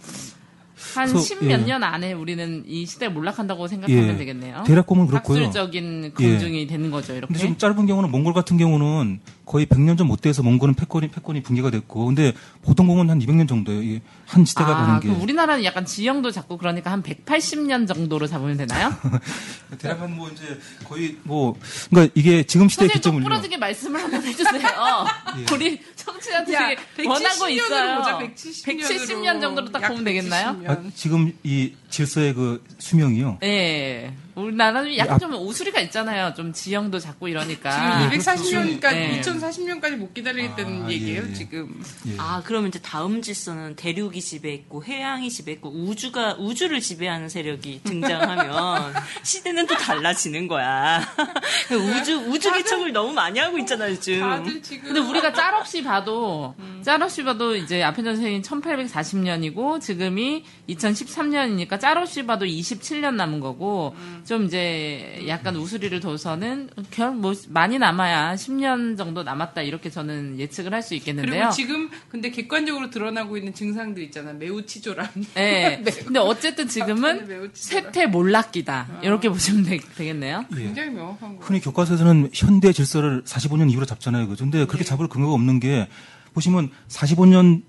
[0.95, 1.57] 한 그래서, 10몇 예.
[1.59, 4.17] 년 안에 우리는 이 시대에 몰락한다고 생각하면 예.
[4.17, 4.65] 되겠네요.
[4.67, 5.39] 대략 보면 그렇고요.
[5.39, 7.33] 학술적인 검증이 되는 거죠, 이렇게.
[7.33, 11.71] 근데 좀 짧은 경우는 몽골 같은 경우는 거의 100년 전못 돼서 몽골은 패권이 패권이 붕괴가
[11.71, 12.33] 됐고 근데
[12.63, 13.83] 보통 보면 한 200년 정도예요.
[13.83, 18.57] 이게 한 시대가 아, 가는 게 우리나라는 약간 지형도 잡고 그러니까 한 180년 정도로 잡으면
[18.57, 18.95] 되나요?
[19.79, 21.57] 대략 한 뭐 이제 거의 뭐
[21.91, 23.23] 그러니까 이게 지금 시대 좀 기점을요.
[23.25, 24.61] 부러지게 말씀을 한번 해주세요.
[25.39, 25.55] 예.
[25.55, 26.69] 우리 청취자들이 야,
[27.07, 27.97] 원하고 170년으로 있어요.
[27.99, 28.89] 보자, 170 년으로.
[28.95, 30.59] 170년 정도로 딱약 보면 되겠나요?
[30.63, 30.69] 170년.
[30.71, 33.39] 아, 지금 이 질서의 그 수명이요.
[33.43, 34.13] 예.
[34.35, 36.33] 우리나라는 약간 앞- 좀 오수리가 있잖아요.
[36.35, 38.09] 좀 지형도 잡고 이러니까.
[38.09, 39.21] 지금 240년까지, 네.
[39.21, 41.33] 2040년까지 못 기다리겠다는 아, 얘기예요, 예, 예.
[41.35, 41.83] 지금.
[42.09, 42.15] 예.
[42.19, 49.67] 아, 그러면 이제 다음 질서는 대륙이 지배했고 해양이 지배했고 우주가 우주를 지배하는 세력이 등장하면 시대는
[49.67, 51.03] 또 달라지는 거야.
[52.01, 54.21] 우주 우주 개척을 너무 많이 하고 있잖아 요즘.
[54.21, 54.85] 다들 지금.
[54.93, 56.81] 근데 우리가 짤 없이 봐도, 음.
[56.85, 63.95] 짤 없이 봐도 이제 앞에 전생이 1840년이고, 지금이 2013년이니까 짤 없이 봐도 27년 남은 거고,
[63.97, 64.22] 음.
[64.25, 70.73] 좀 이제 약간 우수리를 둬서는, 결, 뭐, 많이 남아야 10년 정도 남았다, 이렇게 저는 예측을
[70.73, 71.33] 할 수 있겠는데요.
[71.33, 74.33] 그리고 지금 근데 객관적으로 드러나고 있는 증상들 있잖아.
[74.33, 75.09] 매우 치졸한.
[75.37, 75.81] 예.
[75.85, 77.51] 매우- 근데 어쨌든 지금은.
[77.55, 79.01] 세태 몰락기다.
[79.03, 80.57] 이렇게 보시면 되, 겠네요 예.
[80.57, 81.45] 굉장히 명확한 거.
[81.45, 84.27] 흔히 교과서에서는 현대 질서를 45년 이후로 잡잖아요.
[84.29, 84.45] 그죠?
[84.45, 84.89] 근데 그렇게 네.
[84.89, 85.89] 잡을 근거가 없는 게
[86.35, 87.63] 보시면 45년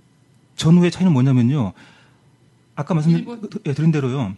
[0.56, 1.74] 전후의 차이는 뭐냐면요.
[2.76, 2.94] 아까.
[2.96, 4.36] 말씀드린 대로요.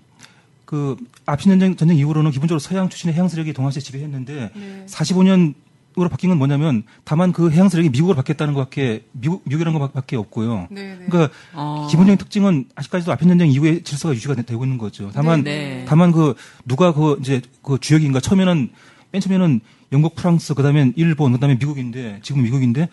[0.66, 0.96] 그
[1.26, 4.86] 아핀 전쟁 전쟁 이후로는 기본적으로 서양 출신의 해양 세력이 동아시아 지배했는데 네.
[4.88, 10.68] 45년으로 바뀐 건 뭐냐면 다만 그 해양 세력이 미국으로 바뀌었다는 것밖에 미국 미국이라는 것밖에 없고요.
[10.72, 11.06] 네, 네.
[11.10, 11.88] 그러니까 어.
[11.90, 15.12] 기본적인 특징은 아직까지도 아편 전쟁 이후에 질서가 유지가 되- 되고 있는 거죠.
[15.14, 15.86] 다만 네, 네.
[15.88, 16.34] 다만 그
[16.66, 18.70] 누가 그 이제 그 주역인가 처음에는
[19.12, 19.62] 맨 처음에는
[19.92, 22.90] 영국, 프랑스, 그다음에 일본, 그다음에 미국인데 지금 미국인데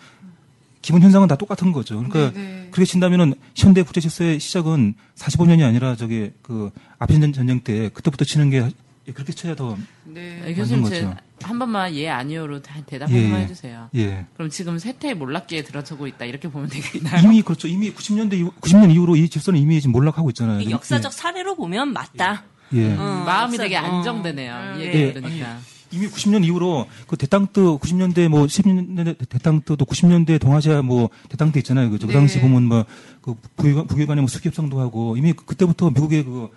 [0.83, 1.97] 기본 현상은 다 똑같은 거죠.
[2.03, 2.69] 그러니까 네, 네.
[2.73, 8.25] 그렇게 친다면은 현대 국제 질서의 시작은 45년이 아니라 저게 그 아편 전- 전쟁 때 그때부터
[8.25, 8.69] 치는 게
[9.15, 10.43] 그렇게 쳐야 더 네.
[10.47, 11.15] 예, 교수님, 거죠.
[11.43, 13.45] 한 번만 예, 아니요로 다 대답 예, 한번 예.
[13.45, 13.89] 해주세요.
[13.97, 14.27] 예.
[14.35, 16.25] 그럼 지금 세태 몰락기에 들어서고 있다.
[16.25, 17.21] 이렇게 보면 되겠나요?
[17.25, 17.67] 이미 그렇죠.
[17.67, 20.61] 이미 90년대 이후, 90년 이후로 이 질서는 이미 지금 몰락하고 있잖아요.
[20.61, 22.45] 이 역사적 사례로 보면 맞다.
[22.75, 22.95] 예.
[22.95, 23.81] 어, 마음이 앞서- 되게 어.
[23.83, 24.75] 안정되네요.
[24.77, 24.87] 이 네.
[24.87, 25.59] 얘기 예, 들으니까.
[25.93, 31.91] 이미 90년 이후로 그 대땅뜨 90년대 뭐 10년대 대땅뜨도 90년대 동아시아 뭐 대땅뜨 있잖아요.
[31.91, 32.07] 그죠?
[32.07, 32.19] 그 네.
[32.19, 36.49] 당시 보면 뭐그 북일, 북일 간에 뭐 수기협상도 하고 이미 그- 그때부터 미국의 그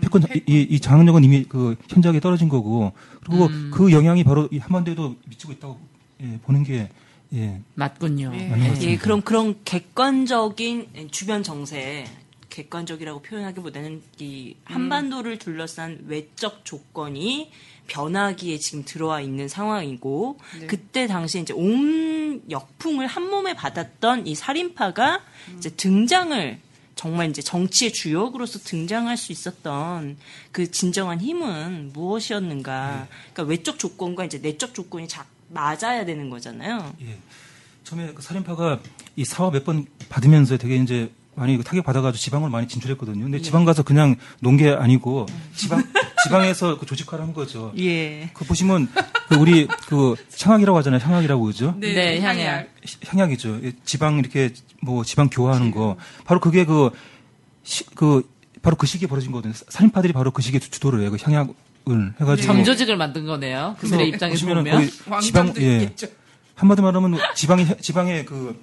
[0.00, 2.92] 패권 이, 이, 이 장악력은 이미 그 현저하게 떨어진 거고
[3.24, 5.78] 그리고 그 영향이 바로 이 한반도에도 미치고 있다고
[6.22, 6.88] 예, 보는 게
[7.34, 7.60] 예.
[7.74, 8.32] 맞군요.
[8.34, 8.48] 예.
[8.48, 9.02] 것 예, 같습니다.
[9.02, 12.04] 그럼 그런 객관적인 주변 정세,
[12.48, 17.50] 객관적이라고 표현하기보다는 이 한반도를 둘러싼 외적 조건이
[17.86, 20.66] 변하기에 지금 들어와 있는 상황이고 네.
[20.66, 25.20] 그때 당시 이제 온 역풍을 한 몸에 받았던 이 살인파가
[25.58, 26.58] 이제 등장을
[26.96, 30.16] 정말 이제 정치의 주역으로서 등장할 수 있었던
[30.52, 33.08] 그 진정한 힘은 무엇이었는가?
[33.32, 36.94] 그러니까 외적 조건과 이제 내적 조건이 자, 맞아야 되는 거잖아요.
[37.02, 37.18] 예.
[37.84, 38.80] 처음에 그 살인파가
[39.16, 43.24] 이 사화 몇 번 받으면서 되게 이제 많이 그 타격 받아가지고 지방을 많이 진출했거든요.
[43.24, 45.26] 근데 지방 가서 그냥 논 게 아니고
[45.56, 45.82] 지방
[46.24, 47.72] 지방에서 그 조직화를 한 거죠.
[47.78, 48.30] 예.
[48.34, 48.88] 그 보시면
[49.28, 51.00] 그 우리 그 향악이라고 하잖아요.
[51.02, 51.74] 향악이라고 그죠?
[51.78, 52.68] 네, 향약.
[53.06, 53.60] 향약이죠.
[53.64, 54.52] 예, 지방 이렇게
[54.82, 58.28] 뭐 지방 교화하는 거 바로 그게 그그
[58.62, 59.52] 바로 그 시기에 벌어진 거거든요.
[59.68, 61.10] 살인파들이 바로 그 시기에 주- 주도를 해요.
[61.10, 63.76] 그 향약을 해가지고 점조직을 만든 거네요.
[63.80, 64.90] 그들의 입장에서 보면.
[65.20, 66.06] 지방 예 있겠죠.
[66.54, 68.58] 한마디로 말하면 지방의 지방의 그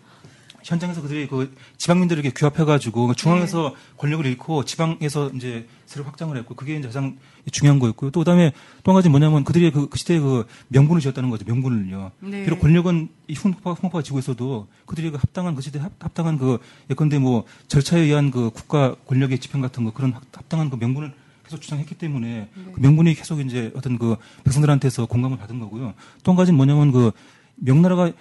[0.64, 6.76] 현장에서 그들이 그 지방민들을 이렇게 규합해가지고 중앙에서 권력을 잃고 지방에서 이제 세력 확장을 했고 그게
[6.78, 7.18] 이제 가장
[7.52, 8.12] 중요한 거였고요.
[8.12, 8.52] 또 그다음에
[8.84, 11.46] 또 한 가지 뭐냐면 그들이 그, 그 시대에 그 명분을 지었다는 거죠.
[11.46, 12.12] 명분을요.
[12.22, 12.44] 네.
[12.46, 16.60] 비록 권력은 이 훈파가 훈파가 지고 있어도 그들이 그 합당한 그 시대 합, 합당한 그
[16.90, 21.14] 예컨대 뭐 절차에 의한 그 국가 권력의 집행 같은 거 그런 합- 합당한 그 명분을
[21.44, 25.94] 계속 주장했기 때문에 그 명분이 계속 이제 어떤 그 백성들한테서 공감을 받은 거고요.
[26.24, 27.12] 또 한 가지는 뭐냐면 그
[27.56, 28.12] 명나라가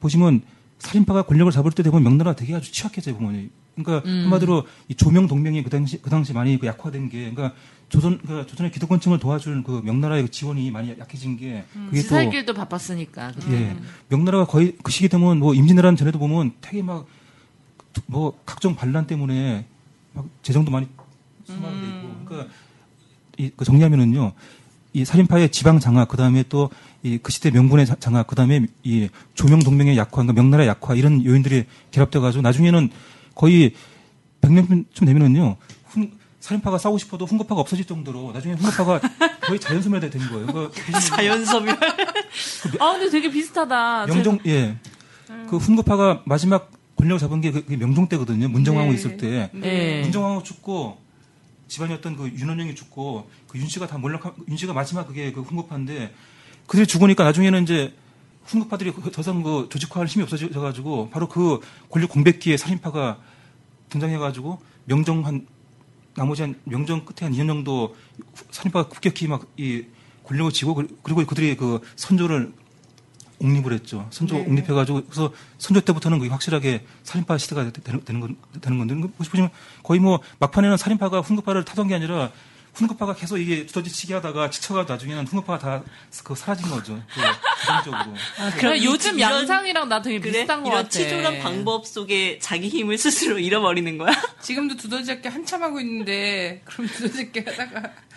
[0.00, 0.42] 보시면
[0.82, 3.50] 살인파가 권력을 잡을 때 되면 명나라가 되게 아주 취약해져요 보면.
[3.74, 7.54] 그러니까 한마디로 이 조명 동맹이 그 당시 그 당시 많이 그 약화된 게 그러니까
[7.88, 12.52] 조선 그 조선의 기득권층을 도와주는 그 명나라의 그 지원이 많이 약해진 게 그게 또 지살길도
[12.54, 13.32] 바빴으니까.
[13.32, 13.52] 그때.
[13.52, 13.76] 예.
[14.08, 17.06] 명나라가 거의 그 시기 되면 뭐 임진왜란 전에도 보면 되게 막
[18.06, 19.66] 뭐 각종 반란 때문에
[20.12, 20.86] 막 재정도 많이
[21.44, 22.52] 소모하게 되고 그러니까
[23.38, 24.32] 이, 그 정리하면은요.
[24.94, 26.70] 이 살인파의 지방 장악, 그 다음에 또
[27.04, 30.94] 이 그 시대 명분의 자- 장악, 그 다음에 이 조명 동맹의 약화, 그러니까 명나라 약화
[30.94, 32.90] 이런 요인들이 결합돼가지고 나중에는
[33.34, 33.72] 거의
[34.40, 35.56] 100년쯤 되면은요.
[35.86, 39.00] 훈, 살인파가 싸우고 싶어도 훈거파가 없어질 정도로 나중에 훈거파가
[39.42, 40.46] 거의 자연소멸이 된 거예요.
[40.46, 40.70] 그러니까
[41.00, 41.70] 자연섬유.
[42.78, 44.06] 아, 근데 되게 비슷하다.
[44.06, 44.76] 명종 예.
[45.50, 48.48] 그 훈구파가 마지막 권력을 잡은 게 그, 게 명종 때거든요.
[48.48, 48.94] 문정왕후 네.
[48.94, 49.50] 있을 때.
[49.54, 50.02] 네.
[50.02, 50.98] 문정왕후 죽고
[51.76, 56.14] 집안이었던 그 윤원영이 죽고 그 윤 씨가 다 몰락 윤 씨가 마지막 그게 그 훈구파인데
[56.66, 57.94] 그들이 죽으니까 나중에는 이제
[58.44, 61.60] 훈구파들이 그- 더 이상 그 조직화할 힘이 없어져 가지고 바로 그
[61.90, 63.18] 권력 공백기에 살인파가
[63.88, 65.46] 등장해 가지고 명정 한
[66.14, 67.96] 나머지 한 명정 끝에 한 2년 정도
[68.50, 69.84] 살인파가 급격히 막 이
[70.24, 72.52] 권력을 쥐고 그- 그리고 그들이 그 선조를
[73.42, 74.06] 옹립을 했죠.
[74.10, 74.44] 선조 네.
[74.48, 79.50] 옹립해가지고 그래서 선조 때부터는 그게 확실하게 살인파 시대가 되- 되는, 되는, 건, 되는 건데 보시면
[79.82, 82.30] 거의 뭐 막판에는 살인파가 훈급파를 타던 게 아니라
[82.74, 85.82] 훈급파가 계속 이게 두더지치기 하다가 지쳐가 나중에는 훈급파가 다
[86.24, 87.02] 그 사라진 거죠.
[87.14, 87.20] 그
[87.66, 88.14] 자동적으로.
[88.58, 90.32] 그럼 이- 요즘 이런- 양상이랑 나 되게 그래?
[90.32, 90.88] 비슷한 것 이런 같아.
[90.90, 94.10] 치졸한 방법 속에 자기 힘을 스스로 잃어버리는 거야?
[94.40, 97.90] 지금도 두더지 잡기 한참 하고 있는데 그럼 두더지 잡기 하다가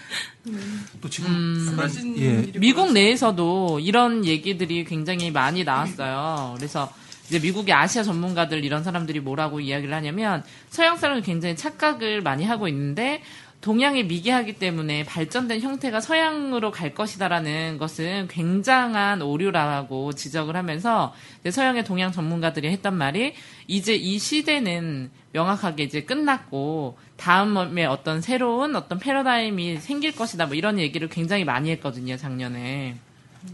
[1.02, 1.70] 또 지금 음.
[1.74, 2.94] 약간, 쓰러진 예, 미국.
[2.94, 6.54] 내에서도 이런 얘기들이 굉장히 많이 나왔어요.
[6.58, 6.92] 그래서
[7.28, 12.68] 이제 미국의 아시아 전문가들 이런 사람들이 뭐라고 이야기를 하냐면 서양 사람은 굉장히 착각을 많이 하고
[12.68, 13.24] 있는데
[13.62, 21.16] 동양이 미개하기 때문에 발전된 형태가 서양으로 갈 것이다라는 것은 굉장한 오류라고 지적을 하면서
[21.50, 23.34] 서양의 동양 전문가들이 했단 말이
[23.68, 30.78] 이제 이 시대는 명확하게 이제 끝났고 다음에 어떤 새로운 어떤 패러다임이 생길 것이다 뭐 이런
[30.78, 32.96] 얘기를 굉장히 많이 했거든요 작년에.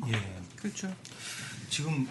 [0.08, 0.42] 예.
[0.58, 0.94] 그렇죠.
[1.70, 2.08] 지금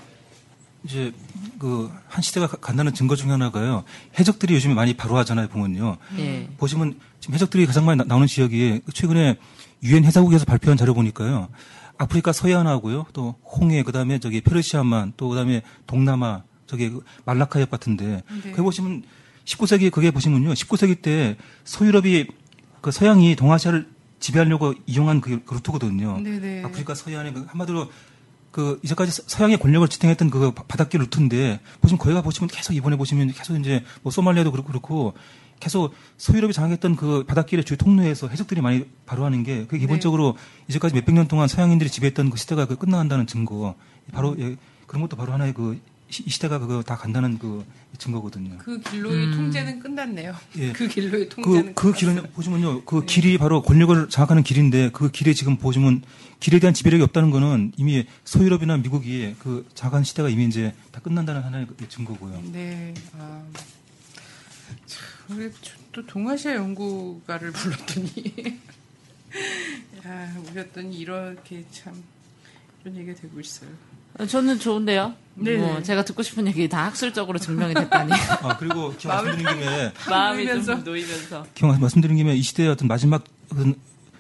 [0.85, 1.13] 이제
[1.59, 3.85] 그 한 시대가 가- 간다는 증거 중에 하나가요.
[4.19, 5.97] 해적들이 요즘에 많이 발호하잖아요, 보면요.
[6.19, 6.49] 예.
[6.59, 9.37] 보시면 지금 해적들이 가장 많이 나- 나오는 지역이 최근에
[9.85, 11.49] 유엔 해사국에서 발표한 자료 보니까요.
[11.99, 13.07] 아프리카 서해안하고요.
[13.13, 18.51] 또 홍해 그다음에 저기 페르시아만 또 그다음에 동남아 저기 그 말라카 협 같은데 네.
[18.51, 19.03] 거기 보시면
[19.45, 20.53] 19세기 그게 보시면요.
[20.55, 22.27] 19세기 때 소유럽이
[22.81, 23.87] 그 서양이 동아시아를
[24.19, 26.19] 지배하려고 이용한 그, 그 루트거든요.
[26.21, 26.65] 네네.
[26.65, 27.91] 아프리카 서해안에 그 한마디로
[28.51, 32.97] 그 이제까지 서- 서양의 권력을 지탱했던 그 바- 바닷길 루트인데 보시면 거기가 보시면 계속 이번에
[32.97, 35.15] 보시면 계속 이제 뭐 소말리아도 그렇고 그렇고
[35.61, 40.37] 계속 소유럽이 장악했던 그 바닷길의 주요 통로에서 해적들이 많이 발호하는 게 그게 기본적으로
[40.69, 43.75] 이제까지 몇백 년 동안 서양인들이 지배했던 그 시대가 그 끝나간다는 증거.
[44.13, 44.57] 바로 예,
[44.87, 45.81] 그런 것도 바로 하나의 그 시-
[46.11, 47.65] 이 시대가 그거 다 간다는 그
[47.97, 48.59] 증거거든요.
[48.59, 50.35] 그 길로의 통제는 끝났네요.
[50.59, 50.73] 예.
[50.75, 52.85] 그 길로의 그, 통제는 그 길은 보시면요.
[52.85, 56.03] 그 길이 바로 권력을 장악하는 길인데 그 길에 지금 보시면
[56.41, 61.43] 길에 대한 지배력이 없다는 거는 이미 소유럽이나 미국이 그 장악한 시대가 이미 이제 다 끝난다는
[61.43, 62.43] 하나의 그 증거고요.
[62.53, 62.95] 네.
[63.17, 63.43] 아.
[64.87, 65.51] 참, 우리
[65.93, 68.61] 또 동아시아 연구가를 불렀더니
[70.07, 72.03] 야, 오셨더니 이렇게 참
[72.83, 73.71] 이런 얘기가 되고 있어요.
[74.19, 75.15] 어, 저는 좋은데요.
[75.37, 75.57] 네.
[75.57, 78.13] 뭐 제가 듣고 싶은 얘기 다 학술적으로 증명이 됐다니
[78.43, 80.65] 아, 그리고 기왕 말씀드린 김에 마음이.
[80.65, 81.47] 좀 놓이면서.
[81.55, 83.25] 기왕 말씀드린 김에 이 시대의 어떤 마지막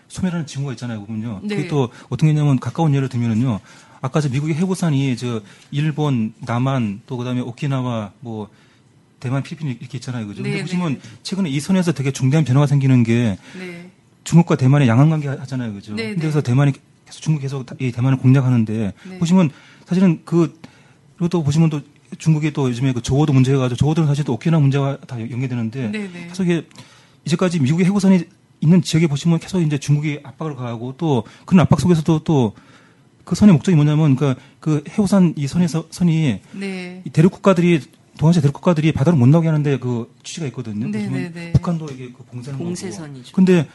[0.08, 1.04] 소멸하는 징후가 있잖아요.
[1.04, 1.40] 보면요.
[1.42, 1.56] 네.
[1.56, 3.60] 그게 또 어떤 게냐면 가까운 예를 들면은요.
[4.00, 8.48] 아까 저 미국의 해고산이 저 일본, 남한 또 그다음에 오키나와 뭐
[9.18, 10.26] 대만, 필리핀 이렇게 있잖아요.
[10.26, 10.42] 그죠?
[10.42, 11.00] 네, 근데 보시면 네.
[11.22, 13.90] 최근에 이 선에서 되게 중대한 변화가 생기는 게 네.
[14.24, 15.74] 중국과 대만의 양안 관계 하잖아요.
[15.74, 15.94] 그죠?
[15.94, 16.20] 네, 근데 네.
[16.20, 16.72] 그래서 대만이
[17.04, 19.18] 계속 중국이 계속 이 대만을 공략하는데 네.
[19.18, 19.50] 보시면
[19.90, 20.58] 사실은 그
[21.16, 21.80] 그리고 또 보시면 또
[22.16, 25.98] 중국이 또 요즘에 그 조어도 문제가 가지고 조어도는 사실 또 오키나와 문제가 다 연계되는데 네,
[26.10, 26.26] 네.
[26.28, 26.66] 계속 이게
[27.26, 28.24] 이제까지 미국의 해고선이
[28.60, 32.54] 있는 지역에 보시면 계속 이제 중국이 압박을 가하고 또 그런 압박 속에서도 또
[33.30, 37.02] 그 선의 목적이 뭐냐면 그러니까 그 해고산 이 선에서 선이 네.
[37.04, 37.80] 이 대륙 국가들이
[38.18, 40.88] 동아시아 대륙 국가들이 바다로 못 나오게 하는데 그 취지가 있거든요.
[40.88, 41.52] 네, 네, 네.
[41.52, 42.58] 북한도 이게 그 봉쇄는.
[42.58, 43.32] 봉쇄선이죠.
[43.32, 43.68] 근데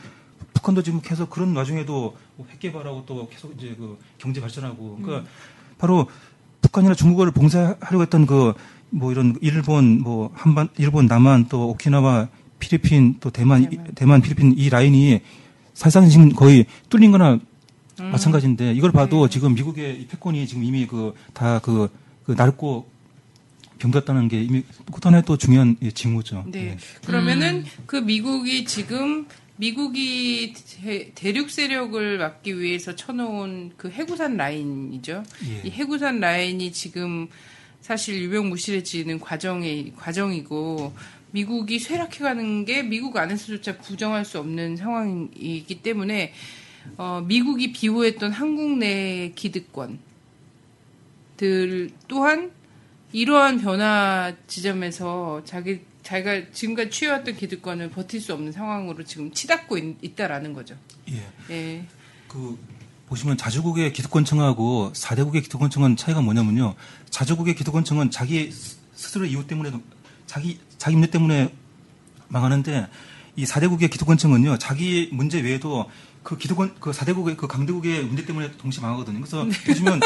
[0.53, 5.25] 북한도 지금 계속 그런 와중에도 뭐 핵개발하고 또 계속 이제 그 경제 발전하고 그러니까 음.
[5.77, 6.07] 바로
[6.61, 8.53] 북한이나 중국을 봉쇄하려고 했던 그
[8.91, 12.29] 뭐 이런 일본 뭐 한반 일본 남한 또 오키나와
[12.59, 15.19] 필리핀 또 대만 이- 대만 필리핀 이 라인이
[15.73, 18.11] 사실상 지금 거의 뚫린 거나 음.
[18.11, 19.33] 마찬가지인데 이걸 봐도 네.
[19.33, 21.89] 지금 미국의 이 패권이 지금 이미 그 다그그
[22.37, 22.87] 낡고
[23.79, 26.45] 병들었다는 게 이미 또 하나의 또 중요한 예, 징후죠.
[26.47, 26.67] 네.
[26.67, 26.77] 예.
[27.05, 29.25] 그러면은 그 미국이 지금
[29.57, 35.23] 미국이 대, 대륙 세력을 막기 위해서 쳐놓은 그 해구산 라인이죠.
[35.47, 35.67] 예.
[35.67, 37.27] 이 해구산 라인이 지금
[37.81, 40.93] 사실 유명무실해지는 과정의 과정이고
[41.31, 46.33] 미국이 쇠락해가는 게 미국 안에서조차 부정할 수 없는 상황이기 때문에
[46.97, 49.99] 어, 미국이 비호했던 한국 내 기득권들
[52.07, 52.51] 또한
[53.11, 60.15] 이러한 변화 지점에서 자기 자기가 지금까지 취해왔던 기득권을 버틸 수 없는 상황으로 지금 치닫고 있,
[60.15, 60.75] 다라는 거죠.
[61.09, 61.27] 예.
[61.49, 61.85] 예.
[62.27, 62.57] 그
[63.07, 66.75] 보시면 자주국의 기득권층하고 사대국의 기득권층은 차이가 뭐냐면요.
[67.09, 69.71] 자주국의 기득권층은 자기 스- 스스로 이유 때문에
[70.27, 71.51] 자기 자기 문제 때문에
[72.27, 72.87] 망하는데
[73.35, 74.59] 이 사대국의 기득권층은요.
[74.59, 75.89] 자기 문제 외에도
[76.23, 79.19] 그 기득권 그 사대국의 그 강대국의 문제 때문에 동시에 망하거든요.
[79.21, 79.99] 그래서 보시면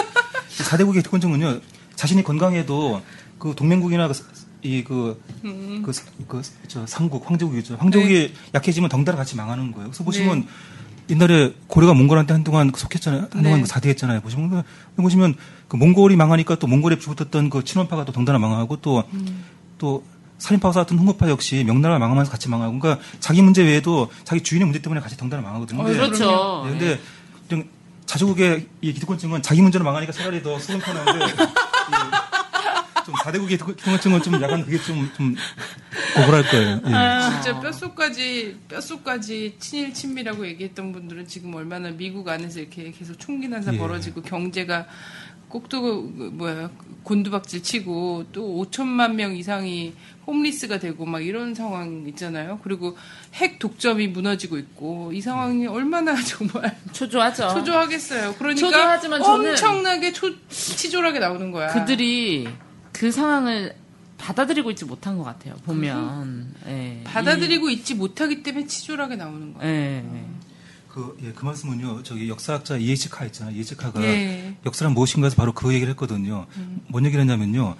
[0.59, 1.59] 이 사대국의 기득권층은요.
[1.95, 3.01] 자신이 건강해도
[3.38, 4.09] 그 동맹국이나
[4.61, 5.91] 이그 그,
[6.27, 7.77] 그, 저, 상국, 황제국이죠.
[7.77, 9.88] 황제국이 약해지면 덩달아 같이 망하는 거예요.
[9.90, 10.48] 그래서 보시면
[11.10, 13.27] 옛날에 고려가 몽골한테 한동안 속했잖아요.
[13.31, 13.61] 한동안 네.
[13.61, 14.22] 그 사대했잖아요.
[14.22, 14.49] 보시면,
[14.95, 15.36] 그- 보시면
[15.68, 19.03] 그 몽골이 망하니까 또 몽골에 주붙었던 그 친원파가 또 덩달아 망하고 또,
[19.77, 20.03] 또
[20.38, 24.81] 살인파와 싸웠던 흥모파 역시 명나라가 망하면서 같이 망하고 그러니까 자기 문제 외에도 자기 주인의 문제
[24.81, 25.84] 때문에 같이 덩달아 망하거든요.
[25.84, 26.64] 근데 그렇죠.
[26.65, 26.99] 네, 근데
[27.49, 27.64] 좀
[28.06, 32.28] 자주국의 이 기득권층은 자기 문제로 망하니까 차라리 더 속은 편한데 이
[33.10, 35.36] 좀 사대국의 기득권층은 좀 약간 그게 좀, 좀
[36.18, 36.81] 억울할 거예요.
[36.86, 36.94] 예.
[36.94, 43.48] 아, 진짜 뼛속까지 뼛속까지 친일 친미라고 얘기했던 분들은 지금 얼마나 미국 안에서 이렇게 계속 총기
[43.48, 43.77] 난사 예.
[43.77, 44.86] 벌어지고 경제가
[45.48, 46.69] 꼭또 그 뭐야
[47.02, 49.95] 곤두박질 치고 또 5천만 명 이상이
[50.27, 52.60] 홈리스가 되고 막 이런 상황 있잖아요.
[52.64, 52.95] 그리고
[53.34, 57.49] 핵 독점이 무너지고 있고 이 상황이 얼마나 정말 초조하죠.
[57.49, 58.36] 초조하겠어요.
[58.36, 61.69] 그러니까 초조하지만 엄청나게 초, 치졸하게 나오는 거야.
[61.69, 62.48] 그들이
[62.91, 63.75] 그 상황을
[64.17, 65.55] 받아들이고 있지 못한 것 같아요.
[65.65, 67.01] 보면 예.
[67.05, 69.67] 받아들이고 있지 못하기 때문에 치졸하게 나오는 이- 거야.
[69.69, 70.03] 예.
[70.89, 73.55] 그, 예, 그 말씀은요, 저기 역사학자 이에치 카 있잖아요.
[73.55, 74.55] 이에치 카가 예.
[74.65, 76.47] 역사란 무엇인가 해서 바로 그 얘기를 했거든요.
[76.87, 77.75] 뭔 얘기를 했냐면요.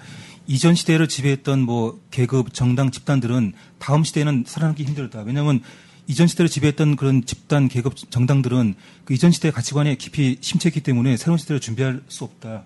[0.48, 5.22] 이전 시대를 지배했던 뭐 계급, 정당, 집단들은 다음 시대에는 살아남기 힘들다.
[5.22, 5.61] 왜냐하면
[6.10, 8.73] 이전 시대를 지배했던 그런 집단, 계급, 정당들은
[9.06, 12.64] 그 이전 시대의 가치관에 깊이 심취했기 때문에 새로운 시대를 준비할 수 없다.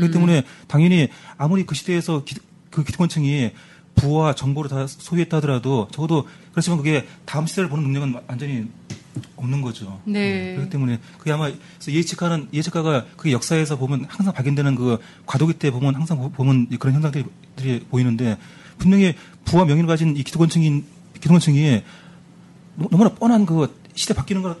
[0.00, 1.08] 그렇기 때문에 당연히
[1.38, 2.34] 아무리 그 시대에서 기,
[2.70, 3.52] 그 기득권층이
[3.94, 8.66] 부와 정보를 다 소유했다 하더라도 적어도 그렇지만 그게 다음 시대를 보는 능력은 완전히
[9.36, 10.00] 없는 거죠.
[10.04, 10.54] 네.
[10.54, 11.50] 그렇기 때문에 그게 아마
[11.86, 16.94] 예측하는 예측가가 그게 역사에서 보면 항상 발견되는 그 과도기 때 보면 항상 보- 보면 그런
[16.96, 17.24] 현상들이
[17.56, 18.36] 들이 보이는데
[18.78, 19.14] 분명히
[19.44, 20.84] 부와 명예를 가진 이 기득권층인
[21.14, 21.82] 기득권층이
[22.80, 24.56] 너- 너무나 뻔한 그 시대 바뀌는 걸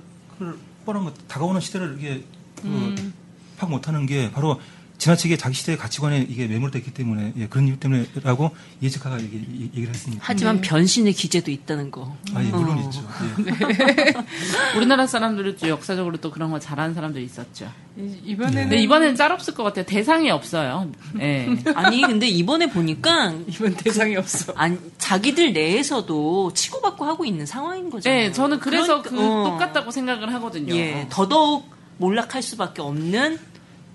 [0.84, 2.24] 뻔한 거 다가오는 시대를 이게
[2.60, 3.12] 그
[3.56, 4.60] 파악 못하는 게 바로
[5.00, 8.50] 지나치게 자기 시대의 가치관에 이게 매몰됐기 때문에 예, 그런 이유 때문에라고
[8.82, 9.36] 이해적화가 얘기,
[9.74, 10.22] 얘기를 했습니다.
[10.24, 12.14] 하지만 변신의 기제도 있다는 거.
[12.34, 12.82] 아, 예, 물론 어.
[12.82, 13.02] 있죠.
[13.46, 14.14] 예.
[14.76, 17.72] 우리나라 사람들은 또 역사적으로 또 그런 거 잘하는 사람들이 있었죠.
[17.96, 19.86] 이- 이번에는 근데 이번에는 짤 없을 것 같아요.
[19.86, 20.92] 대상이 없어요.
[21.18, 21.48] 예.
[21.74, 24.52] 아니 근데 이번에 보니까 이번 대상이 없어.
[24.54, 28.10] 안, 자기들 내에서도 치고받고 하고 있는 상황인 거죠.
[28.10, 29.44] 네, 저는 그래서 그러니까, 그 어.
[29.50, 30.74] 똑같다고 생각을 하거든요.
[30.74, 33.38] 예, 더더욱 몰락할 수밖에 없는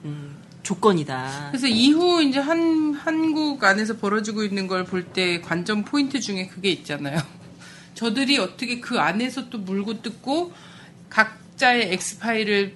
[0.05, 0.34] 음,
[0.65, 1.49] 조건이다.
[1.51, 6.69] 그래서 이후 이제 한 한국 안에서 벌어지고 있는 걸 볼 때 관전 포인트 중에 그게
[6.71, 7.19] 있잖아요.
[7.93, 10.51] 저들이 어떻게 그 안에서 또 물고 뜯고
[11.09, 12.73] 각자의 엑스 파일을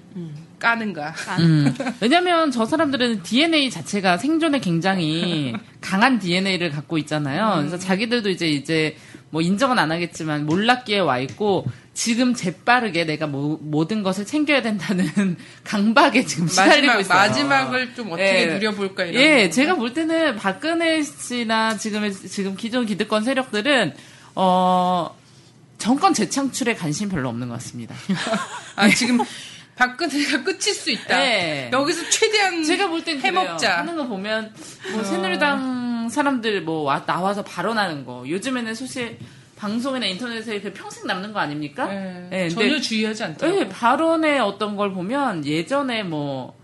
[0.60, 1.14] 까는가.
[1.40, 1.74] 음.
[2.00, 7.56] 왜냐면 저 사람들은 DNA 자체가 생존에 굉장히 강한 DNA를 갖고 있잖아요.
[7.58, 8.96] 그래서 자기들도 이제 이제
[9.32, 11.66] 뭐 인정은 안 하겠지만 몰락기에 와 있고
[12.00, 15.36] 지금 재빠르게 내가 모, 모든 것을 챙겨야 된다는
[15.66, 17.18] 강박에 지금 시달리고 마지막 있어요.
[17.20, 18.46] 마지막을 좀 어떻게 예.
[18.54, 19.22] 누려볼까 이런.
[19.22, 19.54] 예, 거.
[19.54, 23.94] 제가 볼 때는 박근혜 씨나 지금의 지금 기존 기득권 세력들은
[24.36, 25.14] 어
[25.78, 27.94] 정권 재창출에 관심 별로 없는 것 같습니다.
[28.78, 29.20] 아 지금
[29.76, 31.18] 박근혜가 끝일 수 있다.
[31.18, 31.70] 네.
[31.74, 33.80] 여기서 최대한 제가 볼 땐 해먹자.
[33.80, 34.54] 하는 거 보면
[34.94, 39.18] 뭐 새누리당 사람들 뭐 와- 나와서 발언하는 거 요즘에는 사실
[39.60, 41.94] 방송이나 인터넷에 이렇게 평생 남는 거 아닙니까?
[41.94, 43.64] 예, 예, 근데- 전혀 주의하지 않더라고요.
[43.64, 46.58] 네, 발언의 어떤 걸 보면 예전에 뭐,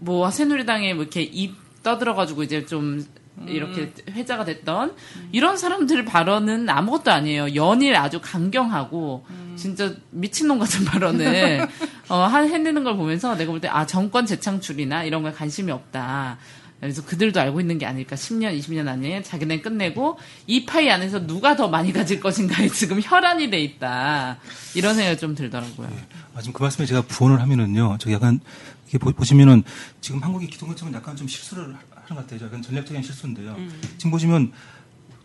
[0.00, 3.04] 뭐, 새누리당에 뭐 이렇게 입 떠들어가지고 이제 좀
[3.46, 4.94] 이렇게 회자가 됐던
[5.30, 7.54] 이런 사람들 발언은 아무것도 아니에요.
[7.54, 9.24] 연일 아주 강경하고
[9.54, 11.60] 진짜 미친놈 같은 발언을
[12.08, 16.38] 어, 한, 해내는 걸 보면서 내가 볼 때 아, 정권 재창출이나 이런 거에 관심이 없다.
[16.80, 18.14] 그래서 그들도 알고 있는 게 아닐까.
[18.14, 23.50] 10년, 20년 안에 자기네 끝내고 이 파이 안에서 누가 더 많이 가질 것인가에 지금 혈안이
[23.50, 24.38] 돼 있다.
[24.74, 25.88] 이런 생각이 좀 들더라고요.
[26.34, 28.38] 아, 지금 그 말씀에 제가 부언을 하면은요, 저 약간,
[28.86, 29.64] 이게 보, 시면은
[30.00, 31.76] 지금 한국의 기독교청은 약간 좀 실수를 하는
[32.08, 32.46] 것 같아요.
[32.46, 33.56] 약간 전략적인 실수인데요.
[33.98, 34.52] 지금 보시면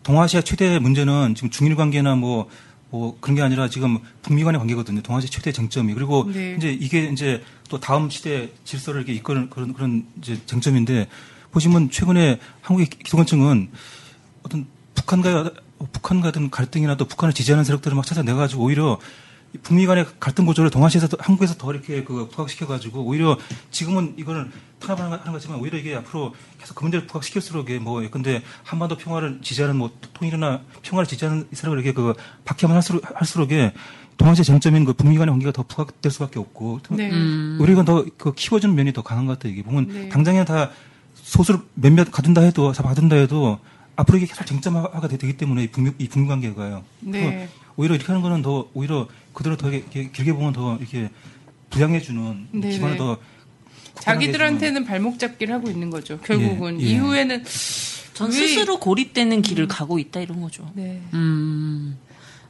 [0.01, 2.49] 동아시아 최대 문제는 지금 중일 관계나 뭐,
[2.89, 5.01] 뭐 그런 게 아니라 지금 북미 간의 관계거든요.
[5.01, 5.93] 동아시아 최대 쟁점이.
[5.93, 6.55] 그리고 네.
[6.57, 11.07] 이제 이게 이제 또 다음 시대 질서를 이렇게 이끄는 그런, 그런 이제 쟁점인데
[11.53, 13.69] 보시면 최근에 한국의 기독교청은
[14.43, 14.65] 어떤
[14.95, 15.51] 북한과
[15.93, 18.99] 북한과 같은 갈등이나 또 북한을 지지하는 세력들을 막 찾아내가지고 오히려
[19.53, 23.37] 이 북미 간의 갈등 고조를 동아시아에서 더- 한국에서 더 이렇게 그 부각시켜가지고 오히려
[23.69, 28.41] 지금은 이거는 탄압하는 거- 거지만 오히려 이게 앞으로 계속 그 문제를 부각시킬수록 이게 뭐 근데
[28.63, 32.13] 한반도 평화를 지지하는 뭐 통일이나 평화를 지지하는 이 세력을 이렇게 그
[32.45, 33.73] 박해만 할수록 할수록에
[34.17, 37.11] 동아시아 쟁점인 그 북미 간의 관계가 더 부각될 수밖에 없고 네.
[37.59, 39.53] 오히려 이건 더그 키워주는 면이 더 강한 것 같아요.
[39.53, 40.09] 이게 보면 네.
[40.09, 40.71] 당장에 다
[41.33, 43.57] 소수를 몇몇 가둔다 해도 다 받은다 해도
[43.95, 46.83] 앞으로 이게 계속 쟁점화가 되- 되기 때문에 이 북미, 이 북미 관계가요.
[46.99, 47.49] 네.
[47.75, 51.09] 오히려 이렇게 하는 거는 더 오히려 그대로 더 이렇게 길게 보면 더 이렇게
[51.71, 52.97] 부양해주는 네, 기반을 네.
[52.99, 53.17] 더
[53.99, 56.19] 자기들한테는 발목 잡기를 하고 있는 거죠.
[56.19, 56.89] 결국은 예, 예.
[56.91, 57.43] 이후에는
[58.13, 60.69] 전 왜- 스스로 고립되는 길을 가고 있다 이런 거죠.
[60.75, 61.01] 네.
[61.13, 61.97] 음.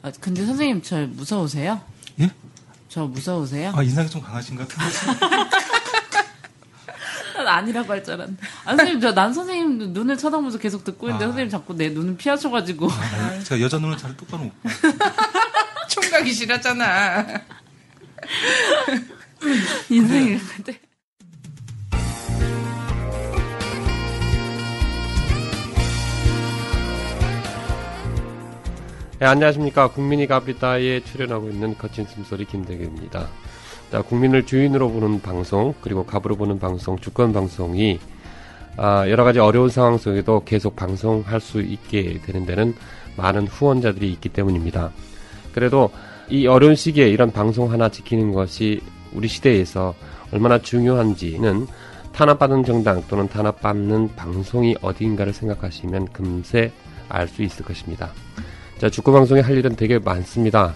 [0.02, 1.80] 아, 근데 선생님 저 무서우세요?
[2.20, 2.30] 예?
[2.90, 3.72] 저 무서우세요?
[3.76, 5.26] 아 인상이 좀 강하신 것 같은데.
[7.44, 8.44] 난 아니라고 할 줄 알았는데.
[8.66, 11.28] 아, 선생님, 저 난 선생님 눈을 쳐다보면서 계속 듣고 있는데 아.
[11.28, 12.90] 선생님 자꾸 내 눈을 피하셔가지고.
[12.90, 14.70] 아, 제가 여자 눈을 잘 똑바로 못 봐.
[15.90, 17.26] 총각이 싫었잖아.
[19.90, 20.80] 인생이 근데.
[29.20, 29.90] 네, 안녕하십니까.
[29.92, 33.30] 국민이 갑리다에 출연하고 있는 거친 숨소리 김대규입니다.
[33.94, 38.00] 자, 국민을 주인으로 보는 방송, 그리고 갑으로 보는 방송, 주권 방송이,
[38.76, 42.74] 아, 여러 가지 어려운 상황 속에도 계속 방송할 수 있게 되는 데는
[43.18, 44.92] 많은 후원자들이 있기 때문입니다.
[45.54, 45.92] 그래도
[46.28, 48.82] 이 어려운 시기에 이런 방송 하나 지키는 것이
[49.14, 49.94] 우리 시대에서
[50.32, 51.68] 얼마나 중요한지는
[52.14, 56.72] 탄압받은 정당 또는 탄압받는 방송이 어디인가를 생각하시면 금세
[57.10, 58.10] 알 수 있을 것입니다.
[58.80, 60.74] 자, 축구 방송에 할 일은 되게 많습니다.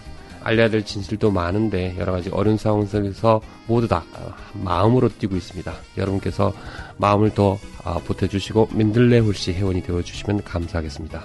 [0.48, 5.74] 알려야 될 진실도 많은데 여러 가지 어려운 상황 속에서 모두 다 아, 마음으로 뛰고 있습니다.
[5.98, 6.54] 여러분께서
[6.96, 11.22] 마음을 더 아, 보태주시고 민들레 홀씨 회원이 되어주시면 감사하겠습니다.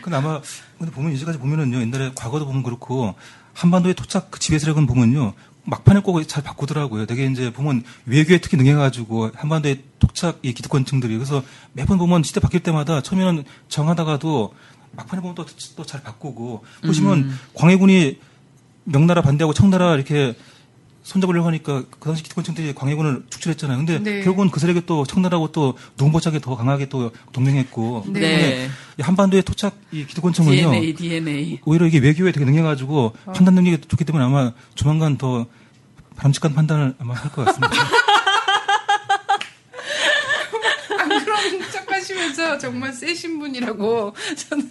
[0.00, 0.40] 근데 아마
[0.78, 3.14] 근데 보면 이제까지 보면은요 옛날에 과거도 보면 그렇고
[3.52, 5.32] 한반도에 도착 그 지배 세력은 보면요
[5.64, 7.06] 막판에 꼭 잘 바꾸더라고요.
[7.06, 11.14] 되게 이제 보면 외교에 특히 능해가지고 한반도에 도착 이 기득권층들이.
[11.14, 11.42] 그래서
[11.72, 14.54] 매번 보면 시대 바뀔 때마다 처음에는 정하다가도
[14.92, 15.44] 막판에 보면 또
[15.76, 16.64] 또 잘 바꾸고.
[16.86, 18.18] 보시면 광해군이
[18.84, 20.36] 명나라 반대하고 청나라 이렇게
[21.04, 23.76] 손잡으려고 하니까 그 당시 기득권층들이 광해군을 축출했잖아요.
[23.76, 24.22] 근데 네.
[24.22, 28.04] 결국은 그 세력이 또 청나라하고 또 누군보짝에 더 강하게 또 동맹했고.
[28.08, 28.68] 네.
[28.98, 30.54] 한반도의 토착 이 기득권층은요.
[30.56, 31.60] DNA, DNA.
[31.66, 33.32] 오히려 이게 외교에 되게 능해가지고 어.
[33.32, 35.46] 판단 능력이 좋기 때문에 아마 조만간 더
[36.16, 37.74] 바람직한 판단을 아마 할 것 같습니다.
[40.98, 44.70] 안 그런 척 하시면서 정말 세신 분이라고 저는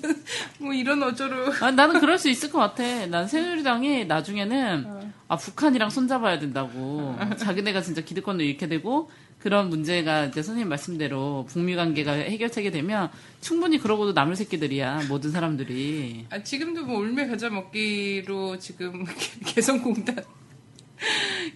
[0.59, 3.05] 뭐 이런 어조로 아, 나는 그럴 수 있을 것 같아.
[3.07, 7.17] 난 새누리당이 나중에는 아, 북한이랑 손잡아야 된다고.
[7.37, 9.09] 자기네가 진짜 기득권도 잃게 되고
[9.39, 13.09] 그런 문제가 이제 선생님 말씀대로 북미 관계가 해결되게 되면
[13.41, 16.27] 충분히 그러고도 남을 새끼들이야 모든 사람들이.
[16.29, 19.05] 아, 지금도 뭐 울며 겨자 먹기로 지금
[19.45, 20.23] 개성공단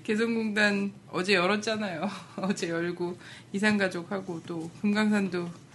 [0.03, 2.09] 개성공단 어제 열었잖아요.
[2.37, 3.17] 어제 열고
[3.53, 5.66] 이산가족하고 또 금강산도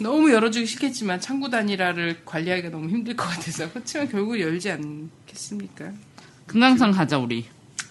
[0.00, 5.92] 너무 열어주기 싫겠지만 창구 단일화를 관리하기가 너무 힘들 것 같아서 그렇지만 결국 열지 않겠습니까?
[6.46, 7.46] 금강산 가자 우리.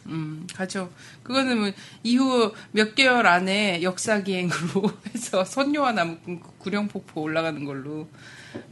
[0.07, 0.91] 음, 가죠.
[1.23, 1.71] 그거는 뭐
[2.03, 8.09] 이후 몇 개월 안에 역사 기행으로 해서 선녀와 나무꾼 구령폭포 올라가는 걸로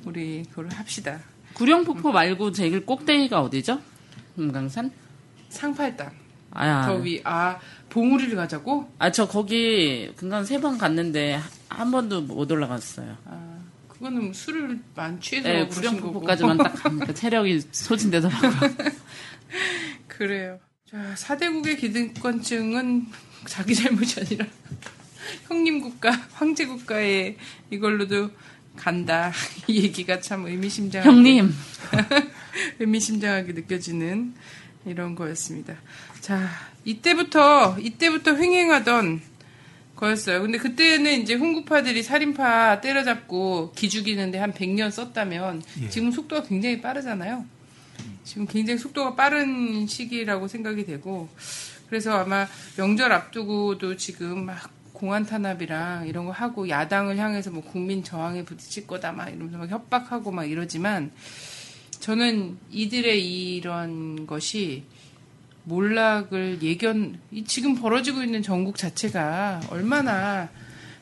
[0.05, 1.19] 우리 그걸 합시다.
[1.53, 3.81] 구령폭포 말고 제일 꼭대기가 어디죠?
[4.35, 4.91] 금강산?
[5.49, 6.26] 상팔당.
[6.52, 6.84] 아야.
[6.86, 7.60] 저 위, 아,
[7.90, 8.91] 봉우리를 가자고?
[8.99, 13.18] 아, 저 거기 금강 세 번 갔는데 한 번도 못 올라갔어요.
[13.26, 15.68] 아, 그거는 뭐 술을 많이 취해서 네.
[15.68, 18.52] 구령폭포까지만 딱 가니까 체력이 소진되더라고요.
[20.07, 20.60] 그래요.
[20.90, 23.07] 자, 4대국의 기득권층은
[23.45, 24.45] 자기 잘못이 아니라
[25.48, 27.38] 형님 국가, 황제 국가의
[27.69, 28.32] 이걸로도
[28.76, 29.32] 간다.
[29.68, 31.10] 이 얘기가 참 의미심장하게.
[31.10, 31.53] 형님.
[32.80, 34.34] 의미심장하게 느껴지는
[34.88, 35.76] 이런 거였습니다.
[36.22, 36.47] 자,
[36.85, 39.22] 이때부터, 이때부터 횡행하던
[39.95, 40.41] 거였어요.
[40.41, 45.89] 근데 그때는 이제 홍구파들이 살인파 때려잡고 기죽이는데 한 100년 썼다면 예.
[45.89, 47.45] 지금 속도가 굉장히 빠르잖아요.
[48.23, 51.30] 지금 굉장히 속도가 빠른 시기라고 생각이 되고
[51.89, 52.47] 그래서 아마
[52.77, 58.88] 명절 앞두고도 지금 막 공안 탄압이랑 이런 거 하고 야당을 향해서 뭐 국민 저항에 부딪힐
[58.88, 61.11] 거다 막 이러면서 막 협박하고 막 이러지만
[62.07, 64.84] 저는 이들의 이런 것이
[65.65, 70.47] 몰락을 예견 이 지금 벌어지고 있는 전국 자체가 얼마나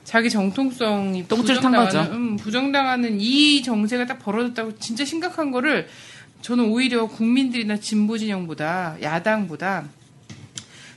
[0.03, 1.25] 자기 정통성이.
[1.25, 5.87] 부정당하는, 음, 부정당하는 이 정세가 딱 벌어졌다고 진짜 심각한 거를
[6.41, 9.87] 저는 오히려 국민들이나 진보 진영보다 야당보다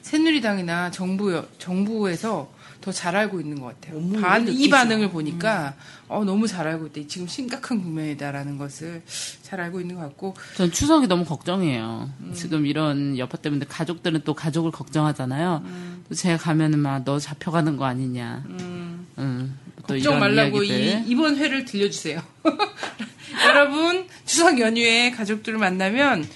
[0.00, 4.00] 새누리당이나 정부 정부에서 더 잘 알고 있는 것 같아요.
[4.20, 4.68] 반, 이.
[4.70, 5.74] 반응을 보니까
[6.06, 7.00] 어, 너무 잘 알고 있다.
[7.08, 9.02] 지금 심각한 국면이다라는 것을
[9.42, 12.08] 잘 알고 있는 것 같고 전 추석이 너무 걱정이에요.
[12.34, 15.64] 지금 이런 여파 때문에 가족들은 또 가족을 걱정하잖아요.
[16.08, 18.44] 또 제가 가면은 막 너 잡혀가는 거 아니냐.
[18.48, 19.58] 음.
[19.86, 20.62] 또 걱정 이런 말라고.
[20.62, 22.20] 이, 이번 회를 들려주세요.
[23.46, 26.26] 여러분 추석 연휴에 가족들을 만나면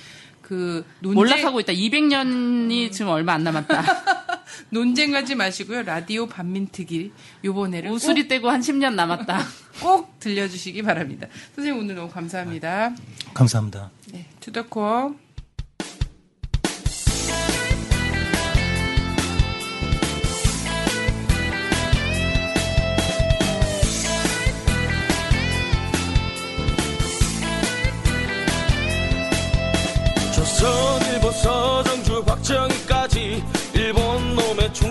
[0.40, 1.73] 그 논쟁 몰락하고 있다.
[1.73, 3.82] 200년이 지금 얼마 안 남았다.
[4.70, 5.83] 논쟁하지 마시고요.
[5.83, 7.12] 라디오 반민특위
[7.45, 9.39] 요번에를 우수리 떼고 한 10년 남았다.
[9.81, 11.27] 꼭, 꼭 들려주시기 바랍니다.
[11.55, 12.95] 선생님 오늘 너무 감사합니다.
[13.35, 13.91] 감사합니다.
[14.12, 15.15] 네, 투더코어.